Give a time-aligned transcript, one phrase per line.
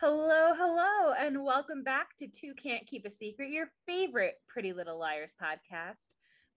[0.00, 4.98] Hello, hello, and welcome back to Two Can't Keep a Secret, your favorite Pretty Little
[4.98, 6.08] Liars podcast.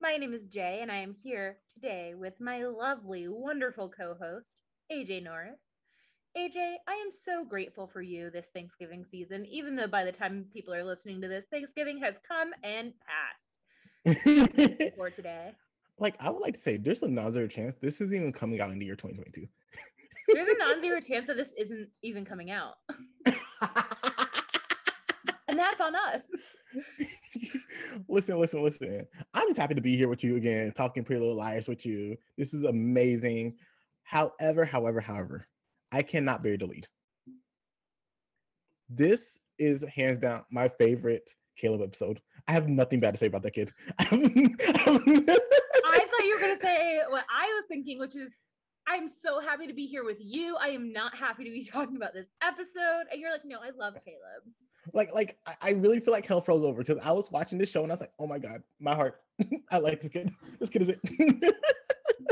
[0.04, 4.54] My name is Jay, and I am here today with my lovely, wonderful co host,
[4.92, 5.62] AJ Norris.
[6.38, 10.48] AJ, I am so grateful for you this Thanksgiving season, even though by the time
[10.52, 12.92] people are listening to this, Thanksgiving has come and
[14.04, 15.54] passed for today.
[15.98, 18.60] Like, I would like to say there's a non zero chance this isn't even coming
[18.60, 19.48] out in the year 2022.
[20.34, 22.74] There's a non zero chance that this isn't even coming out.
[25.48, 26.28] and that's on us.
[28.08, 29.06] listen, listen, listen.
[29.34, 32.18] I'm just happy to be here with you again, talking Pretty Little Liars with you.
[32.38, 33.56] This is amazing.
[34.04, 35.48] However, however, however,
[35.92, 36.88] I cannot bear the lead.
[38.90, 42.20] This is hands down my favorite Caleb episode.
[42.48, 43.72] I have nothing bad to say about that kid.
[44.00, 48.32] I thought you were going to say what I was thinking, which is
[48.88, 50.58] I'm so happy to be here with you.
[50.60, 53.06] I am not happy to be talking about this episode.
[53.12, 54.44] And you're like, no, I love Caleb.
[54.92, 57.84] Like, like I really feel like hell froze over because I was watching this show
[57.84, 59.22] and I was like, oh my god, my heart.
[59.72, 60.32] I like this kid.
[60.60, 61.56] This kid is it.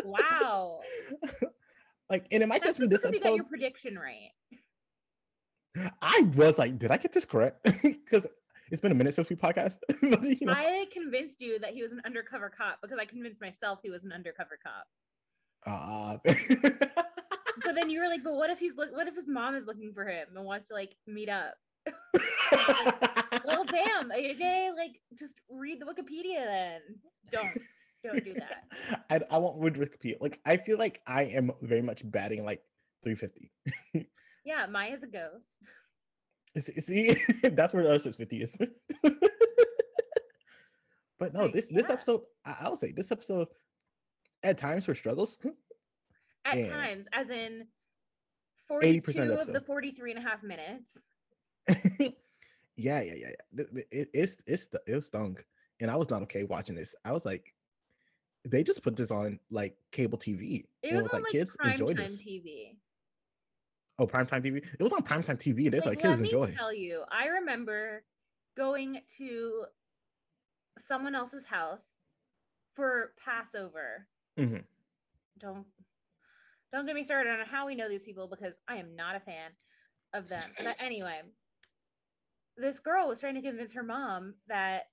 [0.04, 0.80] wow.
[2.10, 3.36] like, and it might That's just be this episode.
[3.36, 4.32] your prediction right.
[6.02, 7.64] I was like, did I get this correct?
[7.82, 8.28] Because
[8.72, 9.78] it's been a minute since we podcast.
[10.02, 10.52] you know?
[10.52, 14.04] I convinced you that he was an undercover cop because I convinced myself he was
[14.04, 14.88] an undercover cop.
[15.66, 16.18] Uh,
[17.66, 19.66] but then you were like, but what if he's look what if his mom is
[19.66, 21.56] looking for him and wants to like meet up?
[23.46, 26.82] well, damn, AJ, like just read the Wikipedia then.
[27.32, 27.58] Don't
[28.04, 28.68] don't do that.
[29.10, 30.18] I, I won't read Wikipedia.
[30.20, 32.62] Like I feel like I am very much batting like
[33.04, 33.52] 350.
[34.46, 35.58] yeah, Maya's a ghost.
[36.58, 38.58] See, that's where Ursa's 50 is.
[41.19, 43.48] but no, this this episode, I, I would say this episode
[44.44, 45.38] at times for struggles.
[45.42, 45.50] Hmm,
[46.46, 47.68] at times, as in
[48.68, 50.98] 42 of, of the 43 and a half minutes.
[52.00, 52.14] yeah,
[52.76, 53.64] yeah, yeah, yeah.
[53.76, 55.38] It, it, it's it's it was stung,
[55.80, 56.96] and I was not okay watching this.
[57.06, 57.54] I was like,
[58.48, 60.66] they just put this on like cable TV.
[60.84, 62.22] It was, was on, like, kids enjoy this.
[62.22, 62.76] TV.
[64.00, 64.58] Oh, primetime TV.
[64.58, 65.68] It was on primetime TV.
[65.68, 66.42] It is like, like kids enjoy.
[66.42, 68.04] Let me tell you, I remember
[68.58, 69.66] going to
[70.80, 71.84] someone else's house
[72.74, 74.08] for Passover
[74.40, 74.58] Mm-hmm.
[75.40, 75.66] Don't
[76.72, 79.20] don't get me started on how we know these people because I am not a
[79.20, 79.52] fan
[80.14, 80.44] of them.
[80.58, 81.22] But anyway,
[82.62, 84.84] this girl was trying to convince her mom that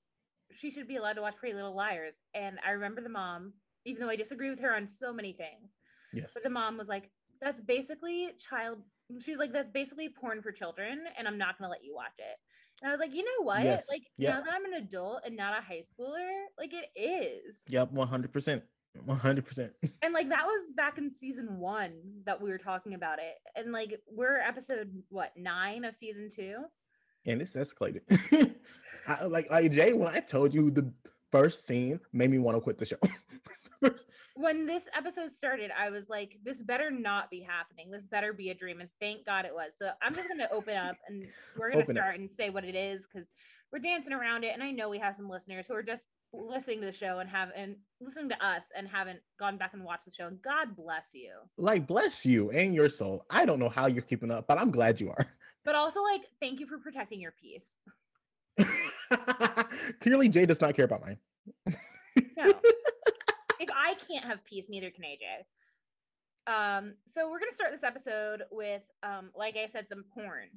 [0.52, 2.20] she should be allowed to watch Pretty Little Liars.
[2.34, 3.52] And I remember the mom,
[3.84, 5.72] even though I disagree with her on so many things,
[6.12, 6.30] yes.
[6.34, 8.78] but the mom was like, that's basically child.
[9.20, 12.18] She's like, that's basically porn for children, and I'm not going to let you watch
[12.18, 12.36] it.
[12.82, 13.62] And I was like, you know what?
[13.62, 13.86] Yes.
[13.90, 14.34] Like, yep.
[14.34, 17.60] now that I'm an adult and not a high schooler, like, it is.
[17.68, 18.62] Yep, 100%.
[19.06, 19.70] 100%.
[20.02, 21.92] And like that was back in season one
[22.24, 23.34] that we were talking about it.
[23.56, 26.56] And like we're episode what nine of season two.
[27.28, 28.02] And it's escalated.
[29.06, 30.90] I, like like Jay, when I told you the
[31.30, 32.96] first scene made me want to quit the show.
[34.34, 37.90] when this episode started, I was like, this better not be happening.
[37.90, 38.80] This better be a dream.
[38.80, 39.74] And thank God it was.
[39.76, 41.26] So I'm just gonna open up and
[41.58, 42.20] we're gonna open start up.
[42.20, 43.28] and say what it is because
[43.72, 44.54] we're dancing around it.
[44.54, 47.28] And I know we have some listeners who are just listening to the show and
[47.28, 50.26] have and listening to us and haven't gone back and watched the show.
[50.26, 51.32] And God bless you.
[51.56, 53.24] Like bless you and your soul.
[53.30, 55.26] I don't know how you're keeping up, but I'm glad you are.
[55.68, 57.72] But also like thank you for protecting your peace.
[60.00, 61.18] Clearly Jay does not care about mine.
[62.38, 62.54] no.
[63.60, 65.44] If I can't have peace, neither can AJ.
[66.50, 70.48] Um, so we're gonna start this episode with um, like I said, some porn.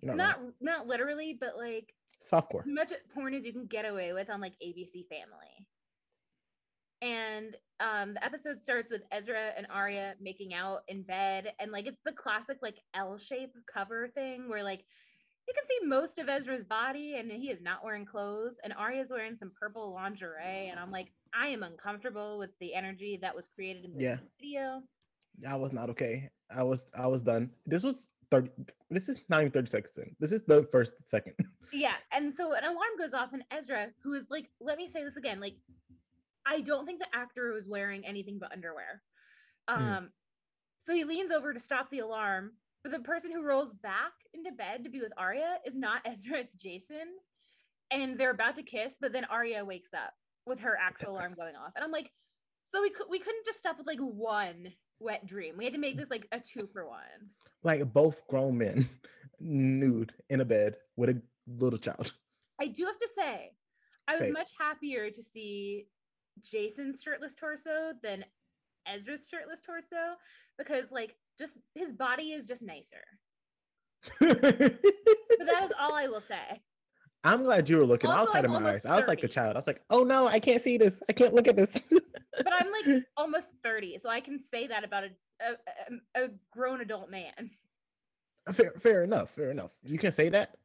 [0.00, 1.92] Not not, not literally, but like
[2.30, 2.60] softcore.
[2.60, 5.66] As much porn as you can get away with on like ABC Family.
[7.02, 11.86] And um, the episode starts with Ezra and Aria making out in bed, and like
[11.86, 14.84] it's the classic like L-shape cover thing where like
[15.46, 19.10] you can see most of Ezra's body and he is not wearing clothes, and Aria's
[19.10, 23.48] wearing some purple lingerie, and I'm like, I am uncomfortable with the energy that was
[23.54, 24.16] created in this yeah.
[24.40, 24.82] video.
[25.48, 26.30] I was not okay.
[26.54, 27.50] I was I was done.
[27.66, 28.50] This was 30
[28.90, 30.16] this is not even 30 seconds in.
[30.18, 31.34] This is the first second.
[31.70, 31.96] Yeah.
[32.12, 35.18] And so an alarm goes off, and Ezra, who is like, let me say this
[35.18, 35.56] again, like,
[36.48, 39.02] I don't think the actor was wearing anything but underwear.
[39.68, 39.82] Hmm.
[39.82, 40.08] Um, mm.
[40.86, 42.52] so he leans over to stop the alarm,
[42.82, 46.38] but the person who rolls back into bed to be with Aria is not Ezra,
[46.38, 47.06] it's Jason.
[47.90, 50.12] And they're about to kiss, but then Aria wakes up,
[50.46, 51.72] with her actual alarm going off.
[51.74, 52.10] And I'm like,
[52.72, 55.54] so we could we couldn't just stop with like one wet dream.
[55.56, 56.98] We had to make this like a two for one.
[57.62, 58.88] Like both grown men
[59.40, 62.12] nude in a bed with a little child.
[62.60, 63.52] I do have to say,
[64.06, 65.86] I was say much happier to see
[66.42, 68.24] Jason's shirtless torso than
[68.86, 70.16] Ezra's shirtless torso
[70.56, 73.04] because like just his body is just nicer.
[74.20, 76.62] but that is all I will say.
[77.24, 78.10] I'm glad you were looking.
[78.10, 78.82] Also, I was hiding my eyes.
[78.82, 78.88] 30.
[78.88, 79.56] I was like a child.
[79.56, 81.02] I was like, oh no, I can't see this.
[81.08, 81.76] I can't look at this.
[81.90, 85.08] but I'm like almost 30, so I can say that about a
[85.40, 87.50] a, a grown adult man.
[88.52, 89.30] Fair, fair enough.
[89.30, 89.70] Fair enough.
[89.82, 90.56] You can say that.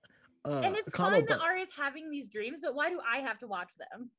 [0.45, 3.47] Uh, and it's fine that Aria's having these dreams, but why do I have to
[3.47, 4.09] watch them?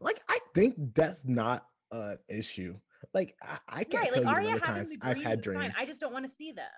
[0.00, 2.76] Like, I think that's not an issue.
[3.14, 5.74] Like, I, I can't right, tell like, you the number of times I've had dreams.
[5.78, 6.70] I just don't want to see them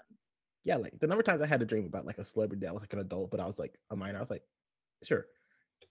[0.65, 2.73] yeah, like the number of times I had a dream about like a celebrity that
[2.73, 4.17] was like an adult, but I was like a minor.
[4.17, 4.43] I was like,
[5.03, 5.27] sure.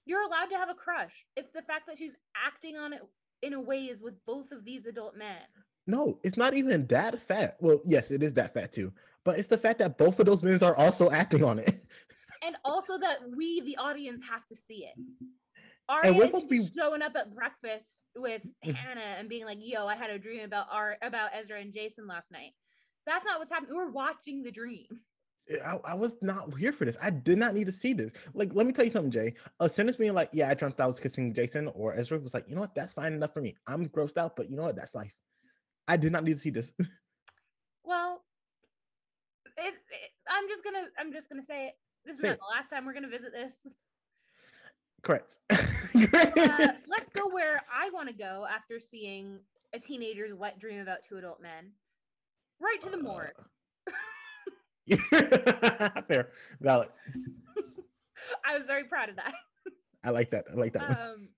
[0.06, 1.26] You're allowed to have a crush.
[1.38, 3.02] It's the fact that she's acting on it
[3.44, 5.38] in a way is with both of these adult men.
[5.86, 7.58] No, it's not even that fat.
[7.60, 8.92] Well, yes, it is that fat too.
[9.24, 11.86] But it's the fact that both of those men are also acting on it.
[12.44, 14.96] and also that we, the audience, have to see it.
[15.90, 18.42] Aria and we're supposed to be showing up at breakfast with.
[18.64, 22.08] Hannah and being like, "Yo, I had a dream about our about Ezra and Jason
[22.08, 22.52] last night."
[23.06, 23.76] That's not what's happening.
[23.76, 24.88] We're watching the dream.
[25.66, 26.96] I, I, was not here for this.
[27.02, 28.12] I did not need to see this.
[28.34, 29.34] Like, let me tell you something, Jay.
[29.60, 32.34] As soon as being like, yeah, I dreamt I was kissing Jason or Ezra was
[32.34, 33.56] like, you know what, that's fine enough for me.
[33.68, 35.14] I'm grossed out, but you know what, that's life.
[35.88, 36.72] I did not need to see this.
[37.84, 38.24] well,
[39.58, 41.74] it, it, I'm just gonna, I'm just gonna say it.
[42.06, 42.40] This is say not it.
[42.40, 43.58] the last time we're gonna visit this.
[45.04, 45.40] Correct.
[45.50, 45.58] uh,
[46.88, 49.40] let's go where I want to go after seeing
[49.74, 51.72] a teenager's wet dream about two adult men
[52.62, 53.32] right to the morgue.
[54.88, 56.30] Uh, fair,
[56.62, 56.90] valid.
[58.46, 59.34] I was very proud of that.
[60.04, 60.46] I like that.
[60.52, 60.90] I like that.
[60.90, 61.30] Um,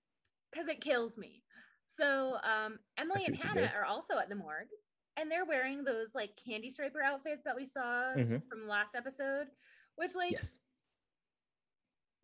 [0.52, 1.44] because it kills me.
[1.98, 4.68] So, um, Emily and Hannah are also at the morgue,
[5.18, 8.38] and they're wearing those like candy striper outfits that we saw mm-hmm.
[8.50, 9.48] from the last episode,
[9.96, 10.58] which like yes.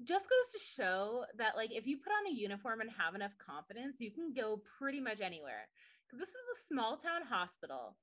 [0.05, 3.31] Just goes to show that like if you put on a uniform and have enough
[3.37, 5.67] confidence, you can go pretty much anywhere.
[6.05, 7.95] Because this is a small town hospital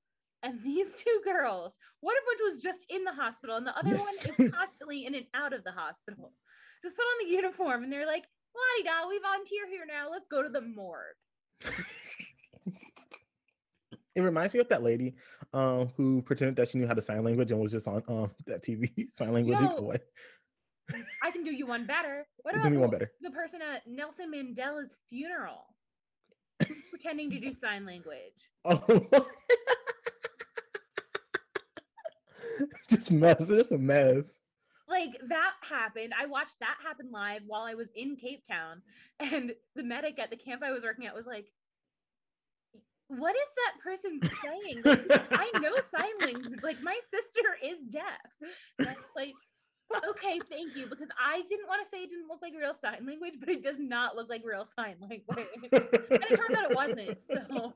[0.42, 3.90] and these two girls, one of which was just in the hospital, and the other
[3.90, 4.26] yes.
[4.26, 6.32] one is constantly in and out of the hospital,
[6.82, 8.24] just put on the uniform and they're like,
[8.54, 10.10] "Lottie da, we volunteer here now.
[10.10, 11.16] Let's go to the morgue."
[14.18, 15.14] it reminds me of that lady
[15.52, 18.30] um, who pretended that she knew how to sign language and was just on um,
[18.46, 19.96] that TV sign language boy.
[21.22, 22.26] I can do you one better.
[22.42, 23.10] What about one better.
[23.20, 25.74] the person at Nelson Mandela's funeral
[26.90, 28.16] pretending to do sign language?
[28.70, 28.80] Oh.
[32.90, 33.46] just mess.
[33.46, 34.38] Just a mess.
[34.88, 36.12] Like that happened.
[36.18, 38.82] I watched that happen live while I was in Cape Town,
[39.20, 41.46] and the medic at the camp I was working at was like,
[43.08, 44.82] "What is that person saying?
[44.84, 46.62] Like, I know sign language.
[46.62, 48.48] Like my sister is deaf."
[48.78, 49.34] Was like,
[50.10, 50.86] okay, thank you.
[50.86, 53.62] Because I didn't want to say it didn't look like real sign language, but it
[53.62, 55.22] does not look like real sign language.
[55.28, 55.42] and
[55.72, 57.18] it turns out it wasn't.
[57.48, 57.72] So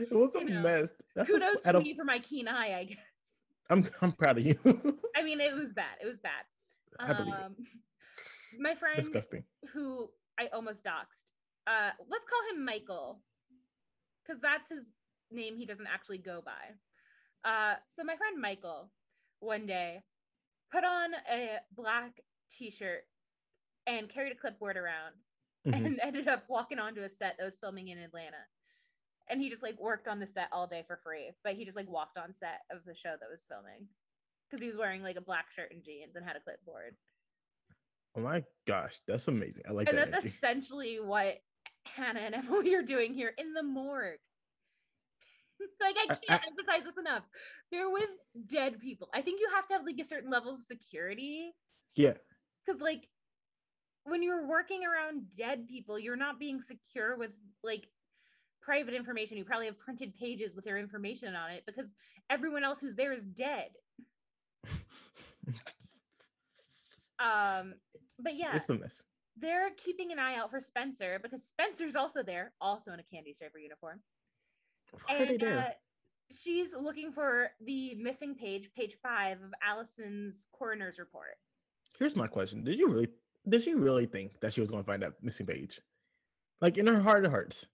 [0.00, 0.90] it was a know, mess.
[1.14, 2.98] That's kudos a, to me for my keen eye, I guess.
[3.70, 4.58] I'm I'm proud of you.
[5.16, 5.96] I mean, it was bad.
[6.02, 6.44] It was bad.
[6.98, 7.56] Um.
[8.58, 11.24] My friend, disgusting, who I almost doxed.
[11.66, 13.20] Uh, let's call him Michael,
[14.22, 14.84] because that's his
[15.30, 15.56] name.
[15.56, 17.48] He doesn't actually go by.
[17.48, 18.90] Uh, so my friend Michael,
[19.40, 20.02] one day,
[20.72, 23.04] put on a black T-shirt
[23.86, 25.14] and carried a clipboard around,
[25.66, 25.86] mm-hmm.
[25.86, 28.44] and ended up walking onto a set that was filming in Atlanta
[29.28, 31.76] and he just like worked on the set all day for free but he just
[31.76, 33.86] like walked on set of the show that was filming
[34.48, 36.94] because he was wearing like a black shirt and jeans and had a clipboard
[38.16, 40.36] oh my gosh that's amazing i like and that that's energy.
[40.36, 41.38] essentially what
[41.84, 44.18] hannah and emily are doing here in the morgue
[45.80, 47.22] like i can't I, emphasize this enough
[47.70, 48.10] they're with
[48.46, 51.52] dead people i think you have to have like a certain level of security
[51.96, 52.14] yeah
[52.64, 53.08] because like
[54.04, 57.30] when you're working around dead people you're not being secure with
[57.62, 57.84] like
[58.62, 59.36] private information.
[59.36, 61.92] You probably have printed pages with their information on it because
[62.30, 63.70] everyone else who's there is dead.
[67.18, 67.74] um,
[68.18, 69.02] but yeah, it's a mess.
[69.36, 73.32] They're keeping an eye out for Spencer because Spencer's also there, also in a candy
[73.34, 74.00] striper uniform.
[75.08, 75.58] And, are they there?
[75.58, 75.70] Uh,
[76.34, 81.36] she's looking for the missing page, page five of Alison's coroner's report.
[81.98, 83.08] Here's my question: Did you really,
[83.48, 85.80] did she really think that she was going to find that missing page?
[86.60, 87.66] Like in her heart of hearts,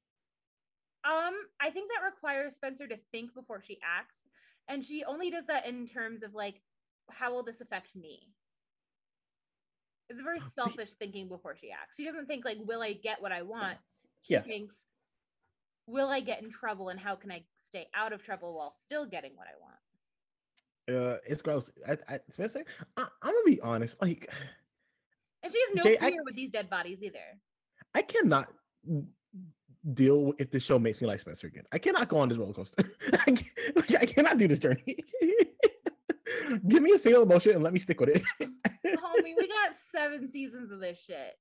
[1.05, 4.19] um, I think that requires Spencer to think before she acts.
[4.69, 6.61] And she only does that in terms of like,
[7.11, 8.21] how will this affect me?
[10.09, 11.97] It's a very selfish thinking before she acts.
[11.97, 13.79] She doesn't think like, will I get what I want?
[14.23, 14.43] She yeah.
[14.43, 14.81] thinks,
[15.89, 19.07] will I get in trouble and how can I stay out of trouble while still
[19.07, 19.75] getting what I want?
[20.89, 21.71] Uh, it's gross.
[21.87, 22.65] I, I Spencer,
[22.97, 24.01] I, am gonna be honest.
[24.01, 24.31] Like,
[25.43, 27.19] and she has no Jay, fear I, with these dead bodies either.
[27.95, 28.49] I cannot
[29.95, 31.65] deal with if the show makes me like Spencer again.
[31.73, 32.91] I cannot go on this roller coaster.
[33.13, 33.37] I,
[34.01, 34.97] I cannot do this journey.
[36.69, 38.23] Give me a single emotion and let me stick with it.
[38.41, 41.39] Homie, we got seven seasons of this shit.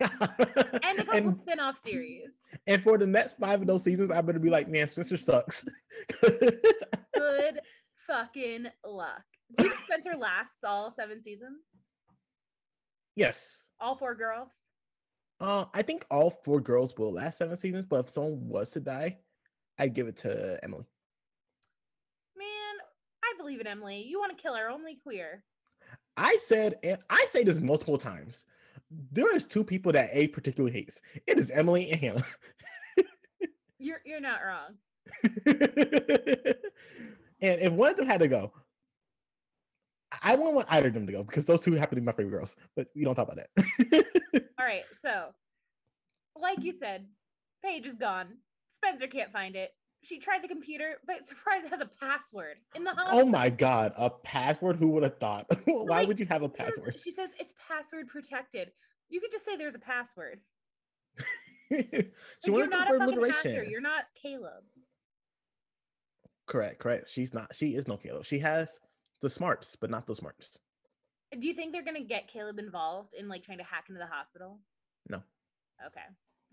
[0.00, 2.30] And a couple and, spin-off series.
[2.66, 5.64] And for the next five of those seasons, I better be like, man, Spencer sucks.
[6.22, 7.60] Good
[8.06, 9.22] fucking luck.
[9.56, 11.62] Do you think Spencer lasts all seven seasons?
[13.16, 13.62] Yes.
[13.80, 14.50] All four girls?
[15.40, 18.80] Uh, I think all four girls will last seven seasons, but if someone was to
[18.80, 19.18] die,
[19.78, 20.84] I'd give it to Emily.
[22.36, 22.74] Man,
[23.24, 24.04] I believe in Emily.
[24.06, 25.42] You want to kill her, only queer.
[26.16, 28.44] I said, and I say this multiple times.
[28.90, 31.00] There is two people that A particularly hates.
[31.26, 32.24] It is Emily and Hannah.
[33.78, 34.74] you're you're not wrong.
[37.40, 38.52] and if one of them had to go,
[40.22, 42.12] I wouldn't want either of them to go because those two happen to be my
[42.12, 42.56] favorite girls.
[42.74, 44.06] But we don't talk about that.
[44.58, 45.26] All right, so
[46.36, 47.06] like you said,
[47.64, 48.28] page is gone.
[48.66, 49.70] Spencer can't find it.
[50.02, 53.20] She tried the computer, but surprise, it has a password in the hospital.
[53.20, 54.76] Oh my god, a password?
[54.76, 55.46] Who would have thought?
[55.66, 56.98] Why like, would you have a password?
[57.02, 58.70] She says it's password protected.
[59.08, 60.40] You could just say there's a password.
[61.70, 62.12] she like,
[62.46, 63.70] wanted to for alliteration.
[63.70, 64.64] You're not Caleb.
[66.46, 67.10] Correct, correct.
[67.10, 67.54] She's not.
[67.54, 68.24] She is no Caleb.
[68.24, 68.78] She has
[69.20, 70.58] the smarts, but not the smartest.
[71.32, 74.06] Do you think they're gonna get Caleb involved in like trying to hack into the
[74.06, 74.58] hospital?
[75.08, 75.22] No.
[75.86, 76.00] Okay.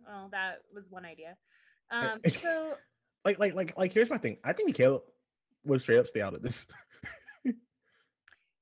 [0.06, 1.36] Well, that was one idea.
[1.90, 2.76] Um, so
[3.28, 4.38] like, like, like, like, here's my thing.
[4.44, 5.02] I think Caleb
[5.66, 6.66] would straight up stay out of this.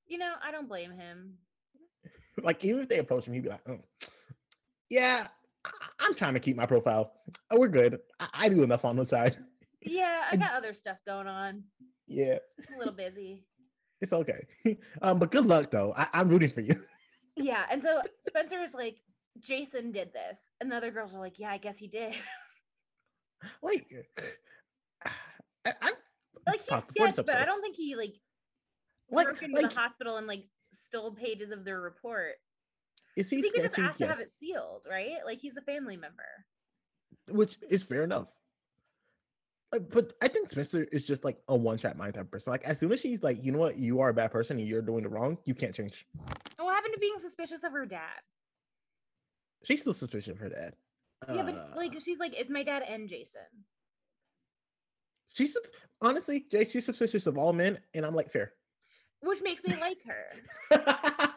[0.07, 1.36] you know, I don't blame him.
[2.43, 3.79] Like, even if they approach him, he'd be like, oh,
[4.89, 5.27] "Yeah,
[5.63, 7.13] I- am trying to keep my profile.
[7.50, 8.00] Oh, we're good.
[8.19, 9.38] I, I do enough on the side."
[9.81, 11.63] Yeah, I got other stuff going on.
[12.07, 12.39] Yeah,
[12.75, 13.45] a little busy.
[14.01, 14.45] It's okay.
[15.01, 15.93] Um, but good luck though.
[15.95, 16.84] I- I'm rooting for you.
[17.38, 18.98] Yeah, and so Spencer is like,
[19.39, 22.15] Jason did this, and the other girls are like, yeah, I guess he did.
[23.62, 23.88] Like,
[25.65, 25.91] I, I
[26.48, 28.15] like he's sketch, but I don't think he like
[29.10, 30.45] like broke into like, the hospital and like
[30.86, 32.36] stole pages of their report.
[33.17, 33.38] Is he?
[33.38, 34.10] He could just ask yes.
[34.10, 35.17] to have it sealed, right?
[35.25, 36.24] Like he's a family member,
[37.29, 38.27] which is fair enough.
[39.72, 42.51] But I think Spencer is just like a one trap mind type person.
[42.51, 44.67] Like as soon as she's like, you know what, you are a bad person and
[44.67, 46.05] you're doing the wrong, you can't change.
[46.57, 48.22] what happened to being suspicious of her dad?
[49.63, 50.75] She's still suspicious of her dad.
[51.27, 53.41] Yeah, but uh, like she's like, it's my dad and Jason.
[55.34, 55.58] She's
[56.01, 58.53] honestly, Jay, she's suspicious of all men, and I'm like, fair.
[59.22, 60.25] Which makes me like her.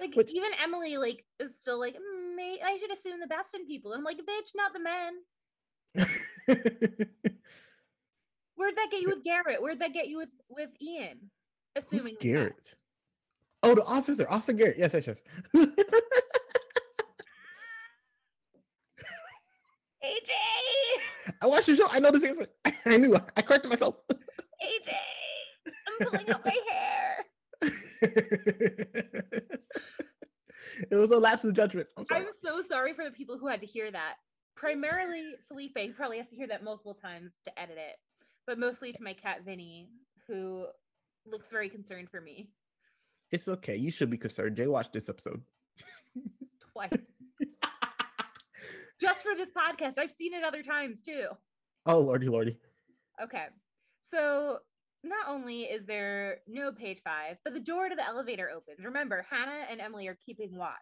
[0.00, 3.66] like Which, even Emily, like, is still like, mm, I should assume the best in
[3.66, 3.92] people.
[3.92, 5.14] I'm like, bitch, not the men.
[8.56, 9.60] Where'd that get you with Garrett?
[9.62, 11.30] Where'd that get you with with Ian?
[11.76, 12.74] Assuming Who's Garrett.
[13.62, 14.78] Oh, the officer, Officer Garrett.
[14.78, 15.20] Yes, yes, yes.
[20.10, 21.32] AJ.
[21.40, 21.86] I watched the show.
[21.88, 22.48] I know this answer.
[22.64, 23.16] I knew.
[23.36, 23.96] I corrected myself.
[24.12, 24.92] AJ,
[25.66, 27.24] I'm pulling out my hair.
[30.90, 31.88] it was a lapse of judgment.
[31.96, 34.14] I'm, I'm, so sorry for the people who had to hear that.
[34.56, 37.96] Primarily, Felipe probably has to hear that multiple times to edit it,
[38.46, 39.88] but mostly to my cat Vinny,
[40.26, 40.66] who
[41.26, 42.50] looks very concerned for me.
[43.30, 43.76] It's okay.
[43.76, 44.56] You should be concerned.
[44.56, 45.40] Jay watched this episode.
[46.72, 46.90] Twice.
[49.00, 49.98] Just for this podcast.
[49.98, 51.28] I've seen it other times too.
[51.86, 52.58] Oh lordy lordy.
[53.22, 53.46] Okay.
[54.00, 54.58] So
[55.02, 58.84] not only is there no page five, but the door to the elevator opens.
[58.84, 60.74] Remember, Hannah and Emily are keeping watch.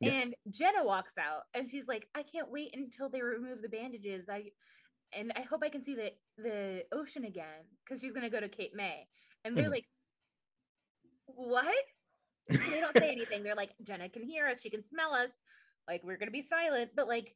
[0.00, 0.22] Yes.
[0.22, 4.26] And Jenna walks out and she's like, I can't wait until they remove the bandages.
[4.30, 4.44] I
[5.12, 8.48] and I hope I can see the the ocean again because she's gonna go to
[8.48, 9.06] Cape May.
[9.44, 9.72] And they're mm-hmm.
[9.72, 9.86] like,
[11.26, 11.74] what?
[12.48, 13.42] they don't say anything.
[13.42, 14.60] They're like, Jenna can hear us.
[14.60, 15.30] She can smell us.
[15.90, 16.92] Like, we're to be silent.
[16.94, 17.34] But, like,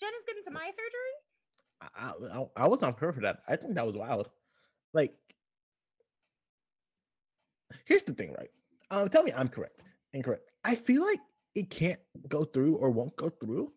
[0.00, 1.14] Jenna's getting some eye surgery?
[1.94, 3.40] I, I, I was on her for that.
[3.46, 4.30] I think that was wild.
[4.94, 5.12] Like,
[7.84, 8.50] here's the thing, right?
[8.90, 9.82] Um, tell me I'm correct.
[10.14, 10.50] Incorrect.
[10.64, 11.20] I feel like
[11.54, 13.70] it can't go through or won't go through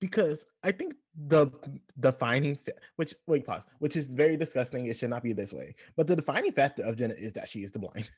[0.00, 0.94] because I think
[1.26, 1.50] the
[1.98, 2.56] defining
[2.96, 6.14] which wait pause which is very disgusting it should not be this way but the
[6.14, 8.08] defining factor of jenna is that she is the blind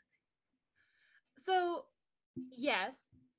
[1.42, 1.86] so
[2.50, 2.98] yes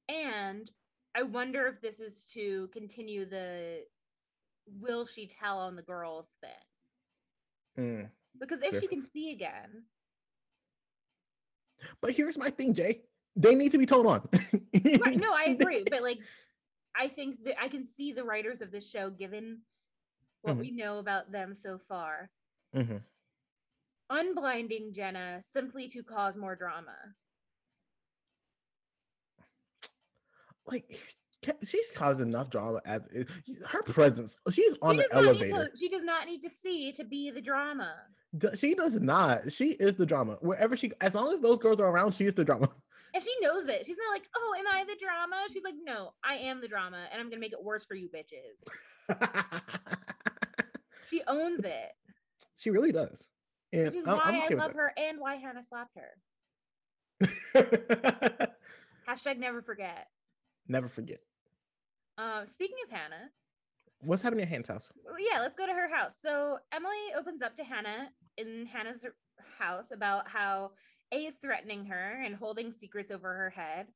[0.10, 0.72] and
[1.16, 3.84] i wonder if this is to continue the
[4.80, 8.84] will she tell on the girls thing mm, because if different.
[8.84, 9.84] she can see again
[12.02, 13.02] But here's my thing, Jay.
[13.36, 14.28] They need to be told on.
[14.34, 15.86] right, no, I agree.
[15.90, 16.20] But like
[16.96, 19.60] I think that I can see the writers of this show, given
[20.42, 20.62] what mm-hmm.
[20.62, 22.30] we know about them so far,
[22.76, 22.98] mm-hmm.
[24.12, 26.96] unblinding Jenna simply to cause more drama.
[30.68, 31.00] Like
[31.64, 33.24] she's caused enough drama as eh,
[33.68, 34.38] her presence.
[34.52, 35.70] She's on she the elevator.
[35.70, 37.94] To, she does not need to see to be the drama.
[38.56, 39.52] She does not.
[39.52, 40.38] She is the drama.
[40.42, 42.70] Wherever she, as long as those girls are around, she is the drama.
[43.14, 43.86] And she knows it.
[43.86, 45.36] She's not like, oh, am I the drama?
[45.52, 48.08] She's like, no, I am the drama, and I'm gonna make it worse for you
[48.08, 48.56] bitches.
[51.10, 51.92] she owns it.
[52.56, 53.22] She really does.
[53.74, 56.16] And Which is I'm, why I'm I love her and why Hannah slapped her.
[59.10, 60.08] Hashtag never forget.
[60.72, 61.20] Never forget.
[62.18, 63.30] Um, speaking of Hannah,
[64.00, 64.90] what's happening at Hannah's house?
[65.20, 66.16] Yeah, let's go to her house.
[66.24, 69.04] So Emily opens up to Hannah in Hannah's
[69.60, 70.72] house about how
[71.12, 73.88] A is threatening her and holding secrets over her head.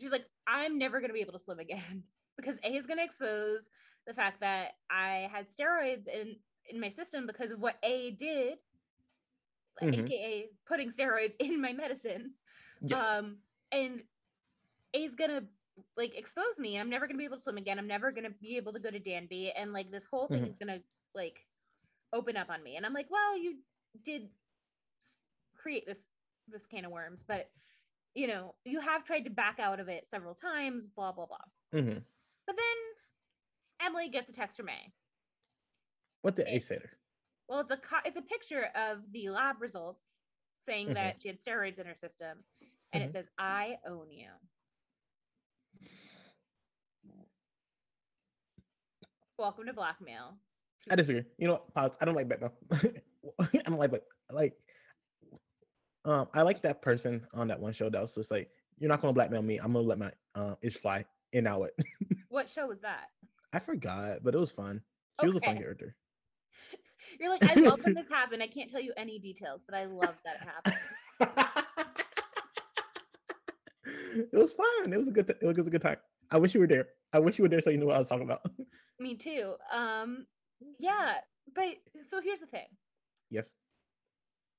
[0.00, 2.04] She's like, I'm never going to be able to swim again
[2.36, 3.68] because A is going to expose
[4.06, 6.36] the fact that I had steroids in
[6.68, 8.58] in my system because of what A did,
[9.82, 10.06] mm-hmm.
[10.06, 12.34] aka putting steroids in my medicine.
[12.80, 13.02] Yes.
[13.02, 13.38] Um,
[13.72, 14.02] and
[14.94, 15.42] A is gonna
[15.96, 16.78] like expose me.
[16.78, 17.78] I'm never gonna be able to swim again.
[17.78, 20.50] I'm never gonna be able to go to Danby, and like this whole thing mm-hmm.
[20.50, 20.80] is gonna
[21.14, 21.38] like
[22.12, 22.76] open up on me.
[22.76, 23.56] And I'm like, well, you
[24.04, 24.28] did
[25.56, 26.08] create this
[26.48, 27.50] this can of worms, but
[28.14, 30.88] you know, you have tried to back out of it several times.
[30.88, 31.80] Blah blah blah.
[31.80, 31.98] Mm-hmm.
[32.46, 34.92] But then Emily gets a text from A.
[36.22, 36.88] What the A say to
[37.48, 40.02] Well, it's a co- it's a picture of the lab results
[40.66, 40.94] saying mm-hmm.
[40.94, 42.38] that she had steroids in her system,
[42.92, 43.10] and mm-hmm.
[43.10, 44.28] it says, "I own you."
[49.40, 50.34] Welcome to blackmail.
[50.90, 51.24] I disagree.
[51.38, 51.96] You know, pause.
[51.98, 52.42] I don't like that.
[53.40, 54.52] I don't like, but like,
[56.04, 59.00] um, I like that person on that one show that was just like, "You're not
[59.00, 59.56] gonna blackmail me.
[59.56, 61.70] I'm gonna let my uh ish fly." And now what?
[62.28, 63.06] what show was that?
[63.54, 64.82] I forgot, but it was fun.
[65.22, 65.32] She okay.
[65.32, 65.96] was a fun character.
[67.18, 68.42] You're like, I love when this happened.
[68.42, 71.72] I can't tell you any details, but I love that it happened.
[74.32, 74.92] it was fun.
[74.92, 75.28] It was a good.
[75.28, 75.96] Th- it was a good time.
[76.30, 76.88] I wish you were there.
[77.12, 78.42] I wish you were there so you knew what I was talking about.
[79.00, 79.54] Me too.
[79.72, 80.26] Um,
[80.78, 81.14] yeah,
[81.54, 81.64] but
[82.08, 82.66] so here's the thing.
[83.30, 83.48] Yes.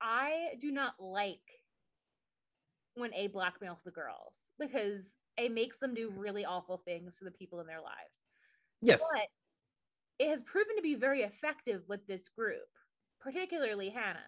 [0.02, 1.40] I do not like
[2.96, 7.32] when A blackmails the girls because A makes them do really awful things to the
[7.32, 8.26] people in their lives.
[8.82, 9.02] Yes.
[9.14, 9.28] But
[10.20, 12.68] it has proven to be very effective with this group,
[13.20, 14.20] particularly Hannah.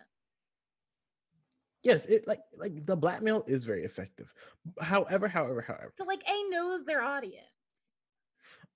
[1.83, 4.33] Yes, it like like the blackmail is very effective.
[4.81, 5.93] However, however, however.
[5.97, 7.45] So like A knows their audience.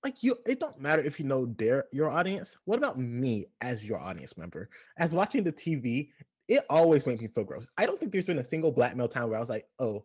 [0.04, 2.56] Like you, it don't matter if you know their your audience.
[2.66, 4.68] What about me as your audience member?
[4.98, 6.10] As watching the TV,
[6.48, 7.68] it always makes me feel gross.
[7.78, 10.04] I don't think there's been a single blackmail time where I was like, oh,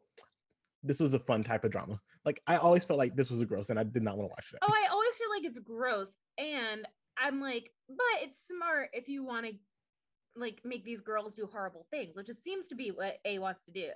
[0.82, 2.00] this was a fun type of drama.
[2.26, 4.34] Like I always felt like this was a gross, and I did not want to
[4.34, 4.60] watch that.
[4.62, 6.88] Oh, I always feel like it's gross, and
[7.18, 9.54] I'm like, but it's smart if you want to
[10.36, 13.62] like make these girls do horrible things, which just seems to be what A wants
[13.66, 13.90] to do.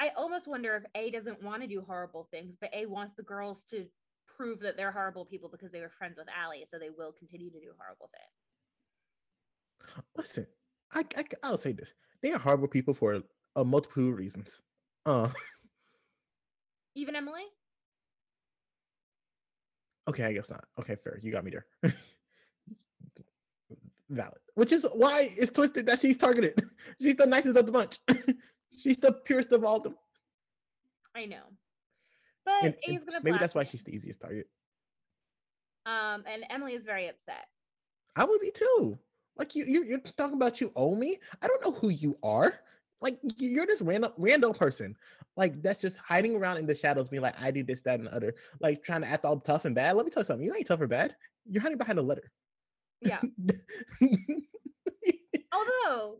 [0.00, 3.22] I almost wonder if A doesn't want to do horrible things, but A wants the
[3.22, 3.86] girls to
[4.26, 7.50] prove that they're horrible people because they were friends with Allie, so they will continue
[7.50, 10.04] to do horrible things.
[10.16, 10.46] Listen,
[10.92, 13.22] I, I I'll say this: they are horrible people for
[13.56, 14.60] a multiple reasons.
[15.06, 15.30] Uh,
[16.94, 17.44] even Emily.
[20.08, 20.64] Okay, I guess not.
[20.78, 21.18] Okay, fair.
[21.22, 21.92] You got me there.
[24.10, 24.38] valid.
[24.54, 26.62] Which is why it's twisted that she's targeted.
[27.00, 27.98] she's the nicest of the bunch.
[28.78, 29.96] she's the purest of all of them.
[31.14, 31.42] I know.
[32.44, 34.46] But and, A's gonna maybe that's why she's the easiest target.
[35.84, 37.46] Um, and Emily is very upset.
[38.14, 38.98] I would be too.
[39.36, 41.18] Like you, you're, you're talking about you owe me.
[41.42, 42.60] I don't know who you are.
[43.00, 44.96] Like you're this random random person.
[45.36, 48.06] Like that's just hiding around in the shadows, being like, I did this, that, and
[48.06, 48.34] the other.
[48.60, 49.96] Like trying to act all tough and bad.
[49.96, 50.46] Let me tell you something.
[50.46, 51.14] You ain't tough or bad.
[51.48, 52.30] You're hiding behind a letter.
[53.00, 53.20] Yeah.
[55.52, 56.18] Although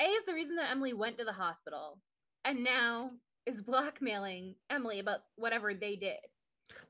[0.00, 1.98] A is the reason that Emily went to the hospital
[2.44, 3.10] and now
[3.46, 6.18] is blackmailing Emily about whatever they did.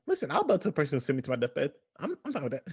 [0.05, 1.71] Listen, I'll bet to a person who sent me to my deathbed.
[1.99, 2.63] I'm I'm fine with that.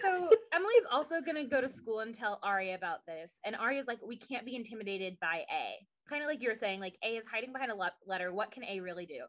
[0.00, 3.98] so Emily's also gonna go to school and tell Aria about this, and Aria's like,
[4.06, 7.24] "We can't be intimidated by A." Kind of like you were saying, like A is
[7.30, 8.32] hiding behind a le- letter.
[8.32, 9.20] What can A really do?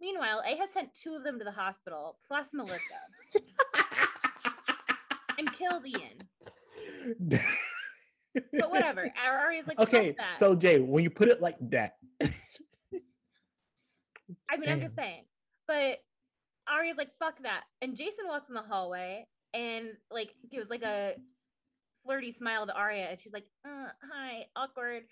[0.00, 2.78] Meanwhile, A has sent two of them to the hospital, plus Melissa
[5.38, 7.40] and killed Ian.
[8.34, 9.10] but whatever.
[9.24, 10.16] Aria's like, okay.
[10.38, 12.30] So Jay, when you put it like that, I
[14.56, 14.78] mean, Damn.
[14.78, 15.24] I'm just saying.
[15.66, 15.98] But
[16.68, 17.62] Aria's like, fuck that.
[17.82, 21.14] And Jason walks in the hallway and like gives like a
[22.04, 25.04] flirty smile to Aria, and she's like, uh, hi, awkward.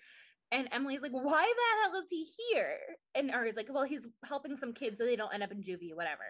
[0.51, 2.77] And Emily's like, why the hell is he here?
[3.15, 5.95] And Aria's like, well, he's helping some kids so they don't end up in juvie,
[5.95, 6.21] whatever.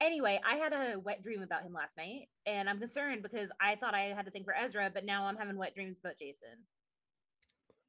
[0.00, 3.76] Anyway, I had a wet dream about him last night, and I'm concerned because I
[3.76, 6.64] thought I had to think for Ezra, but now I'm having wet dreams about Jason.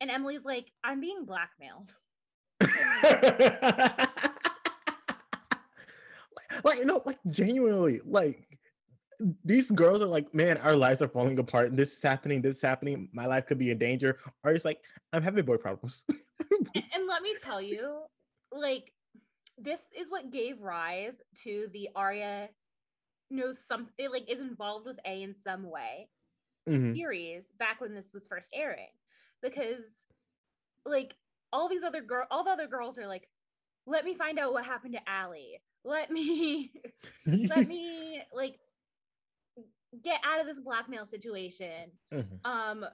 [0.01, 1.91] And Emily's like, I'm being blackmailed.
[6.63, 8.47] like, know, like genuinely, like
[9.45, 11.75] these girls are like, man, our lives are falling apart.
[11.75, 12.41] This is happening.
[12.41, 13.09] This is happening.
[13.13, 14.17] My life could be in danger.
[14.43, 14.79] Or it's like,
[15.13, 16.03] I'm having boy problems.
[16.09, 18.01] and, and let me tell you,
[18.51, 18.91] like,
[19.63, 22.49] this is what gave rise to the Aria
[23.29, 26.09] knows something, like, is involved with A in some way
[26.67, 26.93] mm-hmm.
[26.93, 28.89] series back when this was first airing.
[29.41, 29.83] Because,
[30.85, 31.13] like,
[31.53, 33.27] all these other girl, all the other girls are like,
[33.87, 35.59] let me find out what happened to Allie.
[35.83, 36.71] Let me,
[37.25, 38.55] let me, like,
[40.03, 41.91] get out of this blackmail situation.
[42.13, 42.49] Mm-hmm.
[42.49, 42.85] Um,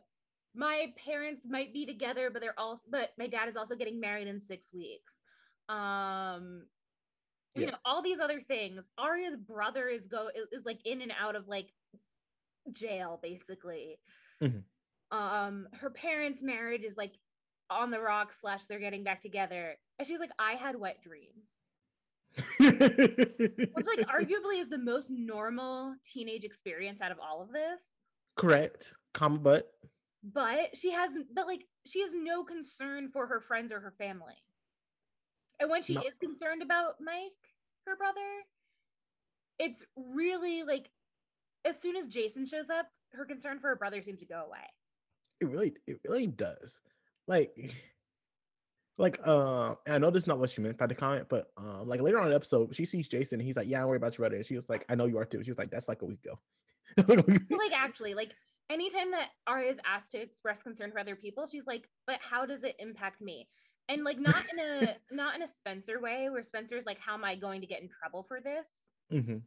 [0.56, 4.28] my parents might be together, but they're also, but my dad is also getting married
[4.28, 5.14] in six weeks.
[5.70, 6.64] Um,
[7.56, 7.72] you yeah.
[7.72, 8.86] know, all these other things.
[9.00, 11.68] Aria's brother is go is like in and out of like
[12.72, 14.00] jail, basically.
[14.42, 15.18] Mm-hmm.
[15.18, 17.14] Um, her parents' marriage is like
[17.70, 19.76] on the rocks slash they're getting back together.
[20.00, 21.56] And she's like, I had wet dreams.
[22.60, 27.82] Which like arguably is the most normal teenage experience out of all of this.
[28.36, 28.94] Correct.
[29.14, 29.72] Comma but.
[30.24, 34.36] But she has but like she has no concern for her friends or her family.
[35.60, 36.02] And when she no.
[36.02, 37.32] is concerned about Mike,
[37.86, 38.20] her brother,
[39.60, 40.90] it's really like
[41.66, 44.60] as soon as Jason shows up, her concern for her brother seems to go away.
[45.42, 46.80] It really it really does.
[47.28, 47.52] Like
[48.98, 51.88] like uh I know this is not what she meant by the comment, but um
[51.88, 53.98] like later on in the episode, she sees Jason and he's like, Yeah, I'm worried
[53.98, 54.38] about your brother.
[54.38, 55.44] And she was like, I know you are too.
[55.44, 56.40] She was like, That's like a week ago.
[57.50, 58.32] like actually, like
[58.70, 62.46] anytime that Aria is asked to express concern for other people, she's like, But how
[62.46, 63.48] does it impact me?
[63.90, 67.24] And like not in a not in a Spencer way where Spencer's like, How am
[67.24, 68.66] I going to get in trouble for this?
[69.14, 69.38] Mm-hmm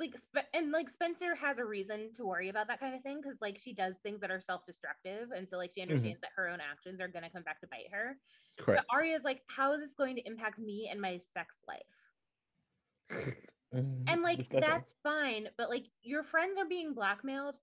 [0.00, 0.14] like
[0.54, 3.58] and like Spencer has a reason to worry about that kind of thing because like
[3.58, 5.90] she does things that are self-destructive and so like she mm-hmm.
[5.90, 6.22] understands mm-hmm.
[6.22, 8.16] that her own actions are going to come back to bite her.
[8.58, 8.84] Correct.
[8.88, 13.34] But Aria is like, how is this going to impact me and my sex life?
[13.72, 17.56] and like that's fine, but like your friends are being blackmailed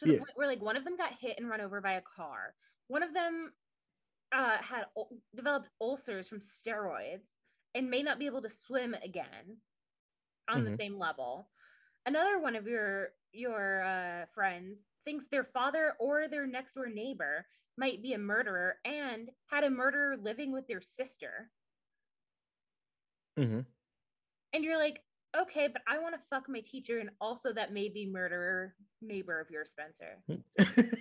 [0.00, 0.18] to the yeah.
[0.18, 2.54] point where like one of them got hit and run over by a car.
[2.88, 3.52] One of them
[4.32, 4.84] uh, had
[5.34, 7.26] developed ulcers from steroids
[7.74, 9.58] and may not be able to swim again
[10.48, 10.70] on mm-hmm.
[10.70, 11.48] the same level
[12.08, 17.46] another one of your your uh, friends thinks their father or their next door neighbor
[17.76, 21.50] might be a murderer and had a murderer living with their sister.
[23.38, 23.60] Mm-hmm.
[24.52, 25.00] And you're like,
[25.36, 29.40] okay, but I want to fuck my teacher and also that may be murderer neighbor
[29.40, 30.18] of yours, Spencer.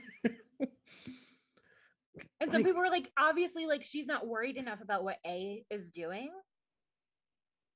[2.39, 5.91] and some people were like, obviously, like she's not worried enough about what A is
[5.91, 6.29] doing.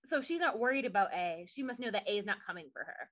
[0.08, 1.46] So she's not worried about A.
[1.48, 3.10] She must know that A is not coming for her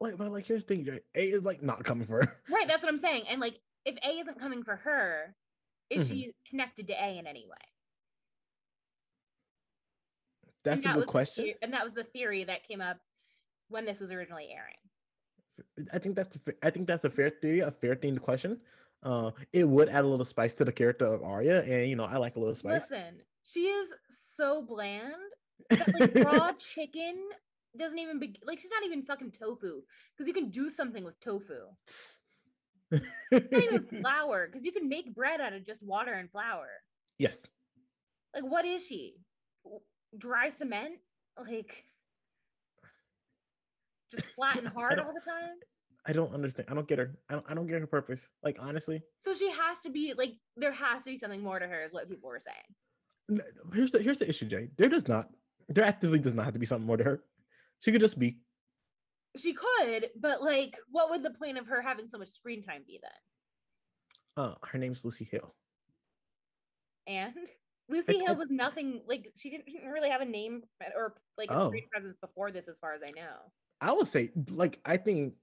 [0.00, 1.00] like, but like here's the thing, Jay.
[1.14, 2.36] A is like not coming for her.
[2.50, 3.24] Right, that's what I'm saying.
[3.30, 5.34] And like if A isn't coming for her,
[5.90, 6.14] is mm-hmm.
[6.14, 7.56] she connected to A in any way?
[10.64, 11.46] That's a good question.
[11.46, 12.98] The, and that was the theory that came up
[13.68, 15.86] when this was originally airing.
[15.92, 18.58] I think that's a, I think that's a fair theory, a fair thing to question.
[19.02, 22.04] Uh, it would add a little spice to the character of Aria, and you know
[22.04, 22.82] I like a little spice.
[22.90, 23.88] Listen, she is
[24.36, 25.14] so bland
[25.70, 27.16] that like raw chicken
[27.78, 29.82] doesn't even be like she's not even fucking tofu
[30.16, 31.54] because you can do something with tofu.
[32.90, 36.68] it's not even flour because you can make bread out of just water and flour.
[37.18, 37.46] Yes.
[38.34, 39.14] Like what is she?
[40.16, 40.94] Dry cement?
[41.38, 41.84] Like
[44.10, 45.56] just flat and hard all the time?
[46.08, 46.68] I don't understand.
[46.70, 47.14] I don't get her.
[47.28, 48.26] I don't, I don't get her purpose.
[48.42, 49.02] Like honestly.
[49.20, 51.92] So she has to be like there has to be something more to her, is
[51.92, 53.42] what people were saying.
[53.74, 54.70] Here's the here's the issue, Jay.
[54.78, 55.28] There does not.
[55.68, 57.22] There actively does not have to be something more to her.
[57.80, 58.38] She could just be.
[59.36, 62.82] She could, but like, what would the point of her having so much screen time
[62.86, 64.44] be then?
[64.44, 65.54] Uh, her name's Lucy Hale.
[67.06, 67.34] And
[67.90, 70.62] Lucy I, Hale I, was nothing like she didn't, didn't, really have a name
[70.96, 71.68] or like a oh.
[71.68, 73.36] screen presence before this, as far as I know.
[73.80, 75.34] I would say, like, I think.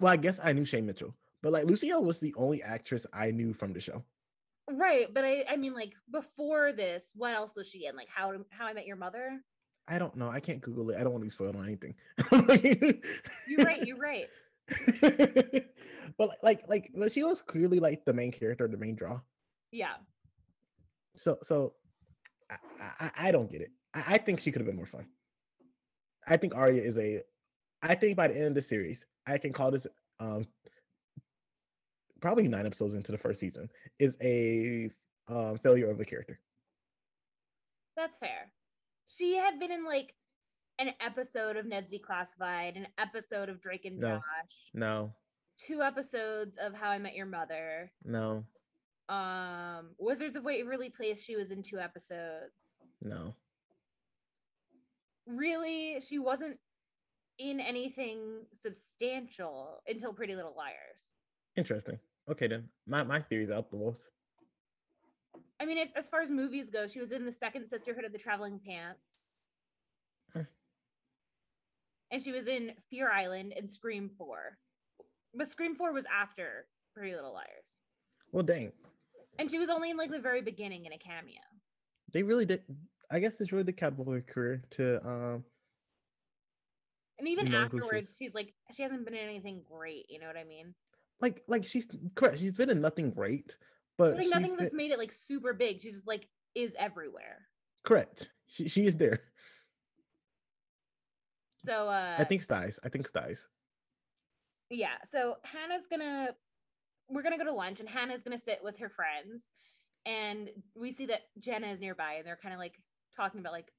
[0.00, 3.06] Well, I guess I knew Shay Mitchell, but like Lucy Hale was the only actress
[3.12, 4.02] I knew from the show.
[4.70, 7.96] Right, but I, I mean, like before this, what else was she in?
[7.96, 9.40] Like How How I Met Your Mother.
[9.88, 10.28] I don't know.
[10.28, 10.96] I can't Google it.
[10.98, 11.94] I don't want to be spoiled on anything.
[13.48, 13.86] you're right.
[13.86, 14.26] You're right.
[16.18, 19.20] but like, like, but she was clearly like the main character, the main draw.
[19.72, 19.94] Yeah.
[21.16, 21.72] So, so
[22.50, 22.56] I,
[23.00, 23.70] I, I don't get it.
[23.94, 25.06] I, I think she could have been more fun.
[26.26, 27.22] I think Aria is a.
[27.82, 29.86] I think by the end of the series, I can call this
[30.20, 30.44] um
[32.20, 33.68] probably nine episodes into the first season,
[34.00, 34.90] is a
[35.28, 36.40] um, failure of a character.
[37.96, 38.50] That's fair.
[39.06, 40.14] She had been in like
[40.80, 44.16] an episode of Ned's Declassified, an episode of Drake and No.
[44.16, 45.12] Josh, No,
[45.58, 47.92] two episodes of How I Met Your Mother.
[48.04, 48.44] no,
[49.08, 52.54] Um, Wizards of Waverly Place, she was in two episodes.
[53.00, 53.34] no.
[55.26, 56.58] Really, she wasn't
[57.38, 61.14] in anything substantial until Pretty Little Liars.
[61.56, 61.98] Interesting.
[62.30, 62.68] Okay then.
[62.86, 64.08] My my theory's out the walls.
[65.60, 68.12] I mean, it's, as far as movies go, she was in the second Sisterhood of
[68.12, 69.06] the Traveling Pants.
[70.32, 70.42] Hmm.
[72.12, 74.56] And she was in Fear Island and Scream 4.
[75.34, 77.82] But Scream 4 was after Pretty Little Liars.
[78.30, 78.70] Well, dang,
[79.38, 81.40] And she was only in like the very beginning in a cameo.
[82.12, 82.62] they really did.
[83.10, 85.44] I guess this really did catapult her career to um.
[87.18, 90.06] And even afterwards, she's like, she hasn't been in anything great.
[90.08, 90.74] You know what I mean?
[91.20, 92.38] Like like she's correct.
[92.38, 93.56] She's been in nothing great,
[93.96, 95.82] but Like nothing been- that's made it like super big.
[95.82, 97.48] She's just like, is everywhere.
[97.84, 98.30] correct.
[98.46, 99.20] She she is there.
[101.64, 102.78] So, uh, I think Styes.
[102.84, 103.46] I think Styes.
[104.70, 106.28] yeah so hannah's gonna
[107.08, 109.42] we're gonna go to lunch and hannah's gonna sit with her friends
[110.06, 112.74] and we see that jenna is nearby and they're kind of like
[113.16, 113.72] talking about like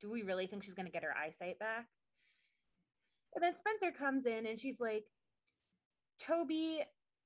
[0.00, 1.84] do we really think she's gonna get her eyesight back
[3.34, 5.04] and then spencer comes in and she's like
[6.26, 6.80] toby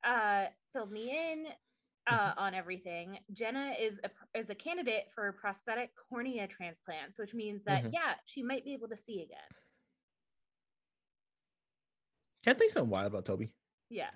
[0.04, 1.46] uh filled me in
[2.06, 7.64] uh, on everything jenna is a is a candidate for prosthetic cornea transplants which means
[7.64, 7.90] that Mhm.
[7.94, 9.38] yeah she might be able to see again
[12.44, 13.50] Can't think something wild about Toby.
[13.88, 14.10] yeah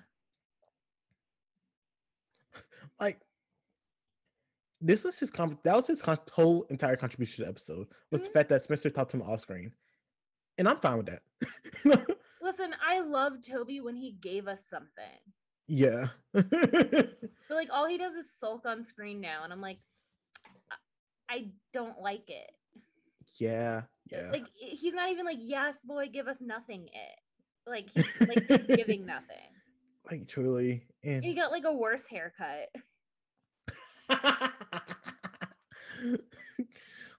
[3.01, 3.21] Like
[4.83, 8.21] this was his comp- that was his con- whole entire contribution to the episode was
[8.21, 8.33] the Mhm.
[8.35, 9.73] fact that Spencer talked to him off screen,
[10.59, 11.23] and I'm fine with that.
[12.43, 15.05] listen i love toby when he gave us something
[15.71, 16.07] yeah.
[16.33, 17.11] But
[17.51, 19.77] like all he does is sulk on screen now, and I'm like,
[21.29, 22.51] I- don't like it.
[23.39, 23.83] yeah.
[24.11, 24.31] Yeah.
[24.33, 26.87] Like he's not even like, yes, boy, give us nothing.
[26.87, 29.37] It like he's like just giving nothing.
[30.11, 32.71] like truly and He got like a worse haircut.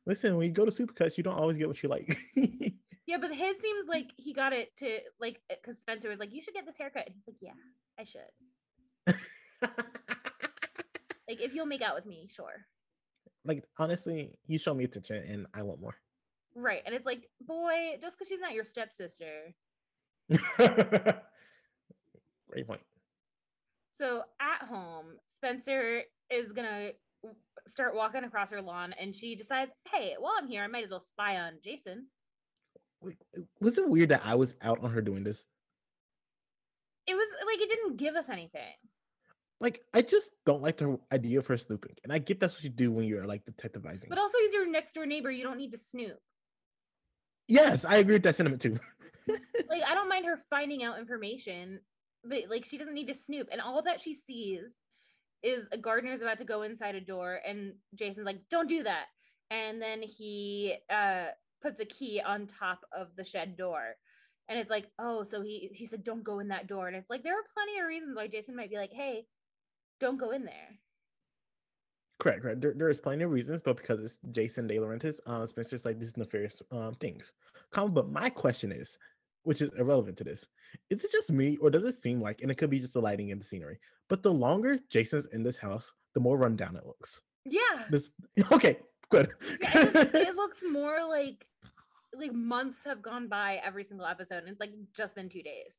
[0.05, 2.17] listen when you go to supercuts you don't always get what you like
[3.09, 6.43] Yeah, but his seems like he got it to like because Spencer was like, you
[6.43, 7.53] should get this haircut, and he's like, yeah,
[7.99, 8.21] I should.
[11.27, 12.65] Like if you'll make out with me, sure.
[13.45, 15.95] like honestly you show me attention and i want more
[16.55, 19.53] Right, and it's like, boy, just because she's not your stepsister.
[22.49, 22.81] great point
[23.91, 26.91] So at home, Spencer is gonna
[27.67, 30.91] start walking across her lawn, and she decides, "Hey, while I'm here, I might as
[30.91, 32.07] well spy on Jason."
[33.61, 35.45] Was it weird that i was out on her doing this
[37.07, 38.73] It was like it didn't give us anything.
[39.61, 42.63] like i just don't like the idea of her snooping and i get that's what
[42.63, 45.31] you do when you're like detectivizing But also, he's your next door neighbor.
[45.31, 46.19] You don't need to snoop.
[47.47, 48.77] yes i agree with that sentiment too
[49.69, 51.81] Like I don't mind her finding out information,
[52.23, 53.47] but like she doesn't need to snoop.
[53.51, 54.63] And all that she sees
[55.43, 59.05] is a gardener's about to go inside a door, and Jason's like, "Don't do that."
[59.51, 61.25] And then he uh
[61.61, 63.95] puts a key on top of the shed door.
[64.47, 66.87] And it's like, oh, so he he said don't go in that door.
[66.87, 69.25] And it's like there are plenty of reasons why Jason might be like, hey,
[69.99, 70.79] don't go in there.
[72.19, 75.85] correct correct there, there is plenty of reasons but because it's jason DiLaurentis uh spencer's
[75.85, 77.31] like these nefarious um things
[77.71, 78.97] Come, but my question is
[79.43, 80.45] which is irrelevant to this
[80.89, 82.99] is it just me or does it seem like and it could be just the
[83.01, 86.85] lighting and the scenery but the longer jason's in this house the more rundown it
[86.85, 87.85] looks Yeah.
[87.89, 88.09] this
[88.51, 91.45] okay good yeah it, it looks more like
[92.17, 95.75] like months have gone by every single episode, and it's like just been two days.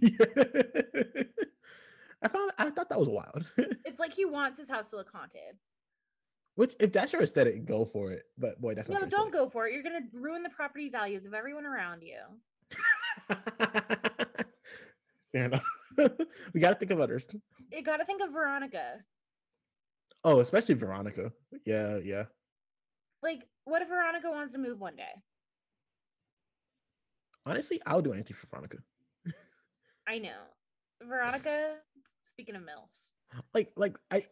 [2.22, 3.44] i found i thought that was wild
[3.84, 5.58] It's like he wants his house to look haunted.
[6.54, 9.66] which if that's your aesthetic go for it but boy that's No, don't go for
[9.66, 9.74] it.
[9.74, 12.18] You're gonna ruin the property values of everyone around you.
[15.32, 15.64] fair enough
[16.54, 17.28] we got to think of others
[17.70, 18.94] You got to think of Veronica.
[20.24, 21.30] oh especially veronica
[21.66, 22.24] yeah yeah
[23.22, 25.12] Like, what if Veronica wants to move one day?
[27.48, 28.78] Honestly i'll do anything for veronica
[30.06, 30.40] I know.
[31.06, 31.74] Veronica,
[32.24, 34.24] speaking of MILFs, like like i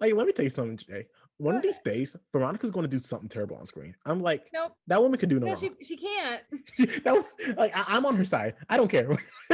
[0.00, 1.06] like let me tell you something jay
[1.38, 4.72] one of these days veronica's going to do something terrible on screen i'm like nope.
[4.86, 6.42] that woman could do no No, wrong she, she can't.
[7.04, 7.24] that
[7.56, 9.08] like I, i'm on her side i don't care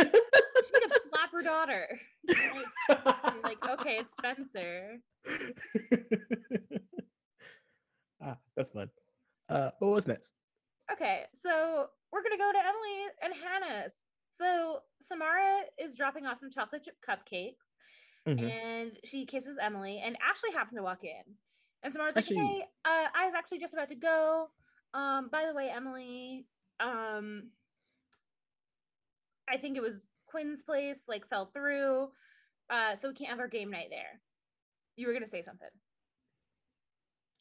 [0.68, 1.86] She could have slapped her daughter.
[2.88, 4.98] Like, like, okay, it's Spencer.
[8.22, 8.90] ah, that's fun.
[9.48, 10.32] Uh, but what's next?
[10.92, 13.92] Okay, so we're gonna go to Emily and Hannah's.
[14.40, 17.56] So Samara is dropping off some chocolate chip cupcakes,
[18.26, 18.44] mm-hmm.
[18.44, 21.34] and she kisses Emily, and Ashley happens to walk in.
[21.82, 24.48] And Samara's like, "Hey, uh, I was actually just about to go.
[24.94, 26.46] Um, by the way, Emily,
[26.80, 27.50] um,
[29.48, 29.94] I think it was
[30.26, 32.08] Quinn's place, like fell through.
[32.70, 34.20] Uh, so we can't have our game night there.
[34.96, 35.68] You were gonna say something.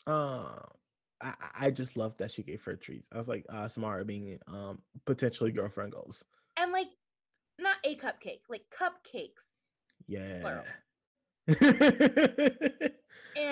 [0.06, 0.60] Uh,
[1.22, 3.08] I, I just love that she gave her treats.
[3.12, 6.24] I was like, uh, Samara being um potentially girlfriend goals.
[6.58, 6.88] And like,
[7.60, 9.56] not a cupcake, like cupcakes.
[10.08, 10.62] Yeah.
[11.48, 11.58] and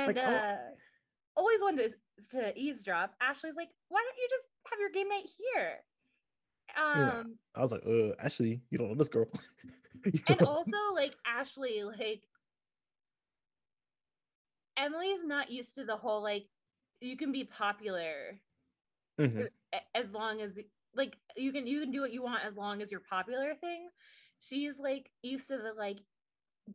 [0.08, 0.58] like, oh uh,
[1.36, 1.93] always wanted
[2.32, 3.13] to, to eavesdrop.
[3.21, 5.84] Ashley's like, why don't you just have your game night here?
[6.78, 7.23] Um, yeah.
[7.56, 9.28] I was like, uh, Ashley, you don't know this girl.
[10.28, 12.21] and also, like Ashley, like
[14.78, 16.47] Emily's not used to the whole like
[17.06, 18.39] you can be popular
[19.20, 19.44] mm-hmm.
[19.94, 20.52] as long as
[20.96, 23.89] like you can you can do what you want as long as you're popular thing.
[24.39, 25.98] She's like used to the like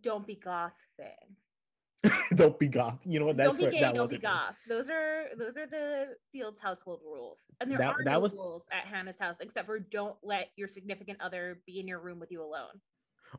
[0.02, 2.12] don't be goth thing.
[2.34, 2.98] don't be goth.
[3.04, 3.36] You know what?
[3.36, 4.56] That's don't be gay, that don't be goth.
[4.68, 8.34] Those are those are the Fields household rules, and there that, are that no was...
[8.34, 12.18] rules at Hannah's house except for don't let your significant other be in your room
[12.18, 12.80] with you alone.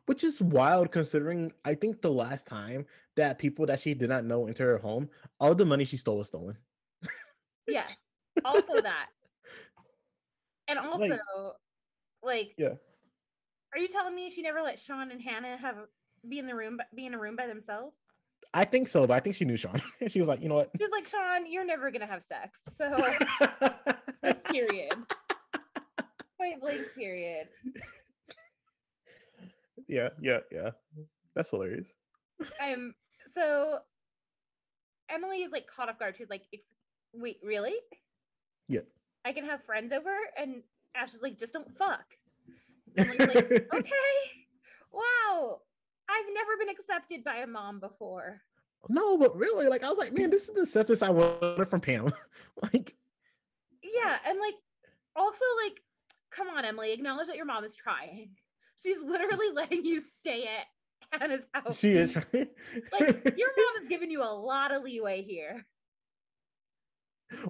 [0.05, 2.85] Which is wild considering I think the last time
[3.17, 6.19] that people that she did not know entered her home, all the money she stole
[6.19, 6.57] was stolen.
[7.67, 7.91] yes.
[8.45, 9.07] Also that.
[10.67, 11.19] And also like,
[12.23, 12.75] like yeah.
[13.73, 15.75] Are you telling me she never let Sean and Hannah have
[16.27, 17.97] be in the room be in a room by themselves?
[18.53, 19.81] I think so, but I think she knew Sean.
[20.07, 20.71] she was like, you know what?
[20.77, 22.59] She was like, Sean, you're never gonna have sex.
[22.73, 22.89] So
[24.45, 24.93] period.
[26.37, 27.47] Point blank period.
[29.87, 30.71] Yeah, yeah, yeah.
[31.35, 31.87] That's hilarious.
[32.61, 32.93] Um
[33.33, 33.79] so
[35.09, 36.15] Emily is like caught off guard.
[36.17, 36.43] She's like,
[37.13, 37.75] wait, really?
[38.67, 38.81] Yeah.
[39.25, 40.61] I can have friends over and
[40.95, 42.05] Ash is like, just don't fuck.
[42.97, 44.17] And like, okay.
[44.91, 45.61] Wow.
[46.09, 48.41] I've never been accepted by a mom before.
[48.89, 51.81] No, but really, like I was like, man, this is the acceptance I wanted from
[51.81, 52.11] Pam.
[52.63, 52.95] like,
[53.83, 54.55] yeah, and like
[55.15, 55.79] also like,
[56.31, 58.31] come on, Emily, acknowledge that your mom is trying.
[58.81, 61.77] She's literally letting you stay at Hannah's house.
[61.77, 62.47] She is trying.
[62.91, 65.65] like your mom is giving you a lot of leeway here.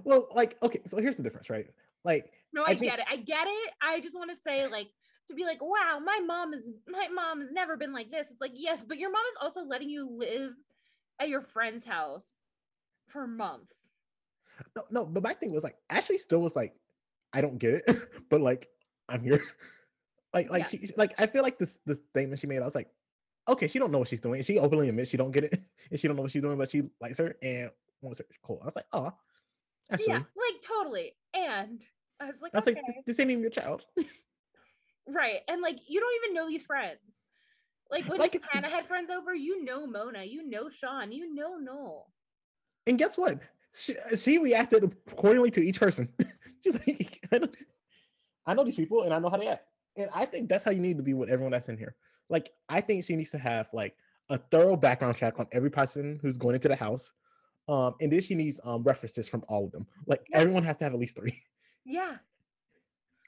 [0.03, 1.67] Well, like, okay, so here's the difference, right?
[2.03, 2.83] Like, no, I, I think...
[2.83, 3.05] get it.
[3.09, 3.73] I get it.
[3.81, 4.87] I just want to say, like,
[5.27, 8.27] to be like, wow, my mom is my mom has never been like this.
[8.29, 10.53] It's like, yes, but your mom is also letting you live
[11.19, 12.25] at your friend's house
[13.07, 13.75] for months.
[14.75, 16.73] No, no, but my thing was like Ashley still was like,
[17.33, 18.69] I don't get it, but like
[19.09, 19.43] I'm here.
[20.33, 20.79] Like, like yeah.
[20.79, 22.87] she like I feel like this this statement she made, I was like,
[23.49, 24.41] okay, she don't know what she's doing.
[24.43, 26.71] She openly admits she don't get it, and she don't know what she's doing, but
[26.71, 27.69] she likes her and
[28.01, 28.25] wants her.
[28.41, 28.59] Cool.
[28.61, 29.11] I was like, oh,
[29.91, 30.07] actually.
[30.07, 31.13] yeah, like totally.
[31.33, 31.81] And
[32.19, 32.81] I was like, I was okay.
[32.87, 33.83] like, this, ain't even your child.
[35.07, 35.39] Right.
[35.47, 36.99] And like you don't even know these friends.
[37.89, 41.57] Like when like, Hannah had friends over, you know Mona, you know Sean, you know
[41.57, 42.07] Noel.
[42.87, 43.39] And guess what?
[43.73, 46.07] She, she reacted accordingly to each person.
[46.63, 47.47] She's like, I know,
[48.45, 49.65] I know these people and I know how they act.
[49.97, 51.95] And I think that's how you need to be with everyone that's in here.
[52.29, 53.95] Like, I think she needs to have like
[54.29, 57.11] a thorough background check on every person who's going into the house.
[57.67, 59.85] Um, and then she needs um references from all of them.
[60.07, 60.39] Like yeah.
[60.39, 61.41] everyone has to have at least three.
[61.83, 62.17] Yeah.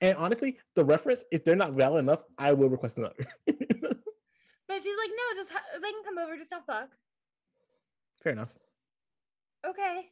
[0.02, 3.16] And honestly, the reference, if they're not valid enough, I will request another.
[3.48, 6.90] but she's like, no, just ha- they can come over, just don't fuck.
[8.22, 8.54] Fair enough.
[9.66, 10.10] Okay.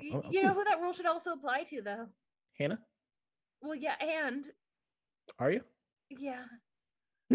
[0.00, 2.06] Y- you know who that rule should also apply to, though?
[2.58, 2.78] Hannah.
[3.60, 4.44] Well, yeah, and.
[5.38, 5.60] Are you?
[6.08, 6.44] Yeah.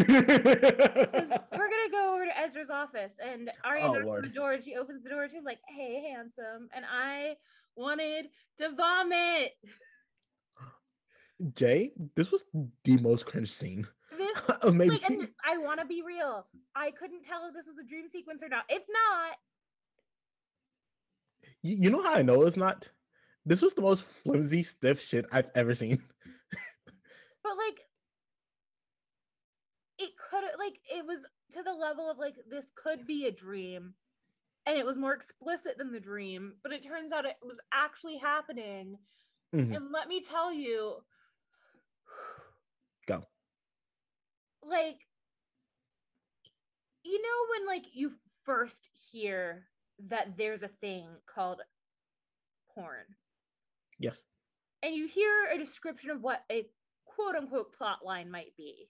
[0.08, 4.64] we're gonna go over to Ezra's office, and Aria oh, knocks on the door, and
[4.64, 7.34] she opens the door, and she's like, "Hey, handsome," and I
[7.76, 8.26] wanted
[8.58, 9.52] to vomit.
[11.54, 12.44] Jay, this was
[12.84, 13.86] the most cringe scene.
[14.16, 14.92] This, uh, Maybe.
[14.92, 16.46] Like, and I want to be real.
[16.74, 18.64] I couldn't tell if this was a dream sequence or not.
[18.68, 19.36] It's not.
[21.62, 22.88] You, you know how I know it's not?
[23.44, 26.02] This was the most flimsy, stiff shit I've ever seen.
[27.42, 27.80] but like,
[30.30, 33.94] could like it was to the level of like this could be a dream,
[34.66, 36.54] and it was more explicit than the dream.
[36.62, 38.96] But it turns out it was actually happening.
[39.54, 39.74] Mm-hmm.
[39.74, 40.98] And let me tell you,
[43.06, 43.24] Go.
[44.62, 44.98] Like,
[47.02, 48.12] you know, when like you
[48.44, 49.64] first hear
[50.08, 51.60] that there's a thing called
[52.74, 53.04] porn.
[53.98, 54.22] Yes.
[54.82, 56.66] And you hear a description of what a
[57.04, 58.88] quote unquote plot line might be.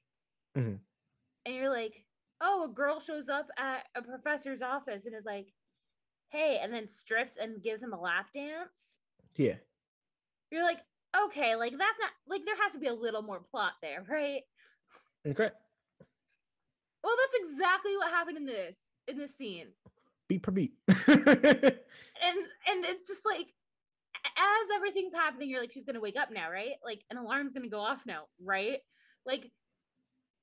[0.56, 0.76] Mm-hmm.
[1.46, 2.04] And you're like,
[2.40, 5.46] oh, a girl shows up at a professor's office and is like,
[6.30, 8.98] hey, and then strips and gives him a lap dance.
[9.36, 9.54] Yeah.
[10.50, 10.78] You're like,
[11.26, 14.42] okay, like that's not like there has to be a little more plot there, right?
[15.26, 15.50] Okay.
[17.02, 18.76] Well, that's exactly what happened in this
[19.08, 19.68] in this scene.
[20.28, 20.72] Beat per beat.
[20.88, 23.46] and and it's just like
[24.36, 26.74] as everything's happening, you're like, she's gonna wake up now, right?
[26.84, 28.78] Like an alarm's gonna go off now, right?
[29.26, 29.50] Like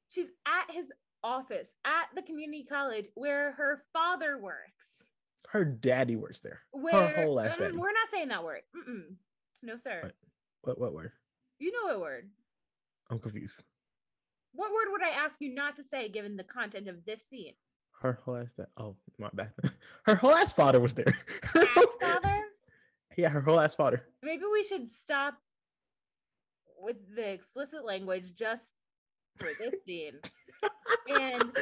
[0.09, 0.87] she's at his
[1.23, 5.05] office at the community college where her father works.
[5.49, 6.59] Her daddy works there.
[6.71, 7.77] Where, her whole ass daddy.
[7.77, 8.61] We're not saying that word.
[8.75, 9.15] Mm-mm.
[9.63, 10.01] No, sir.
[10.03, 10.15] What?
[10.61, 11.11] what what word?
[11.59, 12.29] You know what word.
[13.09, 13.63] I'm confused.
[14.53, 17.53] What word would I ask you not to say given the content of this scene?
[18.01, 19.51] Her whole ass that oh my bad.
[20.03, 21.17] her whole ass father was there.
[21.55, 22.43] Ass father?
[23.17, 24.03] yeah, her whole ass father.
[24.21, 25.35] Maybe we should stop
[26.79, 28.73] with the explicit language just
[29.37, 30.13] for this scene.
[31.09, 31.57] and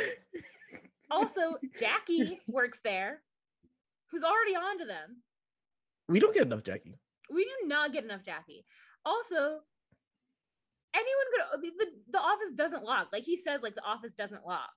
[1.11, 3.21] also, Jackie works there,
[4.11, 5.21] who's already on to them.
[6.07, 6.97] We don't get enough Jackie.
[7.31, 8.65] We do not get enough Jackie.
[9.05, 9.59] Also,
[10.95, 13.09] anyone could the, the, office doesn't lock.
[13.11, 14.71] Like he says, like the office doesn't lock.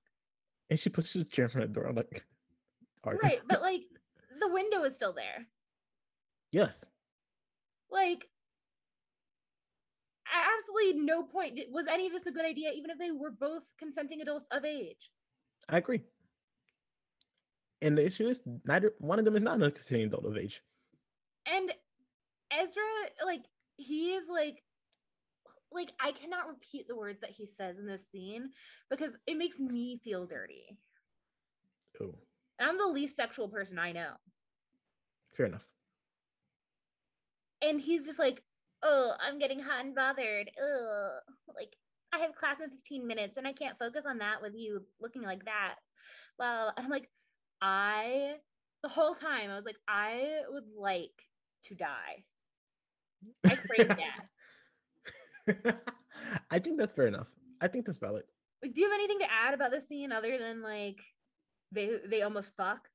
[0.69, 1.89] And she puts the chair in front of the door.
[1.89, 2.23] I'm like,
[3.23, 3.81] right, but like
[4.39, 5.45] the window is still there.
[6.51, 6.83] Yes.
[7.91, 8.27] Like,
[10.33, 13.63] absolutely no point was any of this a good idea, even if they were both
[13.77, 15.11] consenting adults of age.
[15.67, 16.01] I agree.
[17.81, 20.61] And the issue is neither one of them is not a consenting adult of age.
[21.45, 21.71] And
[22.51, 22.83] Ezra,
[23.25, 23.43] like,
[23.77, 24.61] he is like
[25.71, 28.49] like I cannot repeat the words that he says in this scene
[28.89, 30.77] because it makes me feel dirty.
[32.01, 32.15] Oh.
[32.57, 34.11] And I'm the least sexual person I know.
[35.35, 35.65] Fair enough.
[37.61, 38.41] And he's just like,
[38.83, 40.51] oh, I'm getting hot and bothered.
[40.61, 41.19] Oh,
[41.55, 41.75] like
[42.13, 45.21] I have class in 15 minutes and I can't focus on that with you looking
[45.21, 45.75] like that.
[46.37, 47.09] Well, I'm like,
[47.61, 48.35] I
[48.83, 51.11] the whole time I was like, I would like
[51.65, 52.23] to die.
[53.45, 53.89] I crave
[55.57, 55.81] that.
[56.51, 57.27] I think that's fair enough.
[57.61, 58.23] I think that's valid.
[58.61, 60.99] Like, do you have anything to add about this scene other than like
[61.71, 62.87] they they almost fuck?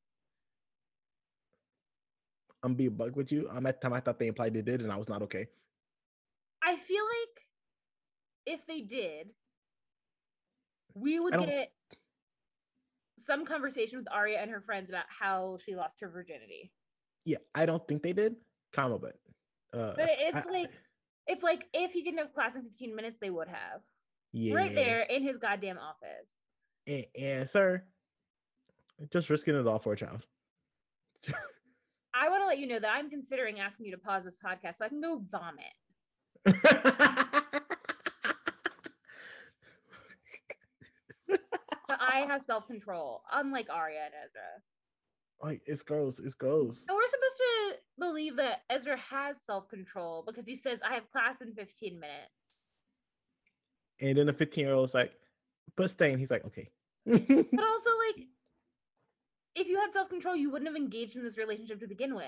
[2.63, 3.49] I'm being bug with you.
[3.53, 5.47] I'm at the time I thought they implied they did, and I was not okay.
[6.75, 9.29] I feel like if they did,
[10.95, 11.71] we would get
[13.25, 16.73] some conversation with Aria and her friends about how she lost her virginity.
[17.25, 18.35] Yeah, I don't think they did,
[18.73, 19.15] comma, but
[19.73, 20.71] uh, but it's I, like
[21.29, 23.81] it's like if he didn't have class in 15 minutes, they would have.
[24.33, 24.57] Yeah.
[24.57, 26.29] Right there in his goddamn office.
[26.89, 27.85] And, and sir,
[29.13, 30.27] just risking it all for a child.
[32.15, 34.79] I want to let you know that I'm considering asking you to pause this podcast
[34.79, 35.65] so I can go vomit.
[41.87, 44.63] But I have self control, unlike Aria and Ezra.
[45.43, 46.19] Like it's gross.
[46.19, 46.85] It's gross.
[46.89, 51.11] And we're supposed to believe that Ezra has self control because he says, "I have
[51.13, 52.33] class in 15 minutes."
[54.01, 55.13] And then the 15 year old's like,
[55.77, 56.71] "But staying." He's like, "Okay."
[57.07, 58.27] but also, like,
[59.55, 62.27] if you had self control, you wouldn't have engaged in this relationship to begin with.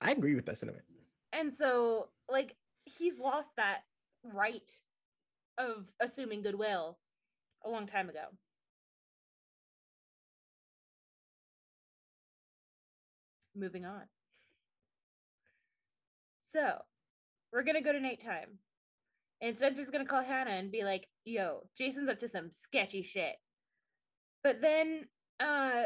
[0.00, 0.84] I agree with that sentiment.
[1.32, 3.80] And so, like, he's lost that
[4.22, 4.70] right
[5.58, 6.98] of assuming goodwill
[7.64, 8.24] a long time ago.
[13.54, 14.02] Moving on.
[16.44, 16.82] So,
[17.52, 18.58] we're going to go to nighttime.
[19.42, 23.02] And Spencer's going to call Hannah and be like, yo, Jason's up to some sketchy
[23.02, 23.34] shit.
[24.42, 25.06] But then
[25.40, 25.84] uh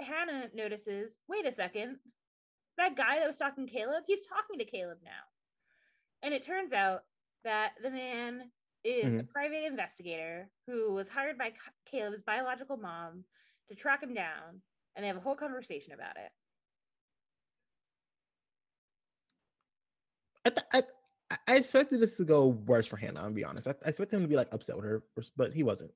[0.00, 1.96] Hannah notices, wait a second,
[2.78, 5.10] that guy that was talking to Caleb, he's talking to Caleb now.
[6.22, 7.02] And it turns out
[7.44, 8.50] that the man
[8.84, 9.20] is mm-hmm.
[9.20, 11.52] a private investigator who was hired by
[11.90, 13.24] Caleb's biological mom
[13.68, 14.62] to track him down,
[14.96, 16.30] and they have a whole conversation about it.
[20.46, 20.66] I, th-
[21.30, 23.20] I, I expected this to go worse for Hannah.
[23.20, 23.68] I'll be honest.
[23.68, 25.02] I, I expected him to be like upset with her,
[25.36, 25.90] but he wasn't.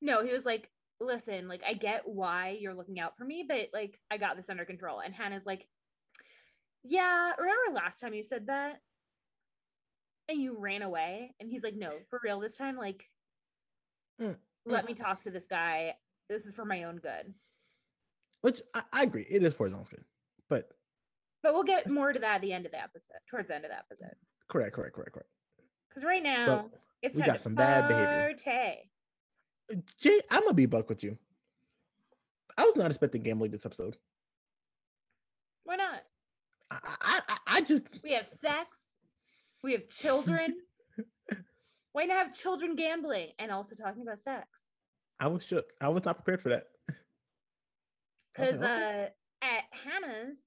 [0.00, 3.70] No, he was like, listen, like I get why you're looking out for me, but
[3.72, 5.00] like I got this under control.
[5.00, 5.66] And Hannah's like,
[6.84, 8.80] yeah, remember last time you said that?
[10.28, 11.34] And you ran away?
[11.40, 13.04] And he's like, no, for real, this time, like,
[14.20, 14.88] mm, let mm.
[14.88, 15.94] me talk to this guy.
[16.28, 17.32] This is for my own good.
[18.40, 20.04] Which I, I agree, it is for his own good.
[20.48, 20.70] But
[21.42, 23.64] but we'll get more to that at the end of the episode, towards the end
[23.64, 24.14] of the episode.
[24.48, 25.28] Correct, correct, correct, correct.
[25.88, 26.70] Because right now well,
[27.02, 28.34] it's we got some bad behavior.
[29.98, 31.18] Jay, I'm gonna be buck with you.
[32.56, 33.96] I was not expecting gambling this episode.
[35.64, 36.02] Why not?
[36.82, 38.78] I, I, I just we have sex,
[39.62, 40.56] we have children.
[41.92, 44.48] Why not have children gambling and also talking about sex?
[45.20, 45.66] I was shook.
[45.80, 46.64] I was not prepared for that.
[48.34, 49.08] Because uh,
[49.42, 50.38] at Hannah's,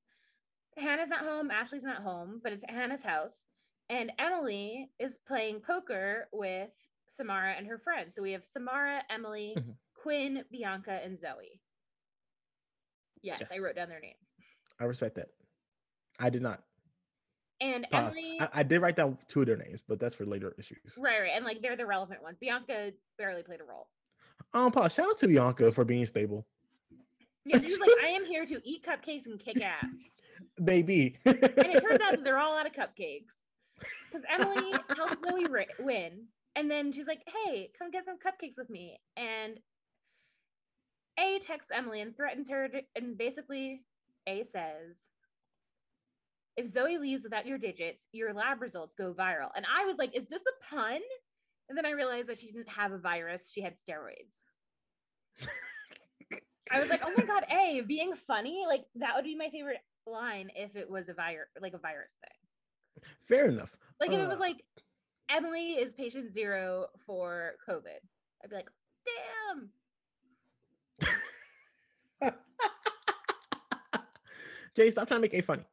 [0.78, 1.50] Hannah's not home.
[1.52, 3.46] Ashley's not home, but it's Hannah's house,
[3.90, 6.70] and Emily is playing poker with
[7.16, 8.16] Samara and her friends.
[8.16, 9.72] So we have Samara, Emily, mm-hmm.
[10.02, 11.62] Quinn, Bianca, and Zoe.
[13.22, 14.16] Yes, yes, I wrote down their names.
[14.80, 15.30] I respect that.
[16.20, 16.62] I did not.
[17.60, 18.18] And Pause.
[18.18, 20.96] Emily, I, I, did write down two of their names, but that's for later issues.
[20.98, 22.38] Right, right, and like they're the relevant ones.
[22.40, 23.88] Bianca barely played a role.
[24.54, 24.94] Um, pause.
[24.94, 26.46] Shout out to Bianca for being stable.
[27.46, 29.86] Yeah, she's like, I am here to eat cupcakes and kick ass.
[30.64, 31.16] Baby.
[31.26, 33.26] and it turns out that they're all out of cupcakes
[33.80, 35.46] because Emily helps Zoe
[35.80, 39.60] win, and then she's like, "Hey, come get some cupcakes with me." And
[41.20, 43.82] A texts Emily and threatens her, to, and basically
[44.28, 44.96] A says,
[46.58, 49.50] if Zoe leaves without your digits, your lab results go viral.
[49.56, 51.00] And I was like, is this a pun?
[51.70, 54.42] And then I realized that she didn't have a virus, she had steroids.
[56.72, 59.80] I was like, oh my god, A, being funny, like that would be my favorite
[60.06, 63.04] line if it was a virus like a virus thing.
[63.28, 63.76] Fair enough.
[64.00, 64.64] Like if uh, it was like
[65.30, 68.02] Emily is patient zero for COVID.
[68.44, 68.70] I'd be like,
[72.22, 72.34] damn.
[74.76, 75.64] Jay, stop trying to make A funny.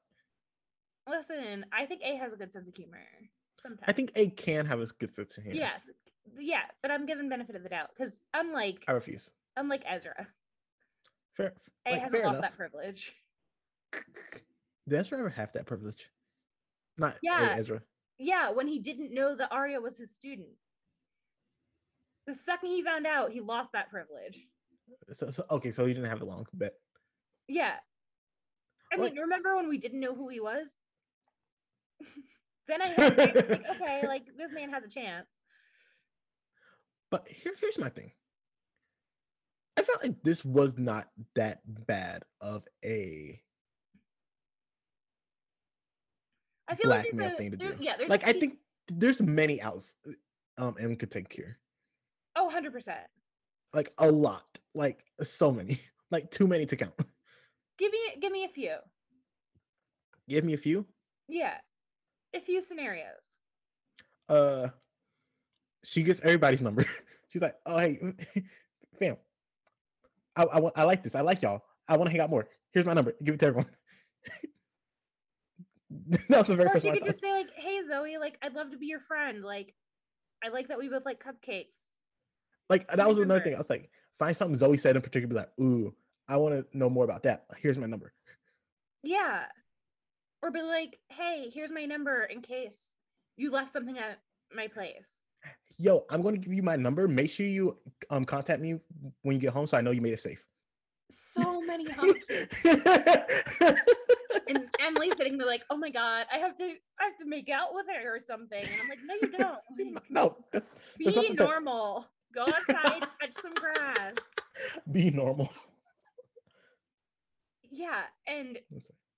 [1.09, 2.99] Listen, I think A has a good sense of humor.
[3.63, 5.59] Sometimes I think A can have a good sense of humor.
[5.59, 5.83] Yes,
[6.39, 9.31] yeah, but I'm giving benefit of the doubt because unlike I refuse.
[9.57, 10.27] Unlike Ezra,
[11.35, 11.55] fair.
[11.87, 12.43] A like, hasn't lost enough.
[12.43, 13.13] that privilege.
[14.89, 16.11] Did Ezra ever have that privilege?
[16.99, 17.83] Not yeah, a, Ezra.
[18.19, 20.49] Yeah, when he didn't know that Aria was his student.
[22.27, 24.47] The second he found out, he lost that privilege.
[25.13, 26.75] So, so okay, so he didn't have it long, but
[27.49, 27.75] yeah.
[28.93, 30.69] I like, mean, remember when we didn't know who he was?
[32.69, 33.37] then I had like,
[33.71, 35.29] okay, like this man has a chance.
[37.11, 38.13] But here, here's my thing.
[39.77, 43.41] I felt like this was not that bad of a
[46.69, 47.75] I feel blackmail like thing to do.
[47.81, 48.57] Yeah, like I think
[48.89, 49.97] there's many outs
[50.59, 51.59] um M could take here.
[52.37, 53.07] Oh, 100 percent.
[53.73, 54.59] Like a lot.
[54.75, 55.81] Like so many.
[56.11, 56.93] Like too many to count.
[57.77, 58.77] Give me give me a few.
[60.29, 60.87] Give me a few?
[61.27, 61.57] Yeah
[62.35, 63.33] a few scenarios.
[64.29, 64.69] Uh,
[65.85, 66.87] she gets everybody's number.
[67.29, 68.01] She's like, "Oh hey,
[68.99, 69.17] fam,
[70.37, 71.15] I I, want I like this.
[71.15, 71.63] I like y'all.
[71.89, 72.49] I want to hang out more.
[72.73, 73.15] Here's my number.
[73.23, 73.71] Give it to everyone."
[76.29, 76.87] that was the very or first.
[76.87, 79.43] She could just say like, "Hey Zoe, like I'd love to be your friend.
[79.43, 79.75] Like,
[80.43, 81.67] I like that we both like cupcakes."
[82.71, 83.55] Like that was another thing.
[83.55, 85.35] I was like, find something Zoe said in particular.
[85.35, 85.95] Like, ooh,
[86.29, 87.45] I want to know more about that.
[87.59, 88.13] Here's my number.
[89.03, 89.45] Yeah,
[90.45, 92.77] or be like, hey, here's my number in case
[93.37, 94.21] you left something at
[94.55, 95.23] my place.
[95.79, 97.09] Yo, I'm going to give you my number.
[97.09, 97.79] Make sure you
[98.11, 98.79] um contact me
[99.23, 100.45] when you get home so I know you made it safe.
[101.37, 101.87] So many
[104.49, 107.49] and Emily's sitting there like, oh my god, I have to I have to make
[107.49, 108.63] out with her or something.
[108.63, 109.59] And I'm like, no, you don't.
[110.11, 110.37] no.
[110.53, 110.67] That's,
[111.05, 112.07] that's be normal.
[112.35, 114.15] Go outside, touch some grass.
[114.93, 115.53] Be normal.
[117.71, 118.59] Yeah, and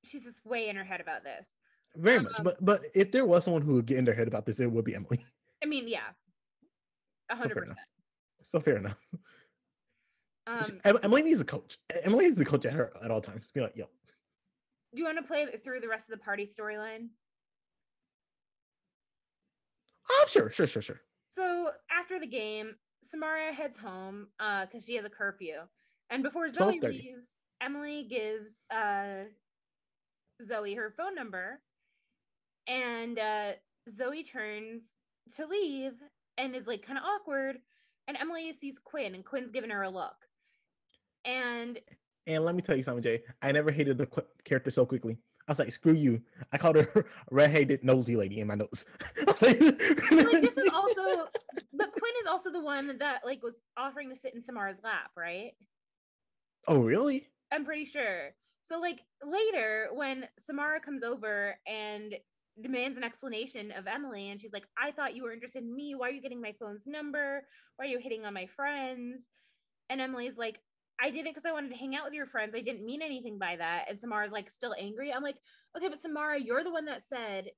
[0.07, 1.49] she's just way in her head about this.
[1.97, 2.43] Very um, much.
[2.43, 4.71] But but if there was someone who would get in their head about this, it
[4.71, 5.25] would be Emily.
[5.63, 6.01] I mean, yeah.
[7.31, 7.79] hundred percent.
[8.51, 8.97] So fair enough.
[10.47, 11.79] Um, Emily needs a coach.
[12.05, 13.49] Emily needs a coach at her at all times.
[13.53, 13.87] Be like, yo.
[14.95, 17.09] Do you want to play through the rest of the party storyline?
[20.09, 21.01] Oh, sure, sure, sure, sure.
[21.29, 25.57] So after the game, Samara heads home because uh, she has a curfew,
[26.11, 27.27] and before Zoe leaves,
[27.61, 29.25] Emily gives uh,
[30.45, 31.61] Zoe her phone number,
[32.67, 33.53] and uh,
[33.97, 34.83] Zoe turns
[35.37, 35.93] to leave
[36.39, 37.59] and is like kind of awkward.
[38.09, 40.15] And Emily sees Quinn, and Quinn's giving her a look.
[41.25, 41.79] And
[42.27, 43.23] and let me tell you something, Jay.
[43.43, 45.17] I never hated the qu- character so quickly.
[45.49, 46.21] I was like, screw you.
[46.53, 48.85] I called her redheaded nosy lady in my notes.
[49.27, 51.29] like, like, this is also,
[51.73, 55.11] but Quinn is also the one that like was offering to sit in Samara's lap,
[55.17, 55.53] right?
[56.67, 57.29] Oh, really?
[57.53, 58.31] I'm pretty sure.
[58.67, 62.15] So like later when Samara comes over and
[62.63, 65.95] demands an explanation of Emily and she's like, I thought you were interested in me.
[65.95, 67.43] Why are you getting my phone's number?
[67.77, 69.23] Why are you hitting on my friends?
[69.89, 70.57] And Emily's like,
[71.01, 72.55] I did it because I wanted to hang out with your friends.
[72.57, 73.85] I didn't mean anything by that.
[73.89, 75.13] And Samara's like still angry.
[75.13, 75.37] I'm like,
[75.77, 77.51] okay, but Samara, you're the one that said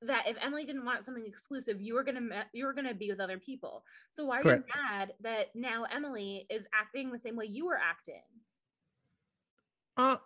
[0.00, 3.20] that if Emily didn't want something exclusive, you were gonna you were gonna be with
[3.20, 3.84] other people.
[4.14, 7.78] So why are you mad that now Emily is acting the same way you were
[7.78, 8.22] acting?
[9.96, 10.16] Uh,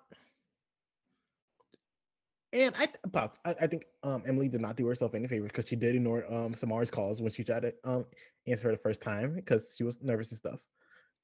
[2.53, 5.77] and I, I, I think um, Emily did not do herself any favors because she
[5.77, 8.07] did ignore um, Samara's calls when she tried to um,
[8.47, 10.61] answer her the first time because she was nervous and stuff.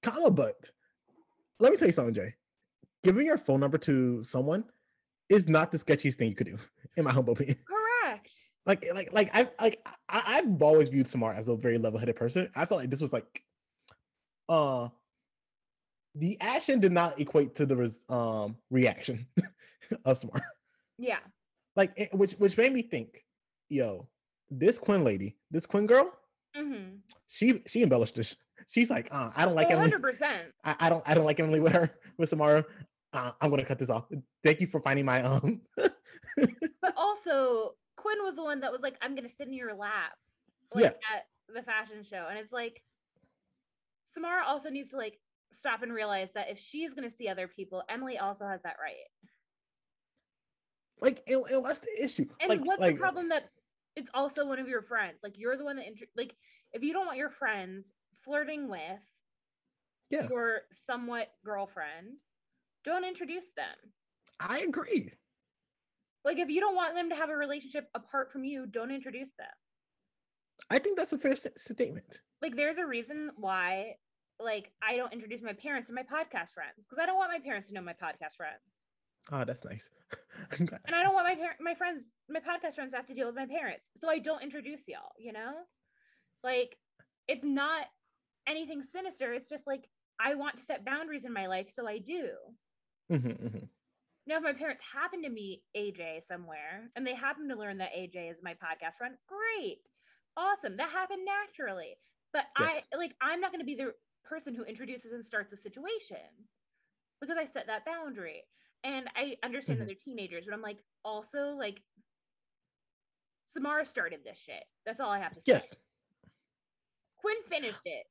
[0.02, 0.70] Comma, but
[1.60, 2.34] let me tell you something, Jay.
[3.04, 4.64] Giving your phone number to someone
[5.28, 6.58] is not the sketchiest thing you could do,
[6.96, 7.58] in my humble opinion.
[7.66, 8.28] Correct.
[8.66, 12.48] like like like I like I, I've always viewed Samar as a very level-headed person.
[12.54, 13.42] I felt like this was like
[14.48, 14.88] uh
[16.14, 19.26] the action did not equate to the res, um reaction
[20.04, 20.42] of Samar.
[20.98, 21.18] Yeah.
[21.76, 23.24] Like it, which which made me think,
[23.68, 24.08] yo,
[24.50, 26.12] this Quinn lady, this Quinn girl,
[26.56, 26.96] mm-hmm.
[27.26, 28.36] she she embellished this.
[28.68, 29.72] She's like, uh, I don't like 100%.
[29.72, 29.92] Emily.
[30.64, 32.64] I, I don't I don't like Emily with her with Samara.
[33.12, 34.04] Uh, I'm gonna cut this off.
[34.44, 35.60] Thank you for finding my um.
[35.76, 40.12] but also, Quinn was the one that was like, "I'm gonna sit in your lap,"
[40.74, 41.14] like yeah.
[41.14, 42.82] at the fashion show, and it's like,
[44.12, 45.18] Samara also needs to like
[45.54, 48.94] stop and realize that if she's gonna see other people, Emily also has that right.
[51.00, 52.26] Like, and, and what's the issue?
[52.40, 53.50] And like, what's like, the problem that
[53.96, 55.18] it's also one of your friends?
[55.22, 56.34] Like, you're the one that inter- like
[56.72, 57.92] if you don't want your friends
[58.24, 59.00] flirting with
[60.10, 60.28] yeah.
[60.28, 62.16] your somewhat girlfriend,
[62.84, 63.92] don't introduce them.
[64.40, 65.12] I agree.
[66.24, 69.30] Like if you don't want them to have a relationship apart from you, don't introduce
[69.38, 69.48] them.
[70.70, 72.20] I think that's a fair statement.
[72.40, 73.96] Like there's a reason why
[74.44, 77.40] like I don't introduce my parents to my podcast friends because I don't want my
[77.40, 78.60] parents to know my podcast friends.
[79.30, 79.88] Oh, that's nice.
[80.58, 83.26] and I don't want my par- my friends, my podcast friends, to have to deal
[83.26, 85.12] with my parents, so I don't introduce y'all.
[85.18, 85.52] You know,
[86.42, 86.76] like
[87.28, 87.86] it's not
[88.48, 89.32] anything sinister.
[89.32, 89.88] It's just like
[90.20, 92.28] I want to set boundaries in my life, so I do.
[93.10, 93.64] Mm-hmm, mm-hmm.
[94.26, 97.92] Now, if my parents happen to meet AJ somewhere and they happen to learn that
[97.92, 99.78] AJ is my podcast friend, great,
[100.36, 100.76] awesome.
[100.76, 101.96] That happened naturally.
[102.32, 102.82] But yes.
[102.92, 103.92] I like I'm not going to be the
[104.32, 106.16] person who introduces and starts a situation
[107.20, 108.42] because I set that boundary.
[108.84, 109.86] And I understand mm-hmm.
[109.86, 111.80] that they're teenagers, but I'm like also like
[113.52, 114.64] Samara started this shit.
[114.86, 115.52] That's all I have to say.
[115.52, 115.74] Yes.
[117.18, 118.06] Quinn finished it,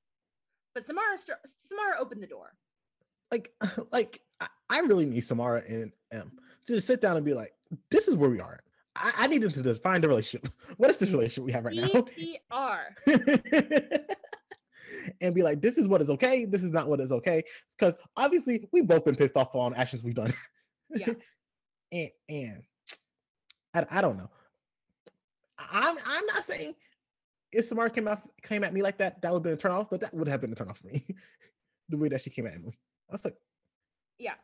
[0.73, 2.53] but Samara st- Samara opened the door.
[3.31, 3.51] Like,
[3.91, 4.21] like
[4.69, 6.31] I really need Samara and M
[6.67, 7.53] to just sit down and be like,
[7.89, 8.61] "This is where we are."
[8.95, 10.51] I, I need them to define the relationship.
[10.77, 11.87] What is this relationship we have right now?
[11.87, 12.79] PPR.
[15.19, 16.45] and be like, "This is what is okay.
[16.45, 17.43] This is not what is okay."
[17.77, 20.33] Because obviously, we've both been pissed off on actions we've done.
[20.89, 21.13] Yeah.
[21.91, 22.63] and and
[23.73, 24.29] I, I don't know.
[25.57, 26.75] I'm I'm not saying
[27.51, 29.71] if Samara came out came at me like that, that would have been a turn
[29.71, 31.05] off, but that would have been a turn off for me.
[31.89, 32.77] the way that she came at Emily.
[33.09, 33.35] I was like,
[34.17, 34.35] yeah.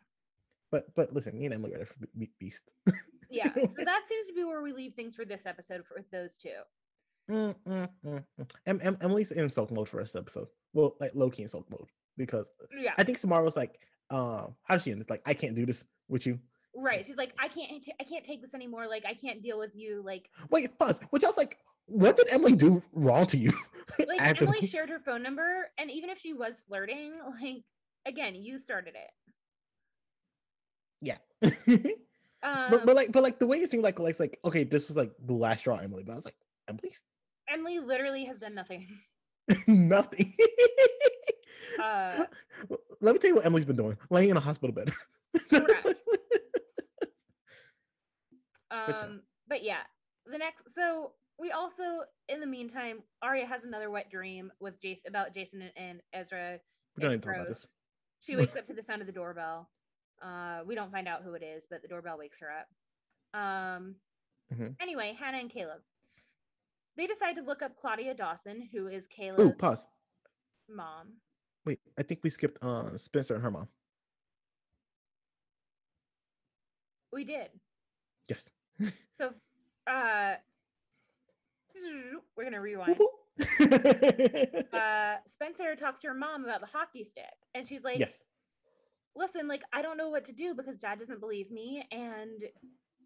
[0.71, 1.95] But but listen, me and Emily are for
[2.39, 2.63] beast.
[3.29, 3.51] yeah.
[3.55, 6.49] So that seems to be where we leave things for this episode for those two.
[7.29, 8.49] Mm, mm, mm, mm.
[8.65, 10.47] em, em, Emily's in sulk mode for this episode.
[10.73, 12.45] Well, like low key in sulk mode because
[12.79, 15.01] yeah, I think Samara was like, um, how does she end?
[15.01, 16.39] It's like I can't do this with you.
[16.77, 17.05] Right.
[17.05, 18.87] She's like, I can't, I can't take this anymore.
[18.87, 20.03] Like, I can't deal with you.
[20.05, 20.99] Like, wait, pause.
[21.09, 21.57] Which I was like,
[21.87, 23.51] what did Emily do wrong to you?
[23.99, 27.63] like, Emily shared her phone number, and even if she was flirting, like,
[28.05, 29.11] again, you started it.
[31.01, 31.17] Yeah.
[32.43, 34.87] um, but, but like but like the way it seemed like like like okay, this
[34.87, 36.03] was like the last straw, Emily.
[36.03, 36.35] But I was like,
[36.67, 36.93] Emily.
[37.49, 38.87] Emily literally has done nothing.
[39.67, 40.33] nothing.
[41.81, 42.25] uh,
[43.01, 44.91] Let me tell you what Emily's been doing: laying in a hospital bed.
[48.71, 49.81] um, but yeah,
[50.25, 50.73] the next.
[50.73, 55.61] So we also, in the meantime, Aria has another wet dream with Jason about Jason
[55.61, 56.59] and, and Ezra.
[56.95, 57.67] We don't to talk about this.
[58.19, 59.69] She wakes up to the sound of the doorbell.
[60.21, 62.67] Uh, we don't find out who it is, but the doorbell wakes her up.
[63.39, 63.95] Um,
[64.51, 64.69] mm-hmm.
[64.81, 65.81] Anyway, Hannah and Caleb.
[66.97, 69.85] They decide to look up Claudia Dawson, who is Caleb's Ooh, pause.
[70.67, 71.13] mom.
[71.65, 73.67] Wait, I think we skipped uh, Spencer and her mom.
[77.13, 77.49] We did.
[78.27, 78.49] Yes.
[79.17, 79.31] so,
[79.85, 80.35] uh,
[82.35, 82.99] we're gonna rewind.
[83.39, 87.23] uh, Spencer talks to her mom about the hockey stick,
[87.53, 88.21] and she's like, "Yes,
[89.17, 92.43] listen, like I don't know what to do because dad doesn't believe me and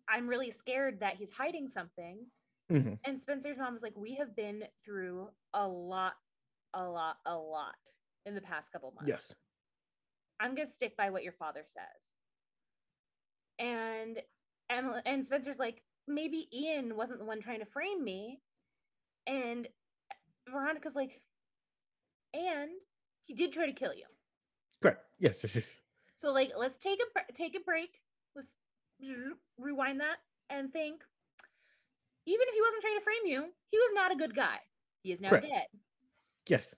[0.09, 2.25] I'm really scared that he's hiding something.
[2.71, 2.93] Mm-hmm.
[3.05, 6.13] And Spencer's mom was like, We have been through a lot,
[6.73, 7.75] a lot, a lot
[8.25, 9.09] in the past couple months.
[9.09, 9.33] Yes.
[10.39, 12.17] I'm gonna stick by what your father says.
[13.59, 14.19] And
[14.69, 18.39] Emily and Spencer's like, maybe Ian wasn't the one trying to frame me.
[19.27, 19.67] And
[20.49, 21.21] Veronica's like,
[22.33, 22.71] and
[23.25, 24.05] he did try to kill you.
[24.81, 25.03] Correct.
[25.19, 25.71] Yes, yes, yes.
[26.19, 28.01] So like, let's take a take a break.
[28.35, 28.51] Let's
[29.57, 30.17] rewind that
[30.49, 31.01] and think.
[32.25, 34.57] Even if he wasn't trying to frame you, he was not a good guy.
[35.03, 35.47] He is now Correct.
[35.49, 35.65] dead.
[36.47, 36.75] Yes.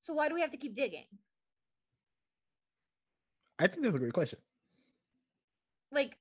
[0.00, 1.04] So why do we have to keep digging?
[3.58, 4.38] I think that's a great question.
[5.92, 6.16] Like,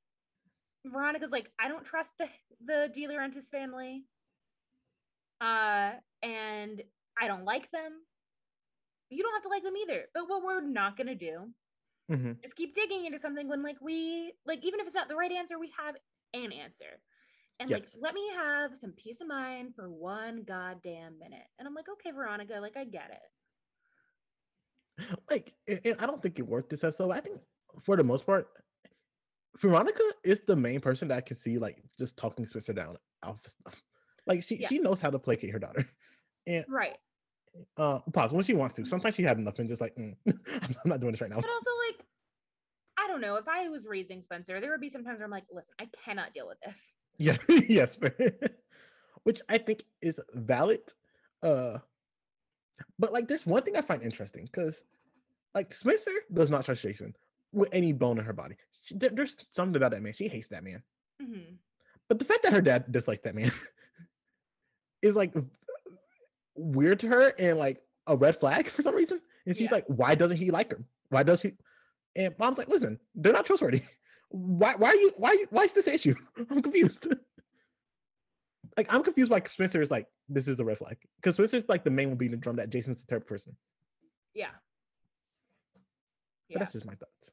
[0.86, 2.28] Veronica's like, I don't trust the
[2.66, 4.04] the DiLaurentis family.
[5.40, 5.92] Uh,
[6.22, 6.82] and
[7.18, 7.94] I don't like them.
[9.10, 10.06] You don't have to like them either.
[10.14, 11.50] But what we're not gonna do
[12.12, 12.32] mm-hmm.
[12.44, 15.32] is keep digging into something when like we like even if it's not the right
[15.32, 15.96] answer we have
[16.34, 17.00] an answer
[17.60, 17.82] and yes.
[17.82, 21.48] like let me have some peace of mind for one goddamn minute.
[21.58, 23.20] And i'm like okay veronica like i get it.
[25.30, 25.54] Like
[26.00, 27.40] i don't think it worked this episode i think
[27.82, 28.50] for the most part
[29.60, 33.40] veronica is the main person that i can see like just talking spencer down off
[33.46, 33.82] stuff.
[34.28, 34.68] Like she yeah.
[34.68, 35.88] she knows how to placate her daughter.
[36.48, 36.96] And right.
[37.78, 38.86] uh pause when she wants to.
[38.86, 41.36] Sometimes she had enough and just like mm, i'm not doing this right now.
[41.36, 42.06] But also like
[42.98, 45.46] i don't know if i was raising spencer there would be sometimes where i'm like
[45.52, 47.98] listen i cannot deal with this yeah, yes,
[49.24, 50.82] which I think is valid.
[51.44, 51.78] Uh,
[52.98, 54.84] but like, there's one thing I find interesting because,
[55.54, 57.14] like, Spencer does not trust Jason
[57.52, 58.56] with any bone in her body.
[58.82, 60.14] She, there, there's something about that man.
[60.14, 60.82] She hates that man.
[61.22, 61.56] Mm-hmm.
[62.08, 63.52] But the fact that her dad dislikes that man
[65.02, 65.34] is like
[66.56, 69.22] weird to her and like a red flag for some reason.
[69.46, 69.76] And she's yeah.
[69.76, 70.84] like, why doesn't he like her?
[71.10, 71.54] Why does he?
[72.16, 73.84] And mom's like, listen, they're not trustworthy.
[74.30, 74.76] Why?
[74.76, 75.12] Why are you?
[75.18, 75.46] Why?
[75.50, 76.16] Why is this issue?
[76.50, 77.08] I'm confused.
[78.78, 81.84] like I'm confused why Spencer is like this is the red flag because Spencer's like
[81.84, 83.56] the main one being the drum that Jason's the third person.
[84.34, 84.52] Yeah.
[86.50, 86.60] But yeah.
[86.60, 87.32] that's just my thoughts.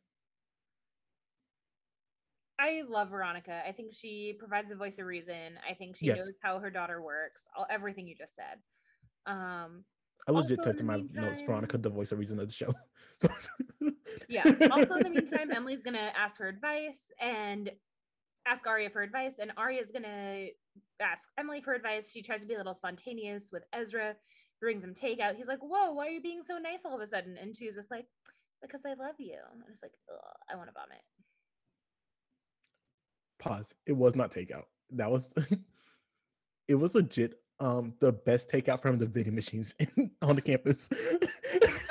[2.59, 3.63] I love Veronica.
[3.67, 5.59] I think she provides a voice of reason.
[5.69, 6.19] I think she yes.
[6.19, 7.43] knows how her daughter works.
[7.57, 8.59] All everything you just said.
[9.27, 9.85] Um,
[10.29, 12.75] I legit typed in my meantime, notes Veronica, the voice of reason of the show.
[14.29, 14.43] yeah.
[14.73, 17.71] Also, in the meantime, Emily's gonna ask for advice and
[18.47, 20.47] ask Aria for advice, and Aria's gonna
[21.01, 22.11] ask Emily for advice.
[22.11, 24.17] She tries to be a little spontaneous with Ezra,
[24.61, 25.37] brings him takeout.
[25.37, 27.75] He's like, "Whoa, why are you being so nice all of a sudden?" And she's
[27.75, 28.07] just like,
[28.63, 29.93] "Because I love you." And it's like,
[30.51, 31.03] I want to vomit.
[33.39, 33.75] Pause.
[33.87, 34.65] It was not takeout.
[34.91, 35.29] That was.
[36.69, 40.89] it was legit um the best takeout from the vending machines in, on the campus.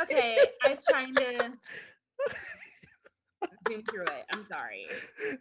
[0.02, 1.54] okay, I was trying to
[3.68, 4.26] zoom through it.
[4.32, 4.88] I'm sorry.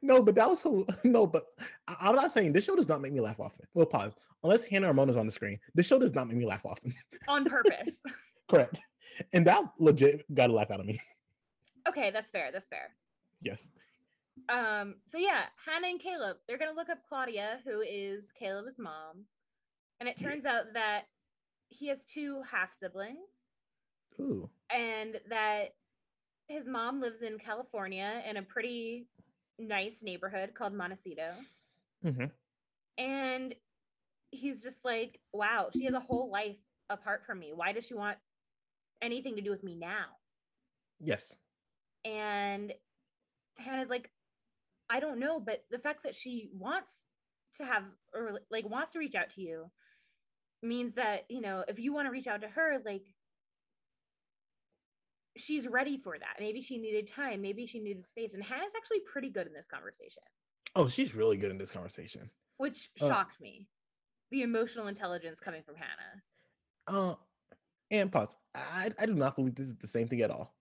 [0.03, 0.64] No, but that was
[1.05, 1.47] no, but
[1.89, 3.66] I, am not saying this show does not make me laugh often.
[3.75, 4.12] We'll pause.
[4.43, 6.95] Unless Hannah or Mona's on the screen, this show does not make me laugh often.
[7.29, 8.03] On purpose.
[8.49, 8.81] Correct.
[9.33, 11.01] And that legit got a laugh out of me.
[11.89, 12.51] Okay, that's fair.
[12.53, 12.91] That's fair.
[13.41, 13.68] Yes.
[14.49, 19.25] Um, so yeah, Hannah and Caleb, they're gonna look up Claudia, who is Caleb's mom.
[20.01, 21.03] And it turns out that
[21.69, 23.29] he has two half siblings.
[24.21, 24.49] Ooh.
[24.71, 25.75] And that
[26.49, 29.07] his mom lives in California in a pretty
[29.59, 31.33] nice neighborhood called Montecito.
[32.05, 32.27] Mm-hmm.
[32.99, 33.55] And
[34.31, 36.57] he's just like, wow, she has a whole life
[36.91, 37.53] apart from me.
[37.55, 38.19] Why does she want
[39.03, 40.07] anything to do with me now?
[41.01, 41.35] Yes.
[42.05, 42.73] And
[43.57, 44.11] Hannah's like,
[44.91, 47.05] I don't know, but the fact that she wants
[47.57, 49.71] to have or like wants to reach out to you
[50.65, 53.03] means that you know if you want to reach out to her like
[55.37, 56.37] she's ready for that.
[56.39, 59.67] Maybe she needed time maybe she needed space and hannah's actually pretty good in this
[59.67, 60.23] conversation.
[60.77, 62.31] Oh she's really good in this conversation.
[62.57, 63.69] Which uh, shocked uh, me
[64.31, 67.11] the emotional intelligence coming from hannah.
[67.11, 67.15] Uh
[67.91, 68.35] and pause.
[68.55, 70.55] I i do not believe this is the same thing at all.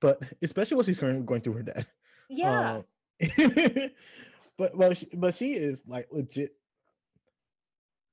[0.00, 1.86] But especially what she's going, going through her dad.
[2.28, 2.76] Yeah.
[2.76, 2.84] Um,
[4.58, 6.52] but well she, but she is like legit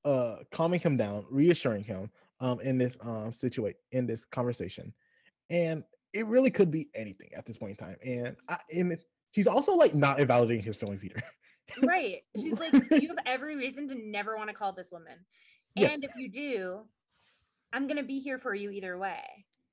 [0.06, 4.92] uh calming him down, reassuring him um in this um situation in this conversation.
[5.50, 7.96] And it really could be anything at this point in time.
[8.04, 8.96] And I and
[9.32, 11.22] she's also like not invalidating his feelings either.
[11.82, 12.22] right.
[12.40, 15.18] She's like, you have every reason to never want to call this woman.
[15.76, 16.80] And if you do,
[17.72, 19.20] I'm gonna be here for you either way.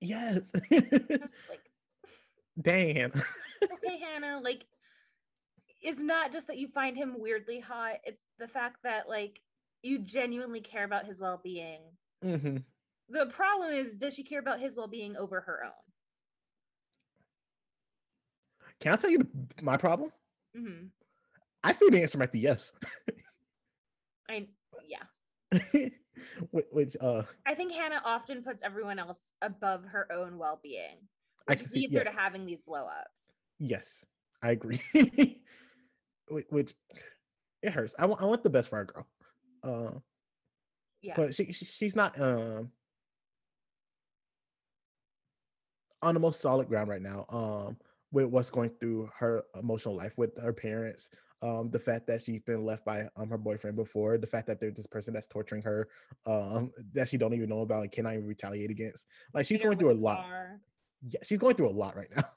[0.02, 0.52] Yes.
[0.70, 0.92] like,
[2.62, 3.06] dang.
[3.06, 4.66] okay, Hannah, like
[5.82, 9.40] it's not just that you find him weirdly hot, it's the fact that like
[9.84, 11.82] you genuinely care about his well-being.
[12.24, 12.58] Mm-hmm.
[13.10, 15.72] The problem is, does she care about his well-being over her own?
[18.80, 19.28] Can I tell you
[19.62, 20.12] my problem?
[20.58, 20.88] Mm-hmm.
[21.64, 22.74] I think the answer might be yes.
[24.30, 24.48] I
[24.88, 25.60] yeah.
[26.52, 30.98] Which uh I think Hannah often puts everyone else above her own well-being,
[31.46, 32.00] which leads see, yeah.
[32.00, 33.38] her to having these blow-ups.
[33.60, 34.04] Yes,
[34.42, 34.82] I agree.
[36.50, 36.74] which
[37.62, 37.96] it hurts.
[37.98, 39.08] I want I want the best for our girl.
[39.64, 40.00] Uh,
[41.02, 41.14] yeah.
[41.16, 42.72] But she, she she's not um
[46.02, 47.26] on the most solid ground right now.
[47.30, 47.78] Um,
[48.12, 51.10] with what's going through her emotional life with her parents,
[51.42, 54.60] um, the fact that she's been left by um her boyfriend before, the fact that
[54.60, 55.90] there's this person that's torturing her,
[56.26, 59.06] um, that she don't even know about and cannot even retaliate against.
[59.34, 60.26] Like she's going through a lot.
[61.08, 62.24] Yeah, she's going through a lot right now.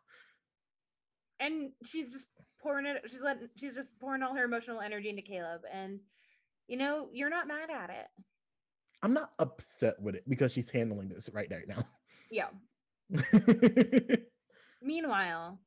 [1.38, 2.28] And she's just
[2.62, 3.02] pouring it.
[3.10, 3.50] She's letting.
[3.56, 6.00] She's just pouring all her emotional energy into Caleb, and
[6.68, 8.06] you know, you're not mad at it.
[9.02, 11.84] I'm not upset with it because she's handling this right right now.
[12.30, 12.48] Yeah.
[14.82, 15.60] Meanwhile,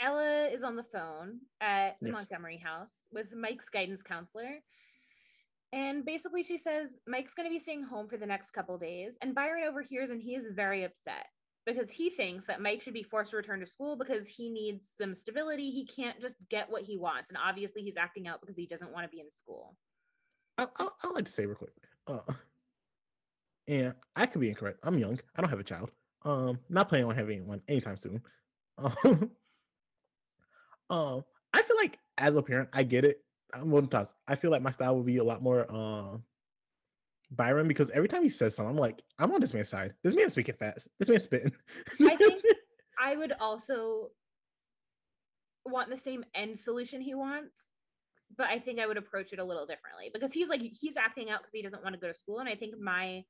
[0.00, 2.14] Ella is on the phone at the Yes.
[2.14, 4.60] Montgomery house with Mike's guidance counselor.
[5.72, 9.16] And basically, she says Mike's going to be staying home for the next couple days.
[9.22, 11.26] And Byron overhears and he is very upset
[11.66, 14.88] because he thinks that Mike should be forced to return to school because he needs
[14.96, 15.70] some stability.
[15.70, 17.30] He can't just get what he wants.
[17.30, 19.76] And obviously, he's acting out because he doesn't want to be in school.
[20.58, 21.72] I, I, I like to say real quick.
[22.06, 22.20] Uh,
[23.68, 24.80] and I could be incorrect.
[24.82, 25.18] I'm young.
[25.36, 25.90] I don't have a child.
[26.24, 28.22] Um, not planning on having one anytime soon.
[29.04, 29.30] Um,
[30.88, 33.22] um, I feel like as a parent, I get it.
[33.52, 34.14] I'm one toss.
[34.26, 36.16] I feel like my style would be a lot more uh,
[37.30, 39.94] Byron because every time he says something, I'm like, I'm on this man's side.
[40.02, 40.88] This man's speaking fast.
[40.98, 41.52] This man's spitting.
[42.00, 42.42] I think
[43.02, 44.08] I would also
[45.64, 47.54] want the same end solution he wants,
[48.36, 51.30] but I think I would approach it a little differently because he's like he's acting
[51.30, 53.24] out because he doesn't want to go to school, and I think my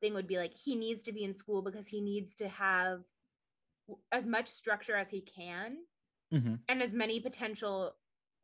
[0.00, 3.00] thing would be like he needs to be in school because he needs to have
[4.12, 5.76] as much structure as he can
[6.32, 7.94] Mhm, and as many potential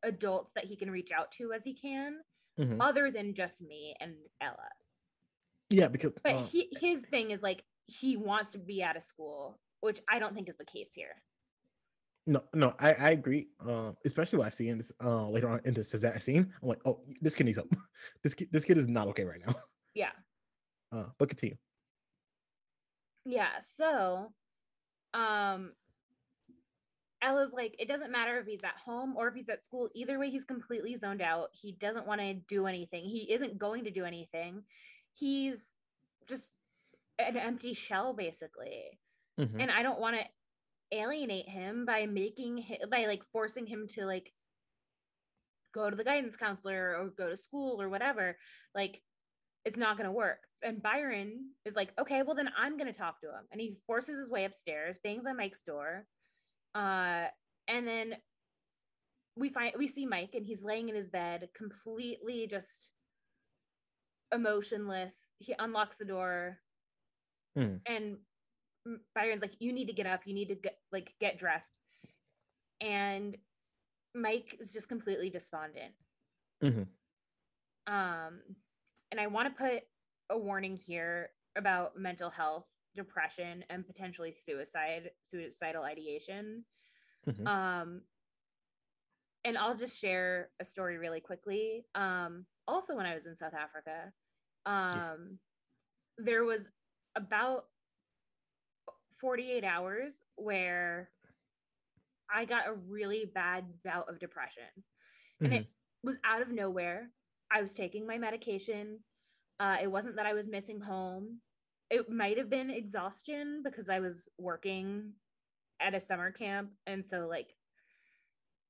[0.02, 2.20] adults that he can reach out to as he can,
[2.58, 2.76] mhm.
[2.80, 4.68] other than just me and Ella.
[5.70, 9.04] Yeah, because But uh, he, his thing is like he wants to be out of
[9.04, 11.14] school, which I don't think is the case here.
[12.26, 13.48] No, no, I, I agree.
[13.66, 16.52] Um, especially what I see in this uh later on in this that scene.
[16.62, 17.72] I'm like, oh, this kid needs help.
[18.22, 19.54] this kid, this kid is not okay right now.
[19.94, 20.10] Yeah.
[20.92, 21.54] Uh, but continue.
[23.24, 23.46] Yeah.
[23.76, 24.32] So,
[25.14, 25.70] um,
[27.22, 29.88] Ella's like, it doesn't matter if he's at home or if he's at school.
[29.94, 31.50] Either way, he's completely zoned out.
[31.52, 33.04] He doesn't want to do anything.
[33.04, 34.64] He isn't going to do anything.
[35.20, 35.76] He's
[36.26, 36.50] just
[37.18, 38.98] an empty shell, basically.
[39.38, 39.60] Mhm.
[39.60, 40.26] And I don't want to
[40.92, 44.32] alienate him by making him, by like forcing him to like
[45.72, 48.38] go to the guidance counselor or go to school or whatever.
[48.74, 49.02] Like,
[49.64, 50.48] it's not going to work.
[50.62, 53.46] And Byron is like, okay, well, then I'm going to talk to him.
[53.52, 56.06] And he forces his way upstairs, bangs on Mike's door.
[56.74, 57.28] Uh,
[57.68, 58.14] and then
[59.36, 62.90] we find, we see Mike and he's laying in his bed, completely just
[64.32, 65.14] emotionless.
[65.38, 66.58] He unlocks the door
[67.56, 67.80] Mm.
[67.86, 68.18] and
[69.14, 70.26] Byron's like, you need to get up.
[70.26, 71.78] You need to get, like, get dressed.
[72.80, 73.36] And
[74.14, 75.94] Mike is just completely despondent.
[76.62, 76.86] Mhm.
[77.86, 78.56] Um,
[79.10, 79.88] and I want to put
[80.30, 86.64] a warning here about mental health, depression, and potentially suicide, suicidal ideation.
[87.26, 87.46] Mhm.
[87.46, 88.08] Um,
[89.44, 91.86] and I'll just share a story really quickly.
[91.94, 94.12] Um, also, when I was in South Africa,
[94.66, 95.38] um,
[96.18, 96.68] there was
[97.16, 97.64] about
[99.20, 101.10] 48 hours where
[102.32, 104.62] I got a really bad bout of depression.
[105.42, 105.66] And it
[106.02, 107.10] was out of nowhere.
[107.50, 109.00] I was taking my medication.
[109.58, 111.40] Uh, it wasn't that I was missing home.
[111.90, 115.12] It might have been exhaustion because I was working
[115.80, 116.70] at a summer camp.
[116.86, 117.48] And so, like,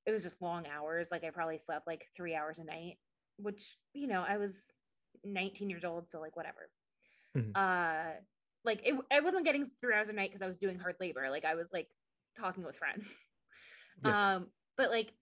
[0.07, 1.09] it was just long hours.
[1.11, 2.96] Like, I probably slept like three hours a night,
[3.43, 4.72] which, you know, I was
[5.24, 6.11] 19 years old.
[6.11, 6.70] So, like, whatever.
[7.34, 7.55] Mhm.
[7.55, 8.14] Uh,
[8.64, 11.30] like, it, I wasn't getting three hours a night because I was doing hard labor.
[11.30, 11.88] Like, I was like
[12.38, 13.07] talking with friends.
[14.03, 14.32] Yes.
[14.36, 15.14] Um, but like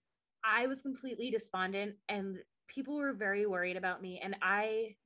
[0.44, 4.20] I was completely despondent and people were very worried about me.
[4.20, 4.96] And I,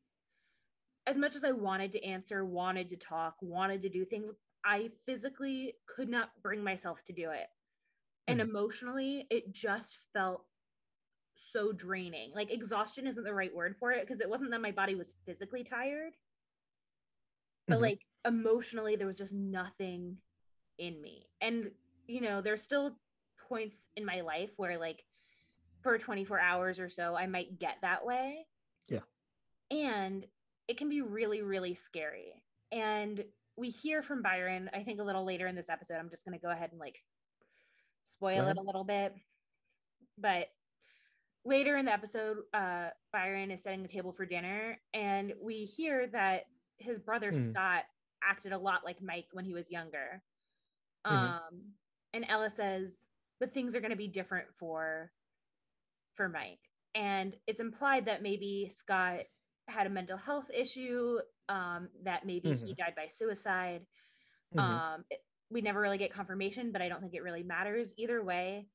[1.07, 4.31] as much as I wanted to answer, wanted to talk, wanted to do things,
[4.65, 7.49] I physically could not bring myself to do it.
[8.29, 8.43] And Mhm.
[8.43, 10.47] emotionally, it just felt
[11.53, 12.32] so draining.
[12.34, 15.12] Like exhaustion isn't the right word for it because it wasn't that my body was
[15.26, 16.16] physically tired,
[17.66, 17.82] but Mhm.
[17.82, 20.20] like emotionally, there was just nothing
[20.78, 21.28] in me.
[21.40, 21.74] And,
[22.07, 22.98] you know, there's still
[23.38, 25.05] points in my life where, like,
[25.82, 28.46] for 24 hours or so, I might get that way.
[28.88, 29.03] Yeah.
[29.70, 30.26] And
[30.68, 32.40] it can be really, really scary.
[32.70, 33.24] And
[33.57, 35.96] we hear from Byron, I think a little later in this episode.
[35.96, 37.05] I'm just going to go ahead and like
[38.05, 39.14] spoil it a little bit.
[40.16, 40.48] But
[41.45, 46.07] later in the episode, uh, Byron is setting the table for dinner, and we hear
[46.09, 46.45] that
[46.78, 47.51] his brother Mhm.
[47.51, 47.84] Scott
[48.22, 50.22] acted a lot like Mike when he was younger.
[51.05, 51.11] Mhm.
[51.12, 51.78] Um,
[52.12, 53.05] and Ella says,
[53.40, 55.12] but things are going to be different for
[56.14, 56.61] for Mike.
[56.95, 59.24] And it's implied that maybe Scott
[59.66, 61.18] had a mental health issue,
[61.49, 63.86] um, that maybe he died by suicide.
[64.55, 64.61] Mhm.
[64.61, 68.22] Um, it- we never really get confirmation, but I don't think it really matters either
[68.22, 68.68] way.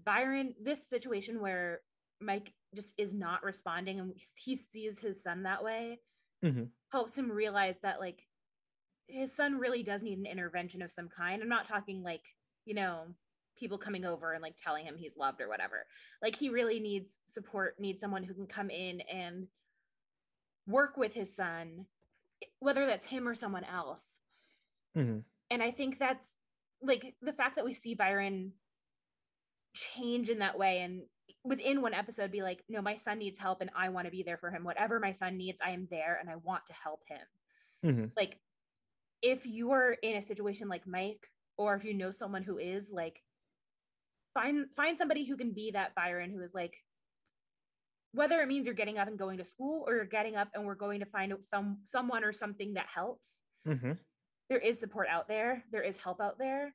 [0.00, 1.82] Byron, this situation where
[2.22, 5.98] Mike just is not responding and he sees his son that way
[6.42, 6.72] Mhm.
[6.90, 8.28] helps him realize that like
[9.08, 11.42] his son really does need an intervention of some kind.
[11.42, 12.22] I'm not talking like,
[12.64, 13.14] you know,
[13.56, 15.86] people coming over and like telling him he's loved or whatever.
[16.22, 19.48] Like he really needs support, needs someone who can come in and
[20.66, 21.86] work with his son,
[22.60, 24.20] whether that's him or someone else.
[24.94, 25.24] Mhm.
[25.50, 26.40] And I think that's
[26.80, 28.52] like the fact that we see Byron
[29.74, 31.02] change in that way and
[31.44, 34.22] within one episode be like no my son needs help and i want to be
[34.22, 37.00] there for him whatever my son needs i am there and i want to help
[37.08, 37.18] him
[37.84, 38.06] mm-hmm.
[38.16, 38.38] like
[39.22, 41.26] if you're in a situation like mike
[41.58, 43.22] or if you know someone who is like
[44.34, 46.74] find find somebody who can be that byron who is like
[48.14, 50.64] whether it means you're getting up and going to school or you're getting up and
[50.64, 53.92] we're going to find some someone or something that helps mm-hmm.
[54.48, 56.74] there is support out there there is help out there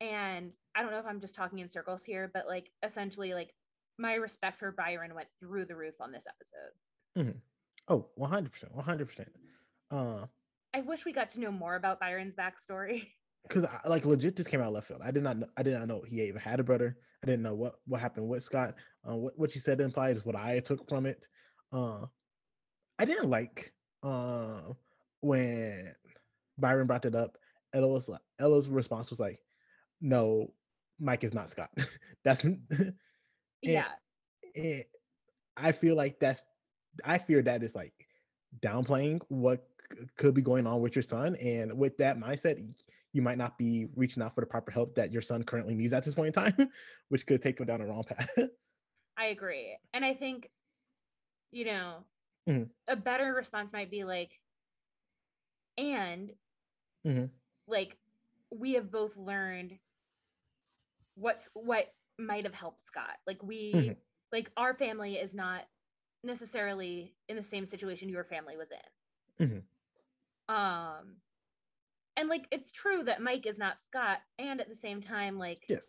[0.00, 3.52] and i don't know if i'm just talking in circles here but like essentially like
[4.00, 6.72] my respect for byron went through the roof on this episode.
[7.18, 7.38] Mm-hmm.
[7.88, 9.26] oh 100% 100%
[9.90, 10.26] uh
[10.72, 13.02] i wish we got to know more about byron's backstory.
[13.48, 15.00] because like legit this came out of left field.
[15.04, 16.96] I did not know i did not know he even had a brother.
[17.22, 18.74] I didn't know what what happened with scott.
[19.08, 21.20] Uh, what, what you said implied is what i took from it.
[21.72, 22.06] Uh
[22.98, 23.72] i didn't like
[24.02, 24.60] uh
[25.20, 25.92] when
[26.58, 27.36] byron brought it up
[27.74, 29.40] ella was like ella's response was like
[30.00, 30.52] no,
[30.98, 31.70] Mike is not Scott.
[32.24, 32.44] that's
[33.62, 33.86] yeah.
[34.54, 34.84] And
[35.56, 36.42] I feel like that's
[37.04, 37.92] I fear that is like
[38.60, 42.64] downplaying what c- could be going on with your son, and with that mindset,
[43.12, 45.92] you might not be reaching out for the proper help that your son currently needs
[45.92, 46.70] at this point in time,
[47.08, 48.30] which could take him down the wrong path.
[49.16, 50.48] I agree, and I think
[51.52, 51.96] you know
[52.48, 52.64] mm-hmm.
[52.88, 54.30] a better response might be like,
[55.78, 56.30] and
[57.06, 57.26] mm-hmm.
[57.68, 57.96] like
[58.50, 59.78] we have both learned
[61.14, 63.16] what's what might have helped Scott.
[63.26, 63.92] Like we mm-hmm.
[64.32, 65.62] like our family is not
[66.22, 69.46] necessarily in the same situation your family was in.
[69.46, 70.54] Mm-hmm.
[70.54, 71.16] Um
[72.16, 75.64] and like it's true that Mike is not Scott and at the same time like
[75.68, 75.84] yes.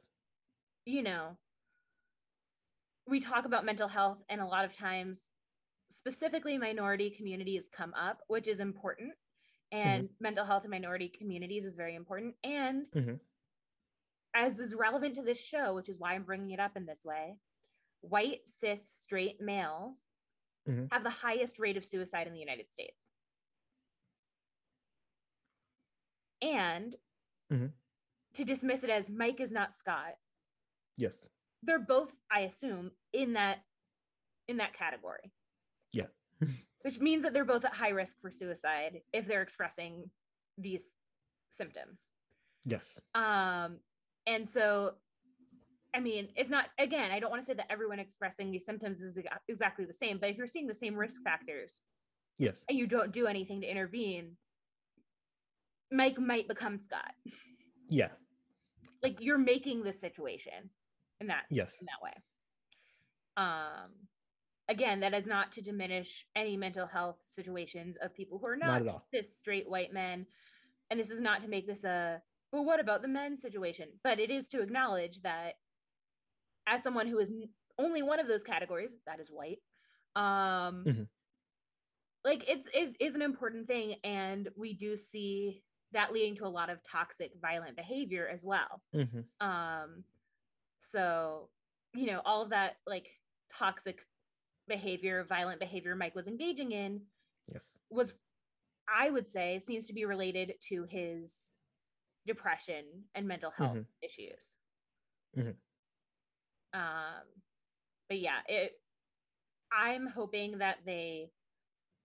[0.85, 1.37] you know
[3.07, 5.29] we talk about mental health and a lot of times
[5.89, 9.11] specifically minority communities come up which is important
[9.71, 10.13] and mm-hmm.
[10.23, 13.15] mental health in minority communities is very important and mm-hmm
[14.35, 16.99] as is relevant to this show, which is why I'm bringing it up in this
[17.03, 17.35] way,
[18.01, 19.97] white cis straight males
[20.67, 20.85] mm-hmm.
[20.91, 22.95] have the highest rate of suicide in the United States.
[26.41, 26.95] And
[27.51, 27.67] mm-hmm.
[28.35, 30.15] to dismiss it as Mike is not Scott.
[30.97, 31.17] Yes.
[31.63, 33.59] They're both, I assume, in that
[34.47, 35.31] in that category.
[35.93, 36.07] Yeah.
[36.81, 40.09] Which means that they're both at high risk for suicide if they're expressing
[40.57, 40.83] these
[41.51, 42.11] symptoms.
[42.65, 42.99] Yes.
[43.13, 43.77] Um,
[44.27, 44.93] and so,
[45.95, 49.01] I mean, it's not, again, I don't want to say that everyone expressing these symptoms
[49.01, 49.17] is
[49.47, 51.81] exactly the same, but if you're seeing the same risk factors,
[52.37, 54.37] yes, and you don't do anything to intervene,
[55.91, 57.13] Mike might become Scott.
[57.89, 58.09] Yeah.
[59.03, 60.69] Like you're making the situation
[61.19, 62.13] in that yes in that way.
[63.37, 63.89] Um
[64.69, 68.85] again, that is not to diminish any mental health situations of people who are not,
[68.85, 70.25] not this straight white men.
[70.89, 73.87] And this is not to make this a well, what about the men's situation?
[74.03, 75.53] But it is to acknowledge that
[76.67, 77.31] as someone who is
[77.79, 79.59] only one of those categories, that is white,
[80.15, 81.03] um, mm-hmm.
[82.25, 86.49] like it's it is an important thing, and we do see that leading to a
[86.49, 88.81] lot of toxic, violent behavior as well.
[88.95, 89.47] Mm-hmm.
[89.47, 90.03] Um,
[90.79, 91.49] so
[91.93, 93.07] you know, all of that like
[93.57, 93.99] toxic
[94.67, 97.01] behavior, violent behavior Mike was engaging in,
[97.51, 98.13] yes, was
[98.93, 101.33] I would say seems to be related to his
[102.25, 103.81] depression and mental health mm-hmm.
[104.01, 104.53] issues.
[105.37, 106.79] Mm-hmm.
[106.79, 107.23] Um,
[108.09, 108.73] but yeah, it.
[109.73, 111.31] I'm hoping that they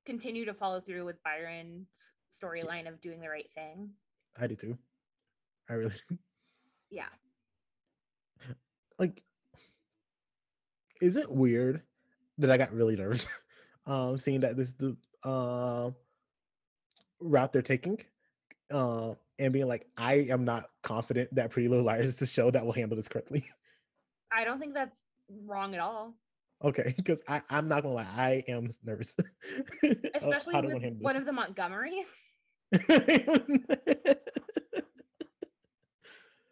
[0.04, 1.88] continue to follow through with Byron's
[2.32, 3.90] storyline of doing the right thing.
[4.40, 4.78] I do too.
[5.68, 5.94] I really.
[6.88, 7.08] Yeah.
[8.96, 9.20] Like,
[11.02, 11.82] is it weird
[12.38, 13.26] that I got really nervous
[13.86, 15.90] um seeing that this the uh
[17.20, 17.98] route they're taking?
[18.70, 22.50] Uh, and being like, I am not confident that Pretty Little Liars is the show
[22.50, 23.44] that will handle this correctly.
[24.32, 25.02] I don't think that's
[25.44, 26.14] wrong at all.
[26.64, 29.14] Okay, because I I'm not gonna lie, I am nervous.
[30.14, 32.06] Especially with one of the Montgomerys.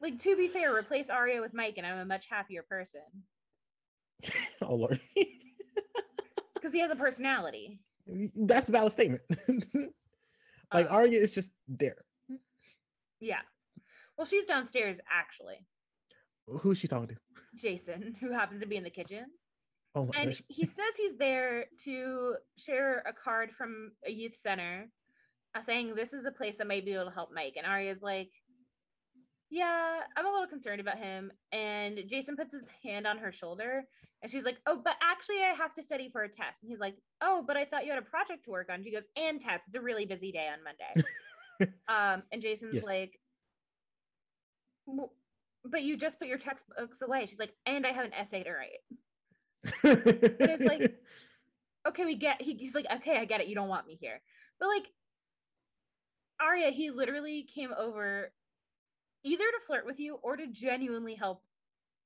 [0.00, 3.00] like to be fair, replace Aria with Mike, and I'm a much happier person.
[4.62, 5.00] oh lord.
[6.54, 7.80] Because he has a personality.
[8.36, 9.22] That's a valid statement.
[10.72, 11.96] like um, Aria is just there.
[13.24, 13.40] Yeah.
[14.16, 15.66] Well, she's downstairs actually.
[16.46, 17.16] Who's she talking to?
[17.56, 19.24] Jason, who happens to be in the kitchen.
[19.94, 20.42] Oh and gosh.
[20.48, 24.88] he says he's there to share a card from a youth center
[25.54, 27.54] uh, saying this is a place that might be able to help Mike.
[27.56, 28.30] And Aria's like,
[29.50, 31.30] Yeah, I'm a little concerned about him.
[31.52, 33.84] And Jason puts his hand on her shoulder
[34.22, 36.62] and she's like, Oh, but actually, I have to study for a test.
[36.62, 38.82] And he's like, Oh, but I thought you had a project to work on.
[38.82, 39.68] She goes, And test.
[39.68, 41.08] It's a really busy day on Monday.
[41.88, 42.84] um, and Jason's yes.
[42.84, 43.18] like,
[45.64, 47.26] but you just put your textbooks away.
[47.26, 49.82] She's like, and I have an essay to write.
[49.82, 50.94] but it's like,
[51.88, 52.42] okay, we get.
[52.42, 53.48] He, he's like, okay, I get it.
[53.48, 54.20] You don't want me here,
[54.60, 54.84] but like,
[56.40, 58.32] Aria, he literally came over
[59.24, 61.42] either to flirt with you or to genuinely help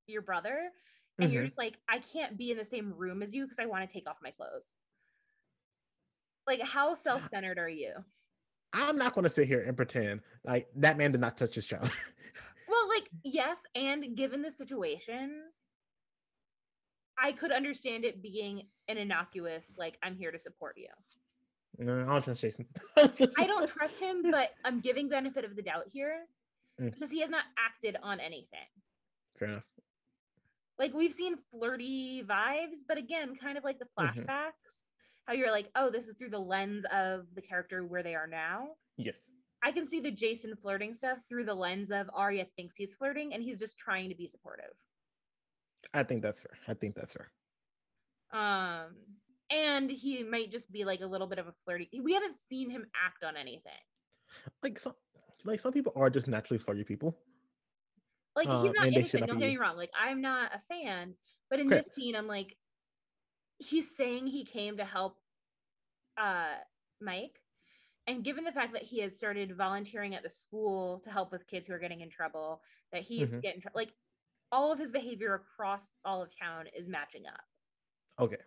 [0.06, 0.70] your brother.
[1.18, 1.34] And mm-hmm.
[1.34, 3.88] you're just like, I can't be in the same room as you because I want
[3.88, 4.74] to take off my clothes.
[6.46, 7.92] Like, how self centered are you?
[8.72, 11.64] I'm not going to sit here and pretend like that man did not touch his
[11.64, 11.90] child.
[12.68, 13.58] well, like, yes.
[13.74, 15.42] And given the situation,
[17.18, 20.88] I could understand it being an innocuous, like, I'm here to support you.
[21.78, 22.66] No, I don't trust Jason.
[22.96, 26.20] I don't trust him, but I'm giving benefit of the doubt here
[26.80, 26.92] mm.
[26.92, 28.66] because he has not acted on anything.
[29.38, 29.64] Fair enough.
[30.78, 34.20] Like we've seen flirty vibes, but again, kind of like the mm-hmm.
[34.20, 34.26] flashbacks.
[34.26, 34.87] Mm-hmm
[35.28, 38.26] how you're like, oh, this is through the lens of the character where they are
[38.26, 38.68] now.
[38.96, 39.18] Yes.
[39.62, 43.34] I can see the Jason flirting stuff through the lens of Aria thinks he's flirting
[43.34, 44.72] and he's just trying to be supportive.
[45.92, 46.52] I think that's fair.
[46.66, 47.30] I think that's fair.
[48.32, 48.94] Um,
[49.50, 51.90] and he might just be like a little bit of a flirty.
[52.02, 53.72] We haven't seen him act on anything.
[54.62, 54.94] Like some,
[55.44, 57.18] like some people are just naturally flirty people.
[58.34, 59.26] Like he's uh, not innocent.
[59.26, 59.76] Don't get me wrong.
[59.76, 61.14] Like I'm not a fan,
[61.50, 61.86] but in Correct.
[61.86, 62.56] this scene, I'm like,
[63.58, 65.16] he's saying he came to help
[66.16, 66.56] uh,
[67.00, 67.40] Mike.
[68.06, 71.46] And given the fact that he has started volunteering at the school to help with
[71.46, 73.40] kids who are getting in trouble, that he used mm-hmm.
[73.40, 73.92] to get in trouble, like
[74.50, 77.40] all of his behavior across all of town is matching up.
[78.18, 78.38] Okay.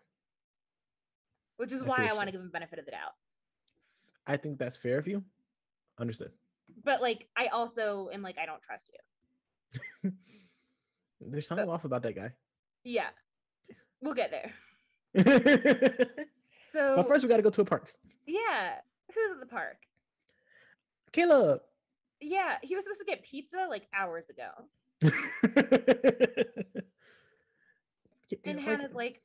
[1.57, 3.13] Which is I why I want to give him benefit of the doubt.
[4.25, 5.23] I think that's fair of you.
[5.99, 6.31] Understood.
[6.83, 8.89] But like, I also am like, I don't trust
[10.03, 10.11] you.
[11.21, 12.31] There's something off about that guy.
[12.83, 13.09] Yeah.
[14.01, 14.51] We'll get there.
[16.71, 17.93] so but first we got to go to a park.
[18.25, 18.75] Yeah,
[19.13, 19.77] who's at the park?
[21.11, 21.61] Caleb.
[22.21, 24.51] Yeah, he was supposed to get pizza like hours ago.
[28.45, 29.21] and Hanna's like,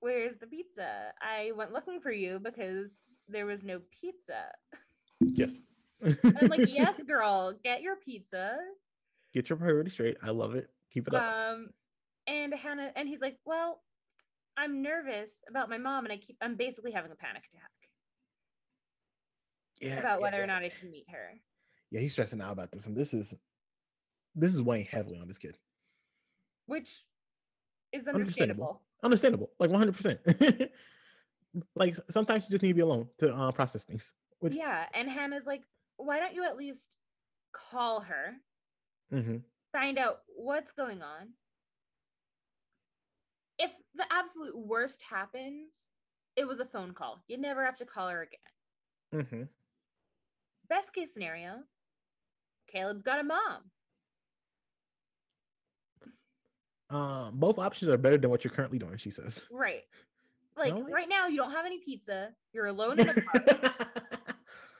[0.00, 1.12] "Where's the pizza?
[1.22, 2.90] I went looking for you because
[3.28, 4.46] there was no pizza."
[5.20, 5.60] Yes.
[6.04, 8.56] I'm like, "Yes, girl, get your pizza.
[9.32, 10.16] Get your priority straight.
[10.22, 10.68] I love it.
[10.92, 11.70] Keep it up." Um,
[12.26, 13.80] and Hanna, and he's like, "Well,
[14.56, 17.70] I'm nervous about my mom and I keep I'm basically having a panic attack.
[19.80, 19.98] Yeah.
[19.98, 21.34] About whether yeah, or not I can meet her.
[21.90, 22.86] Yeah, he's stressing out about this.
[22.86, 23.34] And this is
[24.34, 25.56] this is weighing heavily on this kid.
[26.66, 27.04] Which
[27.92, 28.80] is understandable.
[29.02, 29.50] Understandable.
[29.58, 30.70] Like 100%.
[31.76, 34.12] like sometimes you just need to be alone to uh, process things.
[34.40, 34.54] Which...
[34.56, 34.86] Yeah.
[34.94, 35.62] And Hanna's like,
[35.96, 36.86] why don't you at least
[37.70, 38.34] call her?
[39.12, 39.36] Mm-hmm.
[39.72, 41.28] Find out what's going on
[43.96, 45.70] the absolute worst happens,
[46.36, 47.22] it was a phone call.
[47.28, 49.24] You never have to call her again.
[49.24, 49.42] Mm-hmm.
[50.68, 51.58] Best case scenario,
[52.70, 53.62] Caleb's got a mom.
[56.90, 59.42] Um, both options are better than what you're currently doing, she says.
[59.50, 59.82] Right.
[60.56, 62.28] Like right now, you don't have any pizza.
[62.52, 63.48] You're alone in a park,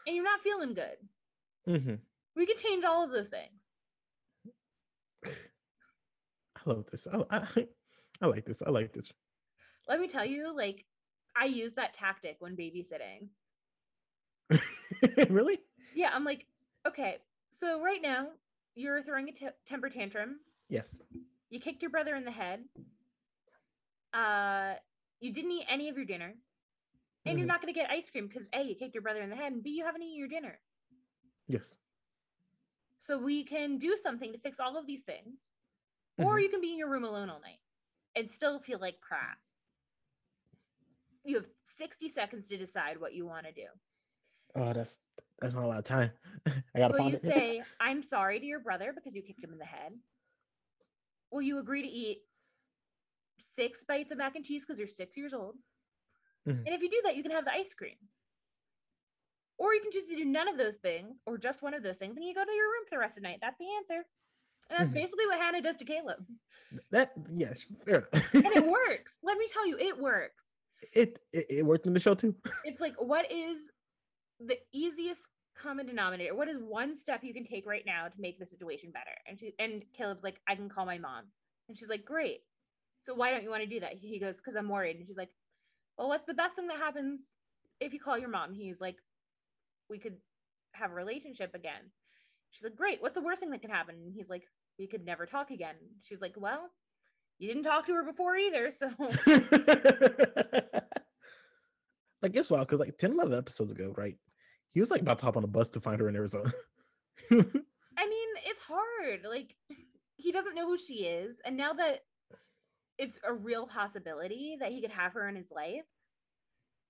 [0.06, 0.96] and you're not feeling good.
[1.68, 1.94] Mm-hmm.
[2.36, 3.60] We could change all of those things.
[5.26, 7.08] I love this.
[7.12, 7.66] I, I,
[8.24, 8.62] I like this.
[8.66, 9.12] I like this.
[9.86, 10.86] Let me tell you, like,
[11.36, 13.28] I use that tactic when babysitting.
[15.28, 15.58] really?
[15.94, 16.46] Yeah, I'm like,
[16.88, 17.18] okay,
[17.60, 18.28] so right now
[18.74, 20.40] you're throwing a t- temper tantrum.
[20.70, 20.96] Yes.
[21.50, 22.60] You kicked your brother in the head.
[24.14, 24.74] Uh,
[25.20, 26.32] you didn't eat any of your dinner,
[27.26, 27.38] and mm-hmm.
[27.38, 29.36] you're not going to get ice cream because a you kicked your brother in the
[29.36, 30.59] head, and b you haven't eaten your dinner.
[31.46, 31.74] Yes.
[33.01, 35.40] So we can do something to fix all of these things,
[36.18, 36.24] mm-hmm.
[36.24, 37.59] or you can be in your room alone all night
[38.16, 39.39] and still feel like crap.
[41.24, 41.47] You have
[41.78, 43.66] 60 seconds to decide what you want to do.
[44.57, 44.97] Oh, that's
[45.41, 46.11] that's not a lot of time.
[46.47, 46.95] I gotta.
[46.95, 49.93] Will you say I'm sorry to your brother because you kicked him in the head?
[51.32, 52.19] Will you agree to eat
[53.57, 55.57] six bites of mac and cheese because you're six years old?
[56.49, 56.66] Mm-hmm.
[56.66, 57.97] And if you do that, you can have the ice cream.
[59.59, 61.97] Or you can choose to do none of those things or just one of those
[61.97, 63.39] things and you go to your room for the rest of the night.
[63.41, 64.07] That's the answer.
[64.70, 64.95] And that's mm-hmm.
[64.95, 66.24] basically what Hanna does to Caleb.
[66.91, 69.19] That yes, fair and it works.
[69.23, 70.43] Let me tell you, it works.
[70.95, 72.35] It, it it worked in the show too.
[72.65, 73.59] It's like what is
[74.41, 75.23] the easiest
[75.57, 76.35] common denominator?
[76.35, 79.15] What is one step you can take right now to make the situation better?
[79.28, 81.24] And she and Caleb's like, I can call my mom.
[81.69, 82.41] And she's like, Great.
[83.01, 83.95] So why don't you want to do that?
[83.95, 84.97] He goes, Because I'm worried.
[84.97, 85.31] And she's like,
[85.99, 87.20] Well, what's the best thing that happens
[87.81, 88.53] if you call your mom?
[88.53, 88.97] He's like,
[89.89, 90.16] We could
[90.73, 91.91] have a relationship again.
[92.55, 93.02] She's like, Great.
[93.02, 93.97] What's the worst thing that can happen?
[93.97, 94.44] And he's like,
[94.78, 95.74] we could never talk again.
[96.02, 96.70] She's like, well,
[97.39, 98.90] you didn't talk to her before either, so.
[102.22, 102.60] like, guess what?
[102.60, 104.16] Because like 10, 11 episodes ago, right?
[104.72, 106.52] He was like about to hop on a bus to find her in Arizona.
[107.31, 109.20] I mean, it's hard.
[109.28, 109.55] Like,
[110.16, 112.01] he doesn't know who she is, and now that
[112.98, 115.85] it's a real possibility that he could have her in his life,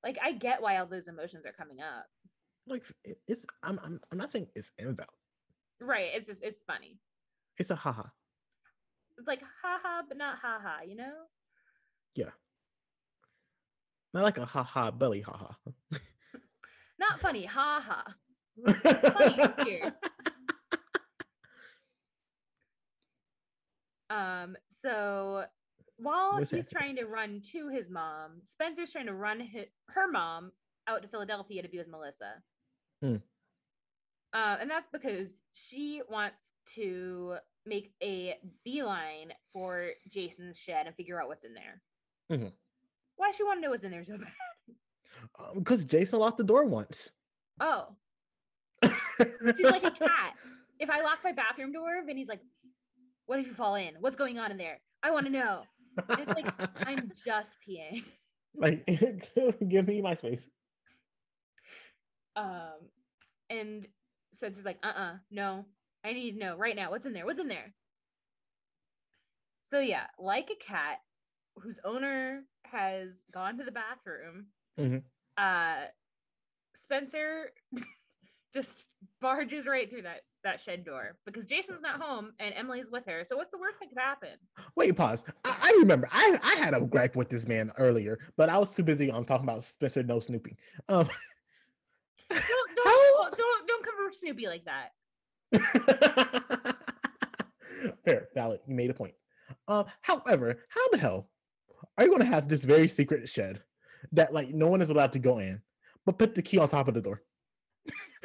[0.02, 2.06] like I get why all those emotions are coming up.
[2.66, 2.82] Like
[3.26, 5.08] it's I'm I'm, I'm not saying it's invalid.
[5.84, 6.10] Right.
[6.14, 6.98] It's just it's funny.
[7.58, 8.04] It's a haha.
[9.18, 11.12] It's like haha, but not haha, you know?
[12.16, 12.30] Yeah.
[14.12, 15.52] Not like a haha belly haha.
[16.98, 18.02] not funny, haha.
[18.82, 19.94] funny here.
[24.10, 25.44] Um, so
[25.96, 30.10] while What's he's trying to run to his mom, Spencer's trying to run his, her
[30.10, 30.52] mom
[30.88, 32.42] out to Philadelphia to be with Melissa.
[33.02, 33.16] Hmm.
[34.34, 38.34] Uh, and that's because she wants to make a
[38.64, 41.80] beeline for Jason's shed and figure out what's in there.
[42.32, 42.48] Mm-hmm.
[43.16, 45.54] Why she want to know what's in there so bad?
[45.54, 47.10] Because um, Jason locked the door once.
[47.60, 47.86] Oh.
[48.82, 50.34] She's like a cat.
[50.80, 52.40] If I lock my bathroom door, Vinny's like,
[53.26, 53.94] what if you fall in?
[54.00, 54.80] What's going on in there?
[55.02, 55.62] I want to know.
[56.08, 56.52] And it's like,
[56.86, 58.02] I'm just peeing.
[58.56, 58.86] Like,
[59.68, 60.42] give me my space.
[62.36, 62.88] Um,
[63.48, 63.86] and
[64.34, 65.64] Spencer's like, uh uh no,
[66.04, 66.90] I need to know right now.
[66.90, 67.24] What's in there?
[67.24, 67.72] What's in there?
[69.70, 70.98] So, yeah, like a cat
[71.56, 74.46] whose owner has gone to the bathroom,
[74.78, 74.98] mm-hmm.
[75.38, 75.86] uh,
[76.74, 77.50] Spencer
[78.54, 78.84] just
[79.20, 83.24] barges right through that that shed door because Jason's not home and Emily's with her.
[83.24, 84.36] So what's the worst that could happen?
[84.76, 85.24] Wait, pause.
[85.44, 88.72] I, I remember I, I had a gripe with this man earlier, but I was
[88.72, 90.56] too busy on talking about Spencer no snooping.
[90.88, 91.08] Um,
[92.30, 93.73] don't, don't, don't, don't
[94.04, 94.90] for Snoopy like that.
[98.04, 98.60] Fair, valid.
[98.66, 99.14] You made a point.
[99.68, 101.28] Um, however, how the hell
[101.96, 103.62] are you going to have this very secret shed
[104.12, 105.60] that like no one is allowed to go in,
[106.06, 107.22] but put the key on top of the door?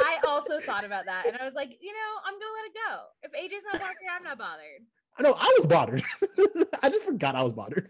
[0.00, 2.74] I also thought about that, and I was like, you know, I'm gonna let it
[2.86, 3.02] go.
[3.22, 4.82] If AJ's not bothered, I'm not bothered.
[5.18, 6.04] I know I was bothered.
[6.82, 7.88] I just forgot I was bothered.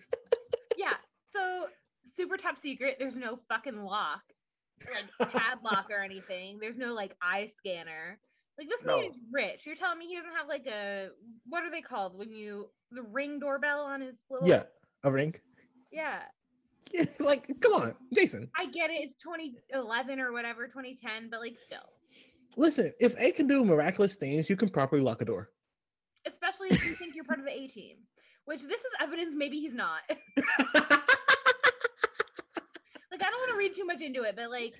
[0.76, 0.94] yeah.
[1.30, 1.66] So
[2.16, 2.96] super top secret.
[2.98, 4.22] There's no fucking lock
[5.20, 6.58] like padlock or anything.
[6.60, 8.18] There's no like eye scanner.
[8.58, 8.96] Like this no.
[8.96, 9.60] man is rich.
[9.64, 11.08] You're telling me he doesn't have like a
[11.48, 14.64] what are they called when you the ring doorbell on his little Yeah,
[15.04, 15.34] a ring.
[15.92, 16.20] Yeah.
[16.92, 18.50] yeah like come on, Jason.
[18.56, 19.00] I get it.
[19.00, 21.78] It's 2011 or whatever, 2010, but like still.
[22.56, 25.50] Listen, if A can do miraculous things, you can properly lock a door.
[26.26, 27.96] Especially if you think you're part of the A team,
[28.46, 30.00] which this is evidence maybe he's not.
[33.18, 34.74] Like I don't want to read too much into it, but like,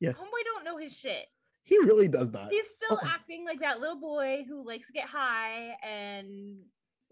[0.00, 1.26] yes, homeboy don't know his shit.
[1.64, 2.50] He really does not.
[2.50, 3.06] He's still oh.
[3.06, 6.58] acting like that little boy who likes to get high and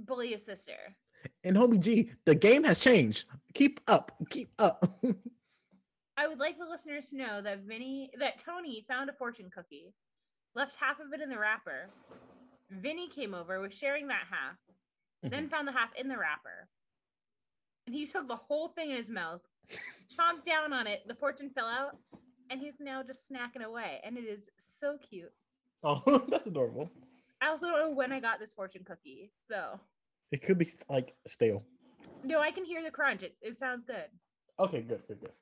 [0.00, 0.96] bully his sister.
[1.44, 3.26] And homie G, the game has changed.
[3.54, 5.00] Keep up, keep up.
[6.16, 9.94] I would like the listeners to know that Vinny, that Tony found a fortune cookie,
[10.54, 11.88] left half of it in the wrapper.
[12.70, 14.56] Vinny came over, was sharing that half,
[15.24, 15.28] mm-hmm.
[15.30, 16.68] then found the half in the wrapper.
[17.86, 19.40] And he took the whole thing in his mouth,
[20.18, 21.00] chomped down on it.
[21.06, 21.96] The fortune fell out,
[22.50, 24.48] and he's now just snacking away, and it is
[24.80, 25.32] so cute.
[25.82, 26.90] Oh, that's adorable.
[27.42, 29.80] I also don't know when I got this fortune cookie, so
[30.30, 31.62] it could be like stale.
[32.22, 33.22] No, I can hear the crunch.
[33.22, 34.08] It it sounds good.
[34.58, 35.32] Okay, good, good, good.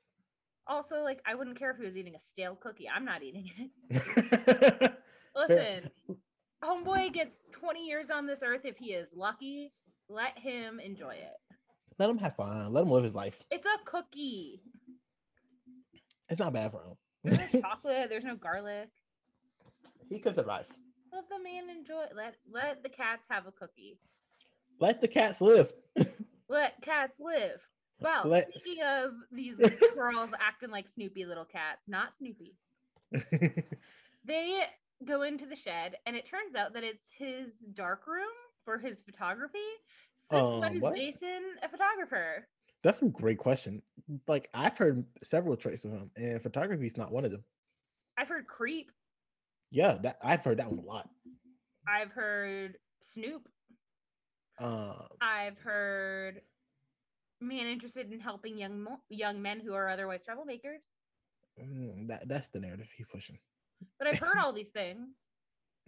[0.65, 2.87] Also, like I wouldn't care if he was eating a stale cookie.
[2.87, 3.49] I'm not eating
[3.89, 4.93] it.
[5.35, 5.89] Listen,
[6.63, 9.73] homeboy gets 20 years on this earth if he is lucky.
[10.07, 11.48] Let him enjoy it.
[11.99, 12.71] Let him have fun.
[12.71, 13.37] Let him live his life.
[13.51, 14.61] It's a cookie.
[16.29, 16.95] It's not bad for him.
[17.25, 18.07] There's no chocolate.
[18.09, 18.89] There's no garlic.
[20.09, 20.65] He could survive.
[21.11, 22.05] Let the man enjoy.
[22.15, 23.99] Let let the cats have a cookie.
[24.79, 25.73] Let the cats live.
[26.49, 27.59] let cats live.
[27.99, 28.47] Well, let...
[28.57, 29.57] speaking of these
[29.93, 32.55] girls acting like Snoopy little cats, not Snoopy.
[34.23, 34.61] they
[35.05, 38.31] go into the shed, and it turns out that it's his dark room
[38.63, 39.57] for his photography.
[40.31, 40.95] Um, is what?
[40.95, 42.47] Jason a photographer?
[42.83, 43.81] That's a great question.
[44.27, 47.43] Like I've heard several traits of him, and photography is not one of them.
[48.17, 48.91] I've heard creep.
[49.71, 51.09] Yeah, that I've heard that one a lot.
[51.87, 53.47] I've heard Snoop.
[54.59, 56.41] Um, I've heard
[57.41, 60.81] man interested in helping young mo- young men who are otherwise troublemakers.
[61.61, 63.37] Mm, that that's the narrative he's pushing.
[63.97, 65.17] But I've heard all these things.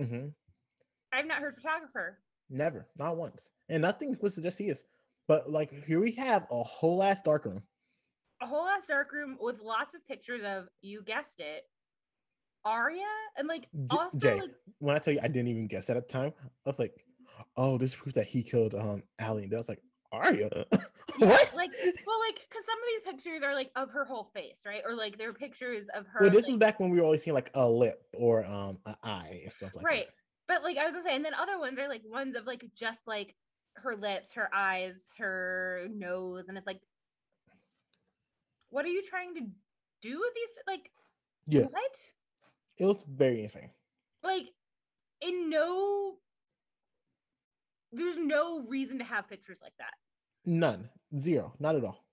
[0.01, 0.27] Mm-hmm.
[1.13, 2.19] I've not heard photographer.
[2.51, 3.49] Never, not once.
[3.69, 4.83] And nothing would just he is.
[5.27, 7.63] But like here we have a whole ass dark room.
[8.41, 11.63] A whole ass dark room with lots of pictures of you guessed it,
[12.65, 13.05] Aria,
[13.37, 14.41] and like also Jay.
[14.41, 14.49] like,
[14.79, 17.05] when I tell you I didn't even guess that at the time, I was like,
[17.55, 21.55] "Oh, this proves that he killed um Allie." And I was like, "Aria, yeah, what?"
[21.55, 21.71] Like,
[22.05, 24.81] well, like because some of these pictures are like of her whole face, right?
[24.85, 26.19] Or like they're pictures of her.
[26.21, 28.79] Well, this like, was back when we were always seeing like a lip or um
[28.85, 29.85] an eye and stuff like that.
[29.85, 30.05] right.
[30.07, 30.20] that.
[30.51, 32.65] But like I was gonna say, and then other ones are like ones of like
[32.75, 33.35] just like
[33.75, 36.81] her lips, her eyes, her nose, and it's like,
[38.69, 39.41] what are you trying to
[40.01, 40.49] do with these?
[40.67, 40.91] Like,
[41.47, 41.95] yeah, what?
[42.77, 43.69] It was very insane.
[44.25, 44.47] Like,
[45.21, 46.15] in no,
[47.93, 49.93] there's no reason to have pictures like that.
[50.45, 52.03] None, zero, not at all.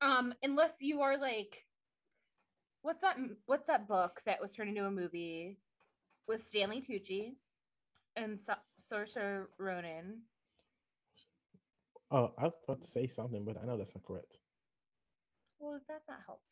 [0.00, 1.62] Um, unless you are like,
[2.82, 3.18] what's that?
[3.44, 5.58] What's that book that was turned into a movie
[6.28, 7.34] with Stanley Tucci
[8.16, 10.22] and Sa- Saoirse Ronan?
[12.10, 14.38] Oh, I was about to say something, but I know that's not correct.
[15.58, 16.42] Well, that's not helpful.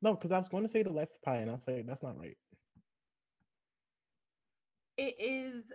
[0.00, 2.02] No, because I was going to say the left pie, and I was like, that's
[2.02, 2.36] not right.
[4.96, 5.72] It is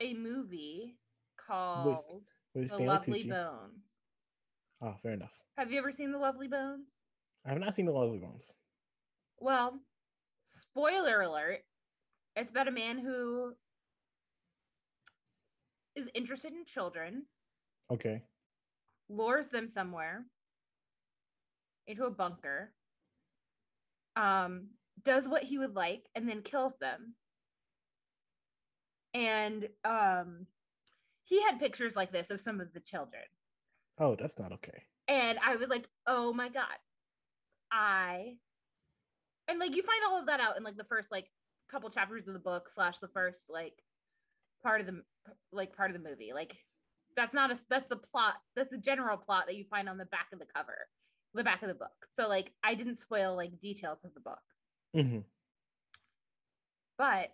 [0.00, 0.96] a movie
[1.36, 2.04] called
[2.54, 3.30] with, with The Lovely Tucci.
[3.30, 3.84] Bones.
[4.82, 5.32] Oh, fair enough.
[5.56, 7.00] Have you ever seen The Lovely Bones?
[7.46, 8.52] I have not seen The Lovely Bones.
[9.38, 9.78] Well,
[10.46, 11.60] spoiler alert.
[12.36, 13.54] It's about a man who
[15.94, 17.24] is interested in children.
[17.92, 18.22] Okay.
[19.08, 20.24] Lures them somewhere
[21.86, 22.72] into a bunker.
[24.16, 24.68] Um,
[25.02, 27.14] does what he would like and then kills them.
[29.12, 30.46] And um
[31.24, 33.22] he had pictures like this of some of the children.
[33.98, 34.82] Oh, that's not okay.
[35.08, 36.64] And I was like, oh my God.
[37.70, 38.34] I
[39.48, 41.26] and like you find all of that out in like the first like
[41.74, 43.74] couple chapters of the book slash the first like
[44.62, 45.02] part of the
[45.52, 46.30] like part of the movie.
[46.32, 46.52] Like
[47.16, 50.04] that's not a that's the plot, that's the general plot that you find on the
[50.06, 50.76] back of the cover,
[51.34, 51.90] the back of the book.
[52.14, 54.38] So like I didn't spoil like details of the book.
[54.96, 55.18] Mm-hmm.
[56.96, 57.30] But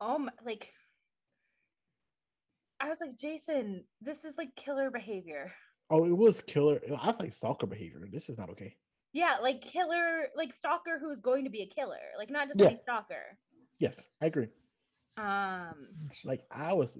[0.00, 0.68] oh my, like
[2.80, 5.52] I was like, Jason, this is like killer behavior.
[5.90, 6.80] Oh, it was killer.
[6.98, 8.08] I was like stalker behavior.
[8.10, 8.74] This is not okay.
[9.12, 12.68] Yeah, like killer, like stalker who's going to be a killer, like not just yeah.
[12.68, 13.36] a stalker.
[13.78, 14.48] Yes, I agree.
[15.18, 15.88] Um,
[16.24, 16.98] like I was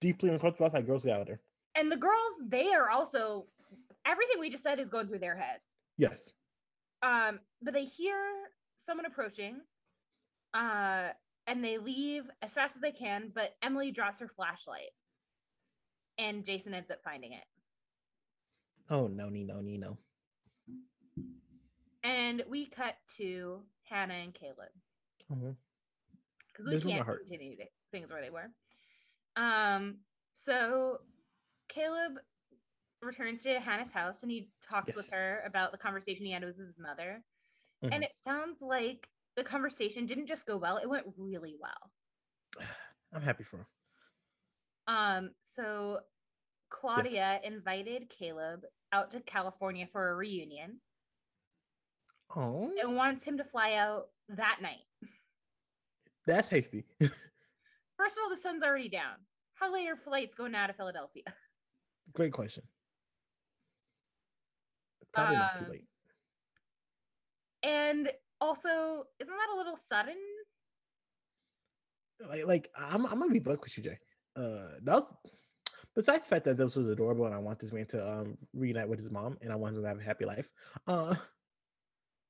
[0.00, 0.66] deeply uncomfortable.
[0.66, 1.40] I was like, girls get out there.
[1.74, 3.46] And the girls, they are also
[4.06, 5.64] everything we just said is going through their heads.
[5.98, 6.30] Yes.
[7.02, 8.16] Um, but they hear
[8.78, 9.60] someone approaching,
[10.54, 11.08] uh,
[11.46, 13.30] and they leave as fast as they can.
[13.34, 14.90] But Emily drops her flashlight,
[16.16, 17.44] and Jason ends up finding it.
[18.90, 19.98] Oh no, no, no.
[22.04, 24.68] And we cut to Hanna and Caleb.
[25.28, 26.86] Because mm-hmm.
[26.86, 28.50] we can't continue to, things where they were.
[29.36, 29.96] Um,
[30.34, 30.98] so
[31.68, 32.18] Caleb
[33.02, 34.96] returns to Hanna's house and he talks yes.
[34.96, 37.22] with her about the conversation he had with his mother.
[37.84, 37.92] Mm-hmm.
[37.92, 42.66] And it sounds like the conversation didn't just go well, it went really well.
[43.14, 43.66] I'm happy for him.
[44.88, 46.00] Um, so
[46.70, 47.42] Claudia yes.
[47.44, 48.62] invited Caleb
[48.92, 50.80] out to California for a reunion.
[52.36, 52.70] Oh.
[52.80, 54.84] And wants him to fly out that night.
[56.26, 56.84] That's hasty.
[57.00, 59.16] First of all, the sun's already down.
[59.54, 61.24] How late are flights going out of Philadelphia?
[62.12, 62.62] Great question.
[65.12, 65.84] Probably um, not too um, late.
[67.62, 68.10] And
[68.40, 70.14] also, isn't that a little sudden?
[72.28, 73.98] Like, like I'm, I'm gonna be buck with you, Jay.
[74.36, 75.04] Uh, that was
[75.96, 78.88] besides the fact that this was adorable and I want this man to um reunite
[78.88, 80.48] with his mom and I want him to have a happy life.
[80.86, 81.14] Uh,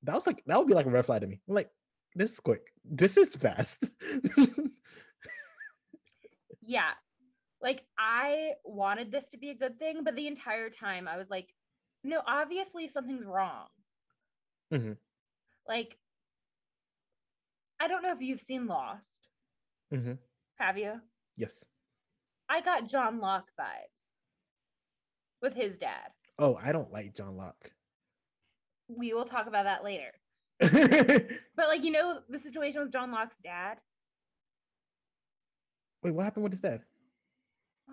[0.05, 1.41] that was like that would be like a red flag to me.
[1.49, 1.71] I'm like,
[2.15, 2.63] this is quick.
[2.85, 3.79] This is fast.
[6.63, 6.91] yeah.
[7.61, 11.29] Like I wanted this to be a good thing, but the entire time I was
[11.31, 11.49] like,
[12.05, 13.67] no, obviously something's wrong.
[14.73, 14.93] Mm-hmm.
[15.67, 15.97] Like,
[17.81, 19.29] I don't know if you've seen Lost.
[19.93, 20.15] Mm-hmm.
[20.59, 20.95] Have you?
[21.37, 21.65] Yes.
[22.49, 24.13] I got John Locke vibes
[25.43, 26.11] with his dad.
[26.39, 27.71] Oh, I don't like John Locke
[28.89, 30.13] we will talk about that later.
[30.61, 33.79] but like you know the situation with John Locke's dad.
[36.03, 36.81] Wait, what happened with his dad?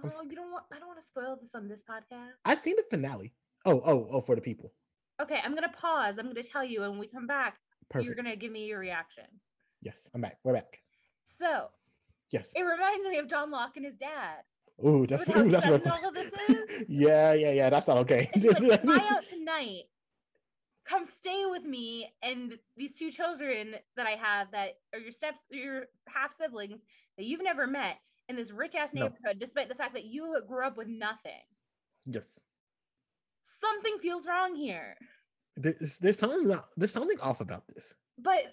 [0.04, 2.34] Oh, you don't want I don't want to spoil this on this podcast.
[2.44, 3.34] I've seen the finale.
[3.66, 4.74] Oh, oh, oh, for the people.
[5.22, 6.16] Okay, I'm gonna pause.
[6.18, 7.58] I'm gonna tell you, and when we come back,
[7.90, 8.06] Perfect.
[8.06, 9.26] you're gonna give me your reaction.
[9.82, 10.38] Yes, I'm back.
[10.44, 10.80] We're back.
[11.40, 11.68] So,
[12.32, 14.42] yes, it reminds me of John Locke and his dad.
[14.86, 15.82] Ooh, that's ooh, that's rough.
[16.88, 17.70] yeah, yeah, yeah.
[17.70, 18.30] That's not okay.
[18.36, 19.84] like, fly out tonight
[20.88, 25.40] come stay with me and these two children that I have that are your steps,
[25.50, 26.82] your half siblings
[27.18, 27.98] that you've never met
[28.30, 29.34] in this rich ass neighborhood, no.
[29.34, 31.32] despite the fact that you grew up with nothing.
[32.06, 32.40] Yes.
[33.44, 34.96] Something feels wrong here.
[35.58, 37.94] There's there's something there's something off about this.
[38.18, 38.44] But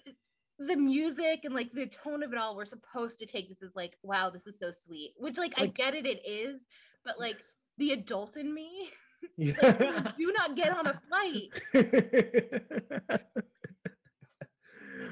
[0.59, 3.75] the music and like the tone of it all, we're supposed to take this as
[3.75, 5.13] like, wow, this is so sweet.
[5.17, 6.65] Which like, like I get it, it is,
[7.03, 7.37] but like
[7.77, 8.89] the adult in me
[9.37, 10.11] Yeah.
[10.17, 11.49] Do not get on a flight.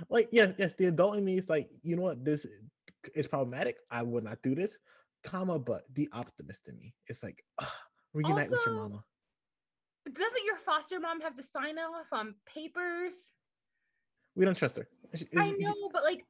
[0.09, 2.45] like yes, yes, the adult in me is like, you know what, this
[3.15, 3.77] is problematic.
[3.89, 4.77] I would not do this,
[5.23, 7.67] comma, but the optimist in me, it's like, ugh,
[8.13, 9.03] reunite also, with your mama.
[10.05, 13.33] Doesn't your foster mom have to sign off on papers?
[14.35, 14.87] We don't trust her.
[15.37, 16.23] I know, but like,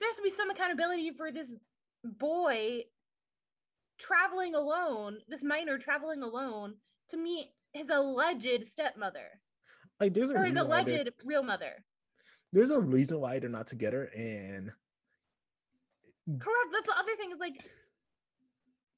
[0.00, 1.54] there has to be some accountability for this
[2.04, 2.82] boy
[4.02, 6.74] traveling alone, this minor traveling alone
[7.10, 9.40] to meet his alleged stepmother.
[10.00, 11.84] Like, there's a or his alleged real mother.
[12.52, 14.70] There's a reason why they're not together, and
[16.28, 16.68] correct.
[16.72, 17.54] That's the other thing is like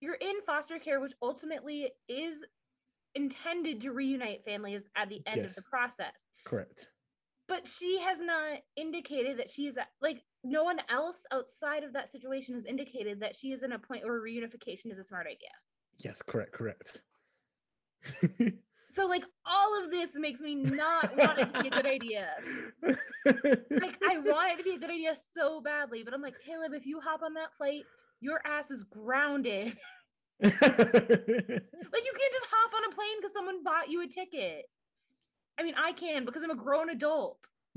[0.01, 2.45] you're in foster care, which ultimately is
[3.15, 5.51] intended to reunite families at the end yes.
[5.51, 6.13] of the process.
[6.45, 6.89] Correct.
[7.47, 12.13] But she has not indicated that she is like no one else outside of that
[12.13, 15.49] situation has indicated that she is in a point where reunification is a smart idea.
[15.99, 17.01] Yes, correct, correct.
[18.95, 22.29] so like all of this makes me not want it to be a good idea.
[22.83, 26.73] like I want it to be a good idea so badly, but I'm like, Caleb,
[26.75, 27.83] if you hop on that flight,
[28.21, 29.77] your ass is grounded.
[30.43, 34.69] like you can't just hop on a plane because someone bought you a ticket.
[35.59, 37.39] I mean, I can because I'm a grown adult.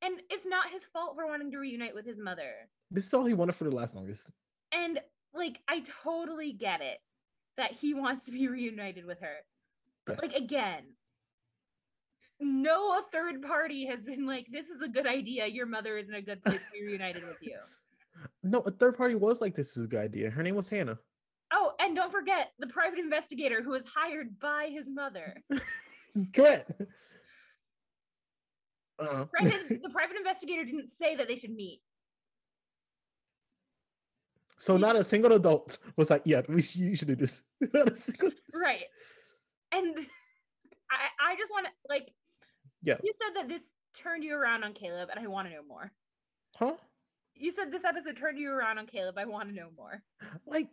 [0.00, 2.52] And it's not his fault for wanting to reunite with his mother.
[2.90, 4.26] This is all he wanted for the last longest.
[4.72, 5.00] And
[5.34, 6.98] like, I totally get it
[7.56, 9.36] that he wants to be reunited with her.
[10.06, 10.84] But like again,
[12.40, 15.46] no third party has been like, this is a good idea.
[15.46, 17.56] Your mother is in a good place to be reunited with you.
[18.42, 20.28] No, a third party was like, this is a good idea.
[20.28, 20.98] Her name was Hanna.
[21.88, 25.42] And don't forget the private investigator who was hired by his mother.
[26.34, 26.70] Correct.
[28.98, 29.24] Uh-huh.
[29.24, 31.80] Private, the private investigator didn't say that they should meet.
[34.58, 37.40] So not a single adult was like, "Yeah, we should, you should do this."
[38.52, 38.84] right,
[39.72, 39.96] and
[40.90, 42.12] I, I just want to like,
[42.82, 42.98] yeah.
[43.02, 43.62] You said that this
[43.96, 45.90] turned you around on Caleb, and I want to know more.
[46.56, 46.74] Huh?
[47.38, 49.16] You said this episode turned you around on Caleb.
[49.16, 50.02] I want to know more.
[50.46, 50.68] Like,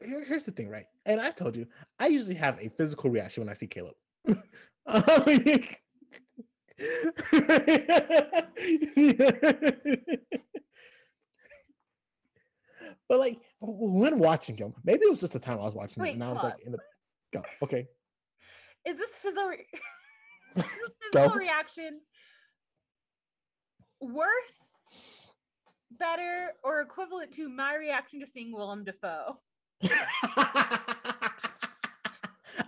[0.00, 0.84] here, here's the thing, right?
[1.06, 1.66] And I've told you,
[1.98, 3.94] I usually have a physical reaction when I see Caleb.
[13.08, 16.14] but like when watching him, maybe it was just the time I was watching Wait,
[16.14, 16.78] him, and I was like in the
[17.32, 17.42] go.
[17.62, 17.86] Okay.
[18.86, 19.56] Is this physical, re-
[20.56, 22.00] is this physical reaction
[24.00, 24.60] worse,
[26.00, 29.38] better, or equivalent to my reaction to seeing Willem Dafoe?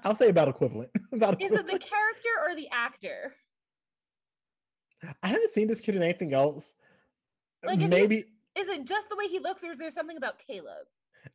[0.04, 0.90] I'll say about equivalent.
[1.12, 1.68] about equivalent.
[1.68, 3.34] Is it the character or the actor?
[5.22, 6.74] I haven't seen this kid in anything else.
[7.64, 8.24] Like maybe
[8.56, 10.86] is it just the way he looks, or is there something about Caleb?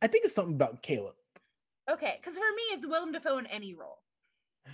[0.02, 1.14] I think it's something about Caleb.
[1.90, 3.98] Okay, because for me, it's Willem Dafoe in any role.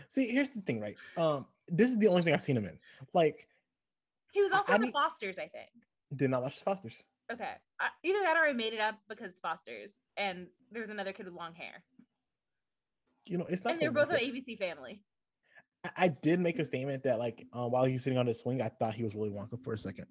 [0.09, 0.97] See, here's the thing, right?
[1.17, 2.77] Um, this is the only thing I've seen him in.
[3.13, 3.47] Like,
[4.33, 5.71] he was also I, in the Fosters, I think.
[6.17, 7.03] Did not watch the Fosters.
[7.33, 11.27] Okay, uh, either that or I made it up because Fosters, and there's another kid
[11.27, 11.83] with long hair.
[13.25, 13.73] You know, it's not.
[13.73, 15.01] And they're both an ABC family.
[15.97, 18.69] I did make a statement that like um, while he's sitting on the swing, I
[18.69, 20.07] thought he was Willy Wonka for a second.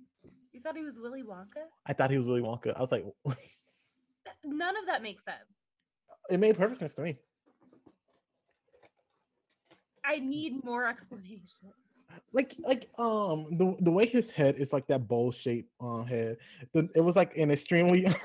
[0.52, 1.66] You thought he was Willy Wonka?
[1.86, 2.76] I thought he was Willy Wonka.
[2.76, 3.06] I was like,
[4.44, 5.38] none of that makes sense.
[6.30, 7.18] It made perfect sense to me.
[10.06, 11.72] I need more explanation.
[12.32, 16.38] Like, like, um, the the way his head is like that bowl shaped uh, head.
[16.74, 18.06] The, it was like an extremely.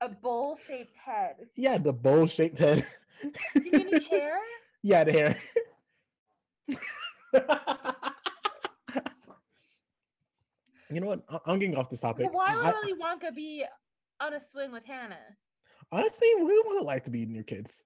[0.00, 1.36] a bowl shaped head.
[1.56, 2.86] Yeah, the bowl shaped head.
[3.54, 4.38] you mean his hair?
[4.82, 5.36] Yeah, the hair.
[10.90, 11.20] you know what?
[11.44, 12.32] I'm getting off this topic.
[12.32, 13.62] Why would I, Willy Wonka be
[14.22, 15.18] on a swing with Hanna?
[15.92, 17.84] Honestly, we would like to be near kids.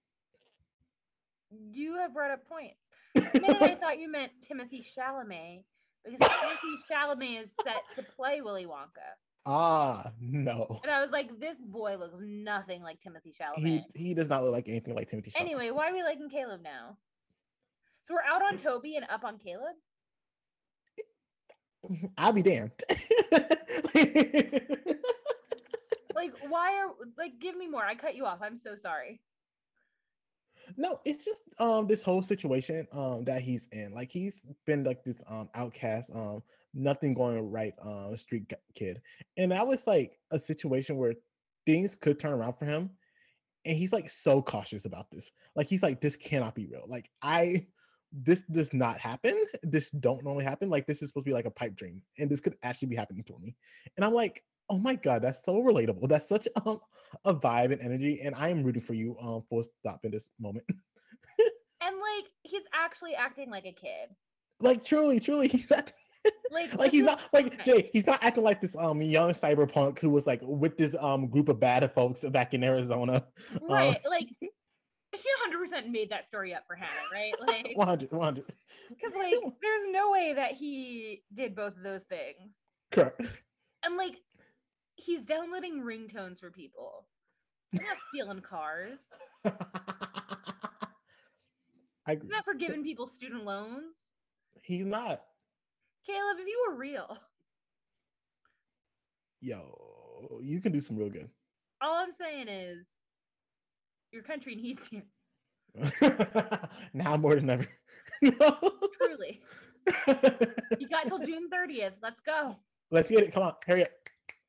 [1.72, 2.80] You have brought up points.
[3.14, 5.62] Man, I thought you meant Timothée Chalamet
[6.04, 9.16] because Timothée Chalamet is set to play Willy Wonka.
[9.46, 10.80] Ah, no.
[10.82, 13.84] And I was like, this boy looks nothing like Timothée Chalamet.
[13.94, 15.40] He, he does not look like anything like Timothée Chalamet.
[15.40, 16.96] Anyway, why are we liking Caleb now?
[18.02, 19.76] So we're out on Toby and up on Caleb?
[22.18, 22.70] I'll be damned.
[26.14, 27.84] like, why are like give me more?
[27.84, 28.38] I cut you off.
[28.42, 29.20] I'm so sorry.
[30.76, 33.92] No, it's just um this whole situation um that he's in.
[33.94, 36.42] Like he's been like this um outcast um
[36.74, 39.00] nothing going right um street kid
[39.36, 41.14] and that was like a situation where
[41.66, 42.90] things could turn around for him
[43.64, 47.08] and he's like so cautious about this like he's like this cannot be real like
[47.22, 47.64] i
[48.12, 51.46] this does not happen this don't normally happen like this is supposed to be like
[51.46, 53.56] a pipe dream and this could actually be happening to me
[53.96, 56.08] and i'm like Oh my god, that's so relatable.
[56.08, 56.80] That's such um,
[57.24, 59.16] a vibe and energy, and I am rooting for you.
[59.20, 60.64] Um, full stop in this moment.
[60.68, 64.08] and like he's actually acting like a kid.
[64.60, 65.92] Like truly, truly, he's that.
[66.50, 67.90] Like, like he's not like Jay.
[67.92, 71.50] He's not acting like this um young cyberpunk who was like with this um group
[71.50, 73.26] of bad folks back in Arizona.
[73.60, 77.34] Right, um, like he 100 percent made that story up for Hanna, right?
[77.46, 78.44] Like 100, 100.
[78.88, 82.52] Because like, there's no way that he did both of those things.
[82.92, 83.20] Correct.
[83.84, 84.14] And like,
[85.04, 87.06] he's downloading ringtones for people.
[87.70, 88.98] He's not stealing cars.
[92.06, 93.94] I, he's not forgiving people student loans.
[94.62, 95.22] He's not.
[96.06, 97.18] Caleb, if you were real.
[99.40, 101.28] Yo, you can do some real good.
[101.82, 102.86] All I'm saying is
[104.12, 105.02] your country needs you.
[106.94, 107.66] now more than ever.
[108.22, 109.42] Truly.
[110.78, 111.92] you got till June 30th.
[112.02, 112.56] Let's go.
[112.90, 113.32] Let's get it.
[113.32, 113.90] Come on, hurry up.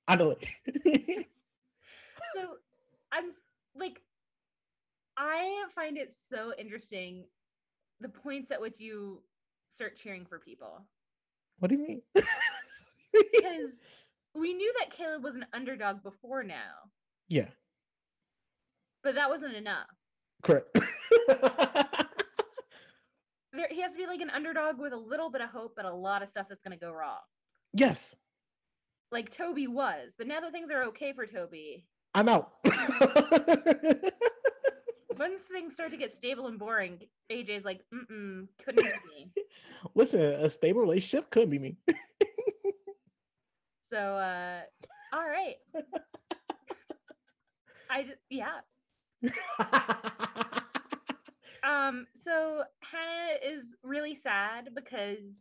[0.07, 0.45] Handle it.
[2.35, 2.57] so
[3.11, 3.31] I'm
[3.75, 4.01] like,
[5.17, 7.25] I find it so interesting
[8.01, 9.21] the points at which you
[9.73, 10.85] start cheering for people.
[11.59, 12.01] What do you mean?
[12.13, 13.77] because
[14.33, 16.91] we knew that Caleb was an underdog before now.
[17.29, 17.47] Yeah.
[19.03, 19.87] But that wasn't enough.
[20.43, 20.67] Correct.
[23.53, 25.85] there, he has to be like an underdog with a little bit of hope, but
[25.85, 27.19] a lot of stuff that's going to go wrong.
[27.73, 28.15] Yes.
[29.11, 32.53] Like Toby was, but now that things are okay for Toby, I'm out.
[35.17, 36.99] Once things start to get stable and boring,
[37.31, 39.31] AJ's like, mm couldn't be me.
[39.95, 41.77] Listen, a stable relationship could be me.
[43.89, 44.61] so, uh,
[45.13, 45.55] all right.
[47.89, 48.59] I just, yeah.
[51.63, 55.35] um, so Hanna is really sad because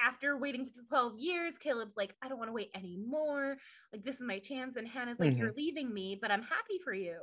[0.00, 3.56] after waiting for 12 years, Caleb's like, I don't want to wait anymore.
[3.92, 4.76] Like, this is my chance.
[4.76, 5.38] And Hanna's like, mm-hmm.
[5.38, 7.16] You're leaving me, but I'm happy for you.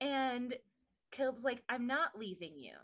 [0.00, 0.54] And
[1.12, 2.74] Caleb's like, I'm not leaving you.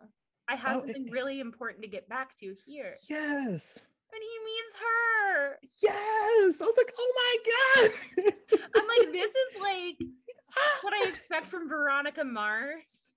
[0.49, 2.95] I have oh, something it, really important to get back to here.
[3.09, 3.79] Yes.
[4.13, 5.59] And he means her.
[5.83, 6.61] Yes.
[6.61, 7.91] I was like, oh my God.
[8.77, 9.99] I'm like, this is like
[10.83, 13.15] what I expect from Veronica Mars.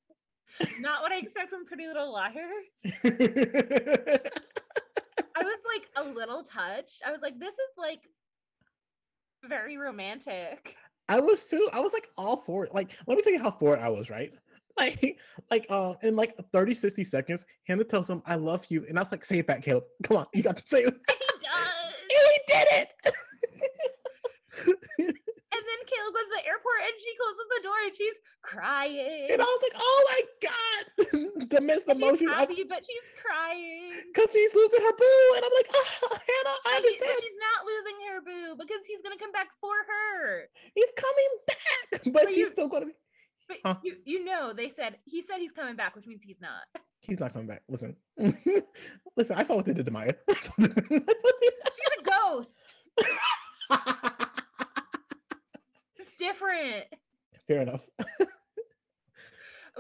[0.80, 2.66] Not what I expect from Pretty Little Liars.
[5.40, 7.02] I was like a little touched.
[7.06, 8.02] I was like, this is like
[9.48, 10.76] very romantic.
[11.08, 11.68] I was too.
[11.74, 12.74] I was like all for it.
[12.74, 14.34] Like, let me tell you how for it I was, right?
[14.78, 15.18] Like,
[15.52, 18.86] like, uh, in like 30, 60 seconds, Hanna tells him, I love you.
[18.88, 19.84] And I was like, say it back, Caleb.
[20.04, 20.96] Come on, you got to say it.
[21.28, 22.68] He does.
[24.98, 25.16] he did it.
[25.90, 29.26] Caleb goes to the airport and she closes the door and she's crying.
[29.34, 30.84] And I was like, oh my God.
[31.50, 32.30] the missed emotion.
[32.30, 34.06] She's happy, I, but she's crying.
[34.14, 35.26] Because she's losing her boo.
[35.36, 37.18] And I'm like, oh, Hanna, I understand.
[37.18, 40.46] He, she's not losing her boo because he's going to come back for her.
[40.78, 41.58] He's coming back.
[41.90, 42.98] But, but she's you, still going to be.
[43.48, 43.76] But huh?
[43.84, 46.70] you, you know, they said, he said he's coming back, which means he's not.
[47.02, 47.64] He's not coming back.
[47.68, 47.96] Listen.
[49.18, 50.14] Listen, I saw what they did to Maya.
[50.30, 52.74] she's a ghost
[56.20, 56.86] different.
[57.48, 57.82] Fair enough.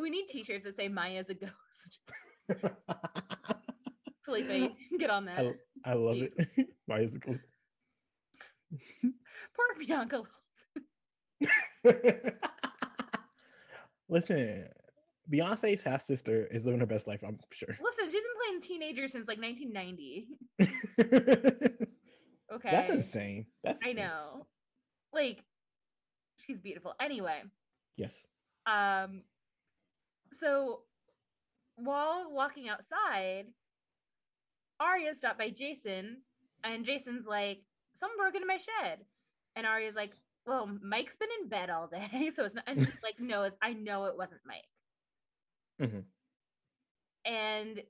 [0.01, 1.99] we need t-shirts that say Maya's a ghost.
[4.25, 5.39] Felipe, get on that.
[5.85, 6.31] I, I love Please.
[6.57, 6.67] it.
[6.87, 7.41] Maya's a ghost.
[9.01, 10.23] Poor Bianca
[14.09, 14.65] Listen,
[15.31, 17.77] Beyonce's half sister is living her best life, I'm sure.
[17.81, 20.27] Listen, she's been playing teenager since like 1990.
[22.53, 22.71] okay.
[22.71, 23.45] That's insane.
[23.63, 24.47] That's I know.
[25.13, 25.43] Like
[26.49, 26.93] she's beautiful.
[26.99, 27.41] Anyway.
[27.95, 28.25] Yes.
[28.65, 29.21] Um
[30.33, 30.81] so
[31.75, 33.45] while walking outside,
[34.79, 36.17] Aria stopped by Jason
[36.63, 37.61] and Jason's like,
[37.99, 38.99] someone broke into my shed.
[39.55, 40.13] And Aria's like,
[40.45, 42.29] well, Mike's been in bed all day.
[42.33, 44.67] So it's not, and she's like, no, I know it wasn't Mike.
[45.81, 47.31] Mm-hmm.
[47.31, 47.89] And it's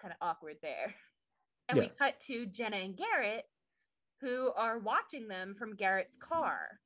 [0.00, 0.94] kind of awkward there.
[1.68, 1.84] And yeah.
[1.84, 3.46] we cut to Jenna and Garrett
[4.24, 6.80] who are watching them from Garrett's car.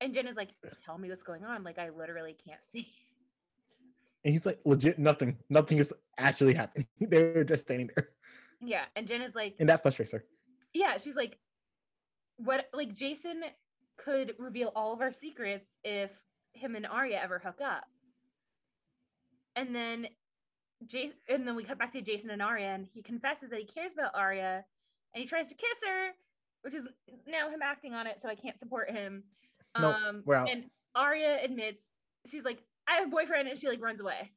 [0.00, 0.50] And Jen is like,
[0.84, 1.64] tell me what's going on.
[1.64, 2.86] Like, I literally can't see.
[4.24, 5.36] And he's like, legit, nothing.
[5.48, 6.86] Nothing is actually happening.
[7.00, 8.10] They're just standing there.
[8.60, 8.84] Yeah.
[8.94, 10.24] And Jen is like, and that frustrates her.
[10.72, 10.98] Yeah.
[10.98, 11.36] She's like,
[12.36, 12.66] what?
[12.72, 13.42] Like, Jason
[13.98, 16.10] could reveal all of our secrets if
[16.52, 17.84] him and Aria ever hook up.
[19.56, 20.06] And then
[20.86, 23.66] Jason, and then we cut back to Jason and Aria, and he confesses that he
[23.66, 24.64] cares about Aria
[25.14, 26.10] and he tries to kiss her,
[26.62, 26.86] which is
[27.26, 29.22] now him acting on it, so I can't support him.
[29.78, 30.50] Nope, um, we're out.
[30.50, 30.64] And
[30.94, 31.84] Aria admits
[32.26, 34.30] she's like, I have a boyfriend, and she like runs away.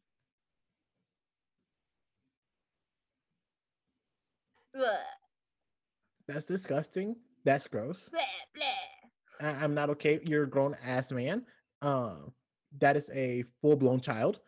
[6.28, 7.16] That's disgusting.
[7.46, 8.10] That's gross.
[8.10, 8.22] Blah,
[8.56, 9.50] blah.
[9.50, 10.20] I- am not okay.
[10.24, 11.44] You're a grown ass man.
[11.82, 12.32] Um,
[12.80, 14.40] that is a full blown child,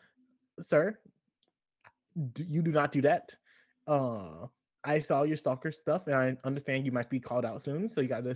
[0.62, 0.98] sir.
[2.38, 3.36] you do not do that.
[3.88, 4.48] Uh,
[4.86, 8.02] I saw your stalker stuff, and I understand you might be called out soon, so
[8.02, 8.36] you got to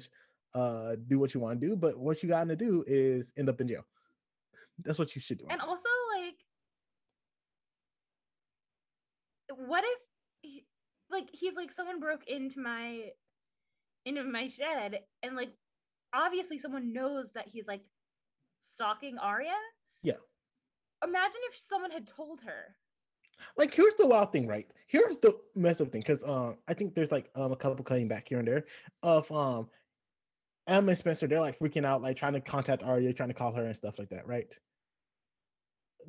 [0.56, 1.76] uh do what you want to do.
[1.76, 3.86] But what you got to do is end up in jail.
[4.84, 5.46] That's what you should do.
[5.50, 6.36] And also, like,
[9.68, 10.00] what if,
[10.42, 10.66] he,
[11.12, 13.12] like, he's like someone broke into my
[14.06, 15.52] into my shed, and like,
[16.14, 17.82] obviously, someone knows that he's like
[18.62, 19.54] stalking Aria.
[20.02, 20.14] Yeah.
[21.04, 22.76] Imagine if someone had told her
[23.58, 24.68] like here's the wild thing, right?
[24.88, 28.08] Here's the mess up thing, because um I think there's like um a couple cutting
[28.08, 28.66] back here and there
[29.04, 29.70] of um
[30.68, 33.52] Emma and Spencer, they're like freaking out, like trying to contact Aria, trying to call
[33.54, 34.54] her and stuff like that, right?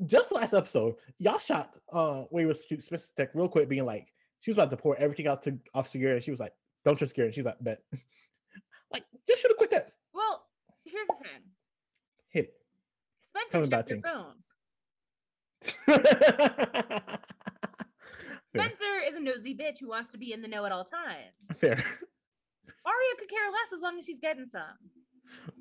[0.07, 4.51] Just last episode, y'all shot uh wait was Spencer Tech real quick, being like, she
[4.51, 6.55] was about to pour everything out to Officer and She was like,
[6.85, 7.35] Don't trust Garrett.
[7.35, 7.83] She was like, bet.
[8.93, 9.97] like, just should have quit this.
[10.15, 10.47] Well,
[10.85, 11.43] here's the thing.
[12.31, 12.55] Hit it.
[13.49, 14.40] Spencer checks her phone.
[18.55, 21.35] Spencer is a nosy bitch who wants to be in the know at all times.
[21.57, 21.85] Fair.
[22.87, 24.63] Aria could care less as long as she's getting some.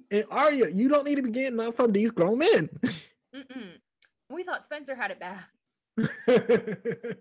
[0.09, 2.69] And Aria, you don't need to be getting up from these grown men.
[3.35, 3.73] Mm-mm.
[4.29, 5.43] We thought Spencer had it bad.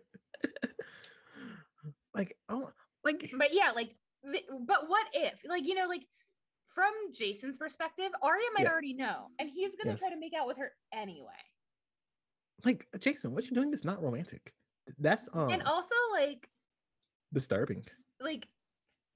[2.15, 2.71] like, oh,
[3.05, 3.31] like.
[3.37, 6.07] But yeah, like, but what if, like, you know, like,
[6.75, 8.71] from Jason's perspective, Aria might yeah.
[8.71, 10.01] already know, and he's gonna yes.
[10.01, 11.27] try to make out with her anyway
[12.65, 14.53] like Jason, what you're doing is not romantic.
[14.99, 16.49] That's um and also like
[17.33, 17.85] disturbing.
[18.21, 18.47] Like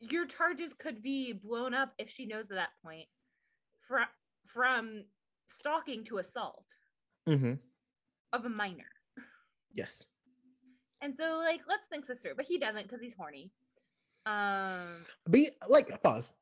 [0.01, 3.07] your charges could be blown up if she knows at that point
[3.87, 4.07] from
[4.47, 5.05] from
[5.49, 6.67] stalking to assault
[7.29, 7.55] mm-hmm.
[8.33, 8.85] of a minor.
[9.73, 10.05] Yes.
[11.01, 13.51] And so like let's think this through, but he doesn't because he's horny.
[14.27, 16.33] Um be like pause.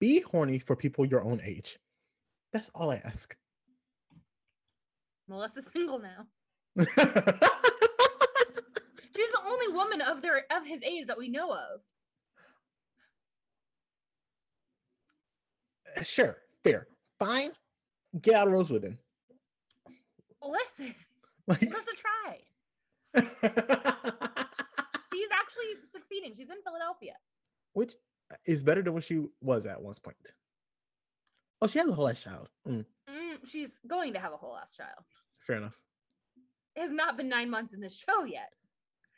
[0.00, 1.78] Be horny for people your own age.
[2.52, 3.34] That's all I ask.
[5.28, 6.26] Melissa's single now.
[9.16, 11.80] She's the only woman of their of his age that we know of.
[15.96, 16.88] Uh, sure, fair,
[17.18, 17.52] fine.
[18.20, 18.98] Get out of Rosewood then.
[20.42, 20.94] Listen,
[21.46, 21.62] like...
[21.62, 22.42] Melissa tried.
[25.12, 26.34] She's actually succeeding.
[26.36, 27.14] She's in Philadelphia,
[27.72, 27.94] which
[28.46, 30.16] is better than what she was at one point.
[31.62, 32.48] Oh, she has a whole ass child.
[32.68, 32.84] Mm.
[33.34, 35.04] Mm, she's going to have a whole ass child.
[35.46, 35.74] Fair enough.
[36.76, 38.50] It has not been nine months in the show yet.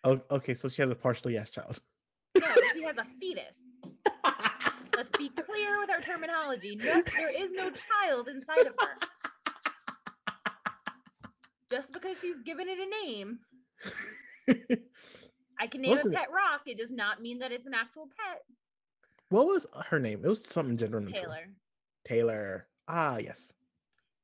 [0.05, 0.55] Oh, okay.
[0.55, 1.81] So she has a partially ass child.
[2.37, 3.57] No, she has a fetus.
[4.97, 6.77] Let's be clear with our terminology.
[6.77, 8.99] No, there is no child inside of her.
[11.71, 13.39] Just because she's given it a name.
[15.59, 16.63] I can name Wasn't a pet rock.
[16.67, 18.43] It does not mean that it's an actual pet.
[19.31, 20.21] What was her name?
[20.25, 21.23] It was something gender neutral.
[21.25, 21.47] Taylor.
[22.07, 22.67] Taylor.
[22.87, 23.53] Ah, yes.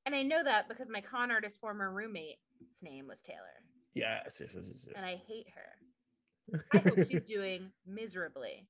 [0.05, 3.39] And I know that because my con artist former roommate's name was Taylor.
[3.95, 4.95] Yes, yes, yes, yes.
[4.97, 6.61] And I hate her.
[6.73, 8.67] I hope she's doing miserably.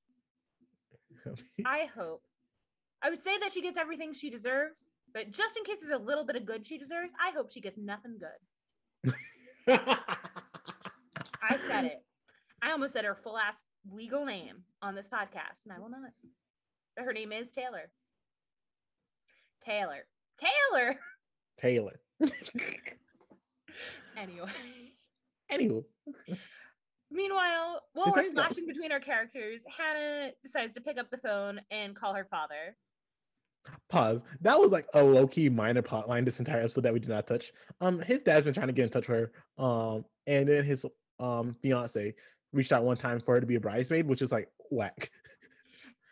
[1.65, 2.21] I hope.
[3.01, 4.79] I would say that she gets everything she deserves,
[5.13, 7.61] but just in case there's a little bit of good she deserves, I hope she
[7.61, 9.13] gets nothing good.
[9.67, 12.03] I said it.
[12.61, 13.61] I almost said her full ass
[13.91, 16.11] legal name on this podcast, and I will not.
[16.95, 17.91] But her name is Taylor.
[19.65, 20.05] Taylor.
[20.39, 20.97] Taylor.
[21.59, 21.99] Taylor.
[24.17, 24.49] anyway.
[25.51, 25.83] Anywho.
[27.11, 31.95] Meanwhile, while we're flashing between our characters, Hanna decides to pick up the phone and
[31.95, 32.75] call her father.
[33.89, 34.21] Pause.
[34.41, 37.09] That was like a low key minor plot line this entire episode that we did
[37.09, 37.51] not touch.
[37.81, 39.63] Um, his dad's been trying to get in touch with her.
[39.63, 40.85] Um, and then his
[41.19, 42.15] um fiance
[42.51, 45.11] reached out one time for her to be a bridesmaid, which is like whack.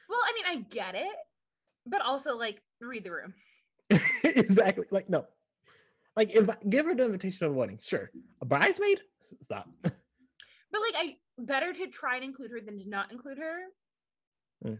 [0.09, 1.15] Well, I mean, I get it,
[1.85, 3.34] but also like read the room.
[4.23, 4.85] exactly.
[4.91, 5.26] Like no.
[6.15, 8.11] Like if I, give her the invitation of the wedding, sure.
[8.41, 8.99] A bridesmaid,
[9.41, 9.69] stop.
[9.84, 9.93] but
[10.73, 13.61] like, I better to try and include her than to not include her.
[14.65, 14.80] Mm.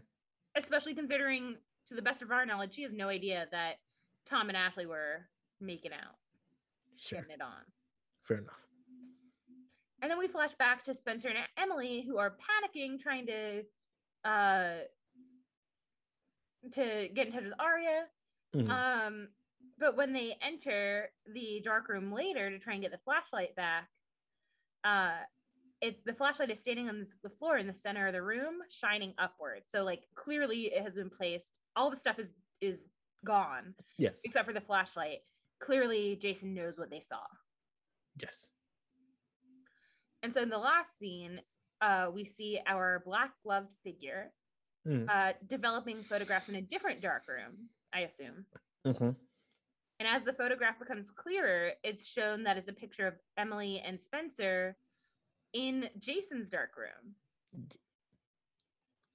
[0.56, 1.56] Especially considering,
[1.88, 3.76] to the best of our knowledge, she has no idea that
[4.26, 5.26] Tom and Ashley were
[5.60, 6.16] making out,
[6.96, 7.20] sure.
[7.20, 7.64] getting it on.
[8.28, 8.52] Fair enough.
[10.02, 13.62] And then we flash back to Spencer and Emily, who are panicking, trying to
[14.24, 14.84] uh
[16.74, 18.04] to get in touch with Aria.
[18.54, 18.70] Mm-hmm.
[18.70, 19.28] Um,
[19.78, 23.88] but when they enter the dark room later to try and get the flashlight back,
[24.84, 25.18] uh,
[25.80, 29.14] it the flashlight is standing on the floor in the center of the room, shining
[29.18, 29.62] upward.
[29.66, 31.58] So like clearly it has been placed.
[31.74, 32.78] All the stuff is is
[33.24, 33.74] gone.
[33.98, 34.20] Yes.
[34.24, 35.18] Except for the flashlight.
[35.60, 37.22] Clearly, Jason knows what they saw.
[38.20, 38.46] Yes.
[40.22, 41.40] And so in the last scene,
[41.80, 44.32] uh, we see our black gloved figure
[44.86, 45.08] mm.
[45.08, 48.44] uh, developing photographs in a different dark room, I assume.
[48.86, 49.10] Mm-hmm.
[50.00, 54.00] And as the photograph becomes clearer, it's shown that it's a picture of Emily and
[54.00, 54.76] Spencer
[55.52, 57.14] in Jason's dark room.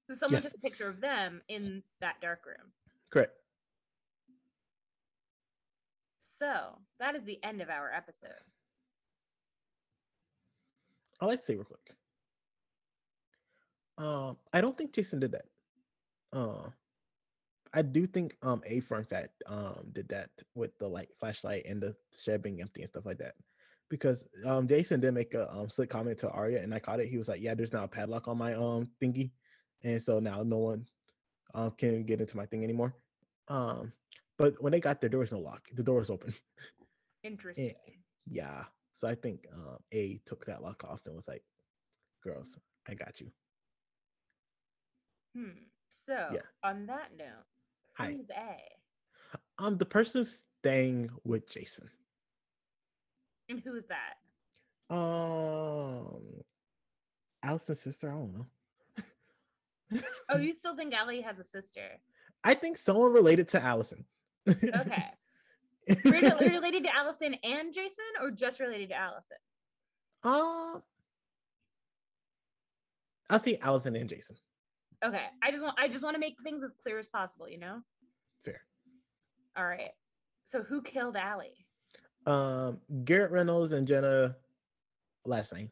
[0.08, 0.52] So someone yes.
[0.52, 2.72] took a picture of them in that dark room.
[3.10, 3.34] Correct.
[6.22, 8.30] So that is the end of our episode.
[11.20, 11.96] i like to say real quick.
[13.98, 15.46] Um, I don't think Jason did that.
[16.38, 16.70] Uh,
[17.74, 21.82] I do think um a firm that um did that with the light flashlight and
[21.82, 23.36] the shed being empty and stuff like that.
[23.90, 27.10] Because um Jason did make a um slick comment to Aria and I caught it.
[27.10, 29.32] He was like, Yeah, there's now a padlock on my um thingy.
[29.84, 30.86] And so now no one
[31.56, 32.94] um can get into my thing anymore.
[33.48, 33.94] Um
[34.38, 35.68] but when they got there, there was no lock.
[35.74, 36.34] The door was open.
[37.24, 37.76] Interesting.
[37.88, 37.96] And,
[38.28, 38.66] yeah.
[38.94, 41.44] So I think um, A took that lock off and was like,
[42.24, 42.58] "Girls,
[42.88, 43.32] I got you."
[45.36, 45.70] Hmm.
[46.06, 46.40] So yeah.
[46.64, 47.46] on that note,
[47.98, 48.58] who's Hi.
[49.60, 49.64] A?
[49.64, 51.90] Um, the person staying with Jason.
[53.50, 54.16] And who's that?
[54.94, 56.44] Um,
[57.44, 58.10] Alison's sister.
[58.10, 60.02] I don't know.
[60.30, 62.00] oh, you still think Allie has a sister?
[62.44, 64.06] I think someone related to Alison.
[64.48, 65.06] okay.
[66.06, 69.38] related to Alison and Jason, or just related to Alison?
[70.24, 70.84] Um,
[73.30, 74.36] I'll see Alison and Jason.
[75.06, 77.48] Okay, I just want I just want to make things as clear as possible.
[77.48, 77.82] You know.
[78.44, 78.62] Fair.
[79.56, 79.92] All right.
[80.44, 81.66] So who killed Allie?
[82.26, 84.36] Um, Garrett Reynolds and Jenna
[85.26, 85.70] last name.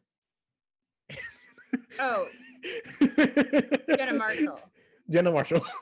[2.00, 2.28] oh.
[3.96, 4.60] Jenna Marshall.
[5.10, 5.64] Jenna Marshall.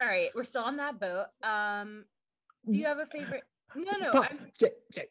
[0.00, 1.26] All right, we're still on that boat.
[1.42, 2.04] Um,
[2.70, 3.42] do you have a favorite?
[3.74, 4.12] No, no.
[4.12, 5.06] But, Jay, Jay,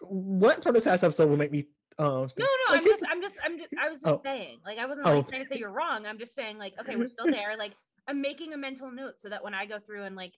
[0.00, 1.66] what from this last episode will make me?
[1.98, 2.76] Um, no, no.
[2.76, 3.70] I'm just, I'm just, I'm just.
[3.80, 4.20] I was just oh.
[4.22, 4.58] saying.
[4.64, 5.22] Like, I wasn't like, oh.
[5.22, 6.06] trying to say you're wrong.
[6.06, 7.56] I'm just saying, like, okay, we're still there.
[7.58, 7.72] Like,
[8.06, 10.34] I'm making a mental note so that when I go through and like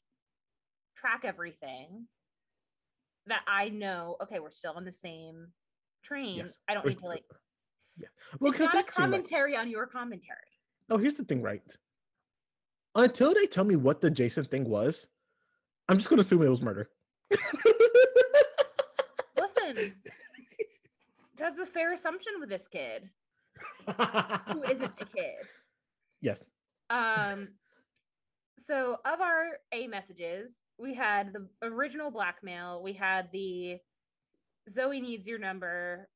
[0.96, 2.06] track everything,
[3.26, 4.16] that I know.
[4.22, 5.48] Okay, we're still on the same
[6.04, 6.36] train.
[6.36, 7.24] Yes, I don't need to like.
[7.98, 8.08] Yeah.
[8.38, 9.60] Well, it's not a commentary right.
[9.60, 10.38] on your commentary.
[10.90, 11.62] Oh, here's the thing, right?
[12.94, 15.06] until they tell me what the Jason thing was,
[15.88, 16.90] I'm just gonna assume it was murder.
[19.38, 19.94] Listen,
[21.38, 23.08] that's a fair assumption with this kid,
[23.86, 25.34] who isn't a kid.
[26.20, 26.38] Yes.
[26.90, 27.48] Um.
[28.66, 33.78] So, of our A messages, we had the original blackmail, we had the
[34.68, 36.08] Zoe needs your number,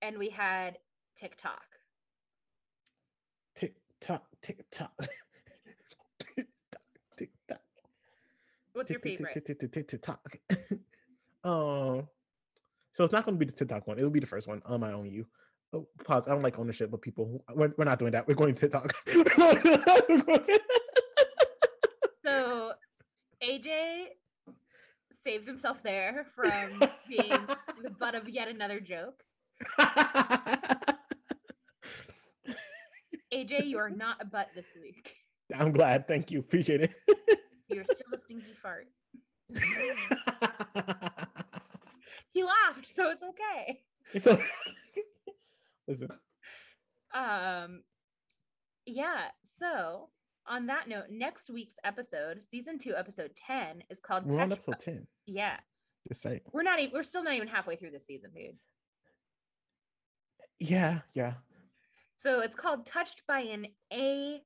[0.00, 0.78] and we had
[1.18, 1.60] TikTok.
[3.56, 4.92] TikTok, TikTok.
[7.18, 7.60] TikTok.
[8.72, 9.44] What's your favorite?
[9.72, 10.36] TikTok.
[11.44, 12.08] Um,
[12.98, 13.96] so it's not going to be the TikTok one.
[13.96, 15.08] It'll be the first one on my own.
[15.08, 15.24] You.
[15.72, 16.26] Oh, pause.
[16.26, 18.26] I don't like ownership, but people, we're, we're not doing that.
[18.26, 18.92] We're going to TikTok.
[22.26, 22.72] so
[23.40, 24.06] AJ
[25.22, 26.50] saved himself there from
[27.08, 27.38] being
[27.84, 29.22] the butt of yet another joke.
[33.32, 35.14] AJ, you are not a butt this week.
[35.54, 36.08] I'm glad.
[36.08, 36.40] Thank you.
[36.40, 36.94] Appreciate it.
[37.68, 38.88] You're still a stinky fart.
[42.38, 43.80] he laughed, so it's okay.
[44.14, 44.44] It's okay.
[45.88, 46.08] Listen.
[47.14, 47.82] Um
[48.86, 49.28] yeah,
[49.58, 50.08] so
[50.46, 54.80] on that note, next week's episode, season two, episode 10, is called We're on episode
[54.80, 55.06] 10.
[55.26, 55.56] Yeah.
[56.06, 58.56] Just say we're not even we're still not even halfway through the season, dude.
[60.58, 61.34] Yeah, yeah.
[62.16, 64.40] So it's called Touched by an A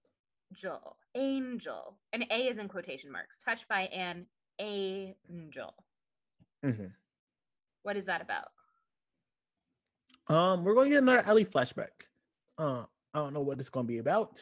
[0.52, 1.98] angel, angel.
[2.12, 4.27] And A is in quotation marks, touched by an
[4.59, 5.74] angel.
[6.64, 6.86] Mm-hmm.
[7.82, 8.48] What is that about?
[10.28, 11.88] Um, we're going to get another Allie flashback.
[12.59, 14.40] Uh, I don't know what it's going to be about,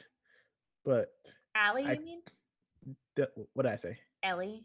[0.85, 1.09] but
[1.55, 2.21] Allie, I, you mean?
[3.17, 3.99] The, what did I say?
[4.23, 4.65] Ellie.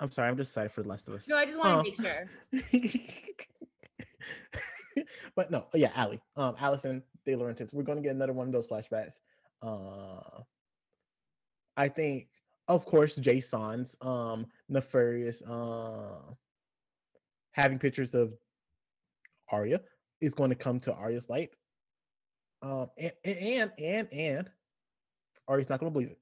[0.00, 1.28] I'm sorry, I'm just excited for the rest of us.
[1.28, 2.28] No, I just want to um, make sure.
[5.36, 6.20] but no, yeah, Allie.
[6.36, 7.72] Um, Allison De Laurentiis.
[7.72, 9.20] We're gonna get another one of those flashbacks.
[9.62, 10.40] Uh,
[11.76, 12.28] I think,
[12.68, 16.20] of course, Jason's um nefarious uh
[17.52, 18.32] having pictures of
[19.50, 19.80] Aria
[20.20, 21.50] is going to come to Aria's light.
[22.62, 24.50] Um, and and and and
[25.48, 26.18] Aria's not going to believe it.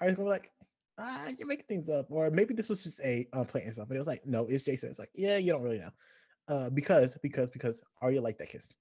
[0.00, 0.50] Aria's going to be like,
[0.98, 3.88] ah, you're making things up, or maybe this was just a uh, playing stuff.
[3.88, 4.90] But it was like, no, it's Jason.
[4.90, 5.90] It's like, yeah, you don't really know,
[6.48, 8.72] uh, because because because Aria liked that kiss.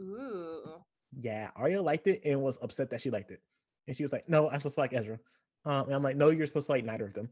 [0.00, 0.82] Ooh.
[1.20, 3.42] Yeah, Aria liked it and was upset that she liked it.
[3.86, 5.18] And she was like, No, I'm supposed to like Ezra.
[5.64, 7.28] Um, and I'm like, No, you're supposed to like neither of them.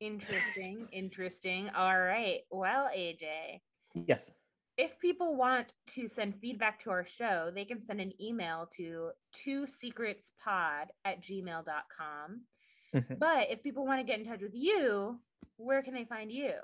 [0.00, 0.88] Interesting.
[0.92, 1.70] interesting.
[1.76, 2.40] All right.
[2.50, 3.60] Well, AJ.
[4.06, 4.30] Yes.
[4.76, 9.10] if people want to send feedback to our show, they can send an email to
[9.32, 12.40] two secretspod at gmail.com.
[12.94, 13.14] Mm-hmm.
[13.18, 15.20] But if people want to get in touch with you,
[15.56, 16.54] where can they find you?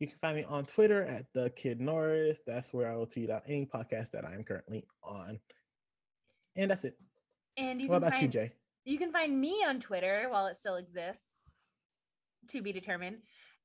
[0.00, 2.40] You can find me on Twitter at the Kid Norris.
[2.46, 5.38] That's where I will tweet out any podcast that I am currently on.
[6.56, 6.98] And that's it.
[7.56, 8.52] And what about find, you, Jay?
[8.84, 11.46] You can find me on Twitter while it still exists,
[12.50, 13.18] to be determined,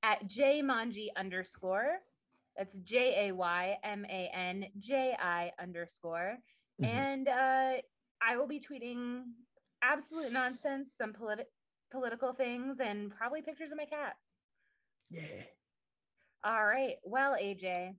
[0.03, 1.97] at jaymanji underscore.
[2.57, 6.37] That's J A Y M A N J I underscore.
[6.81, 6.85] Mm-hmm.
[6.85, 7.71] And uh,
[8.21, 9.23] I will be tweeting
[9.81, 11.45] absolute nonsense, some politi-
[11.91, 14.19] political things, and probably pictures of my cats.
[15.09, 15.43] Yeah.
[16.43, 16.95] All right.
[17.03, 17.95] Well, AJ,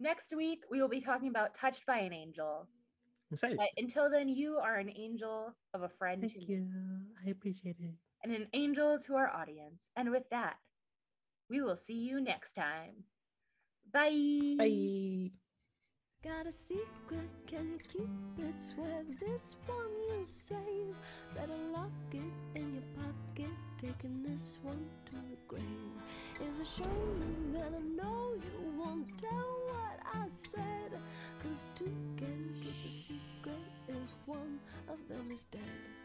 [0.00, 2.68] next week we will be talking about Touched by an Angel.
[3.30, 3.56] I'm excited.
[3.58, 6.20] But until then, you are an angel of a friend.
[6.20, 6.66] Thank you.
[7.26, 7.94] I appreciate it.
[8.22, 9.82] And an angel to our audience.
[9.96, 10.56] And with that,
[11.50, 13.04] we will see you next time.
[13.92, 14.56] Bye.
[14.58, 15.30] Bye.
[16.24, 18.58] Got a secret, can you keep it?
[18.58, 20.96] Swear this one you save.
[21.34, 25.62] Better lock it in your pocket, taking this one to the grave.
[26.36, 29.63] If I show you, then I know you won't tell what
[30.14, 31.00] I said.
[31.42, 33.54] Cause two can keep a secret
[33.88, 36.03] if one of them is dead.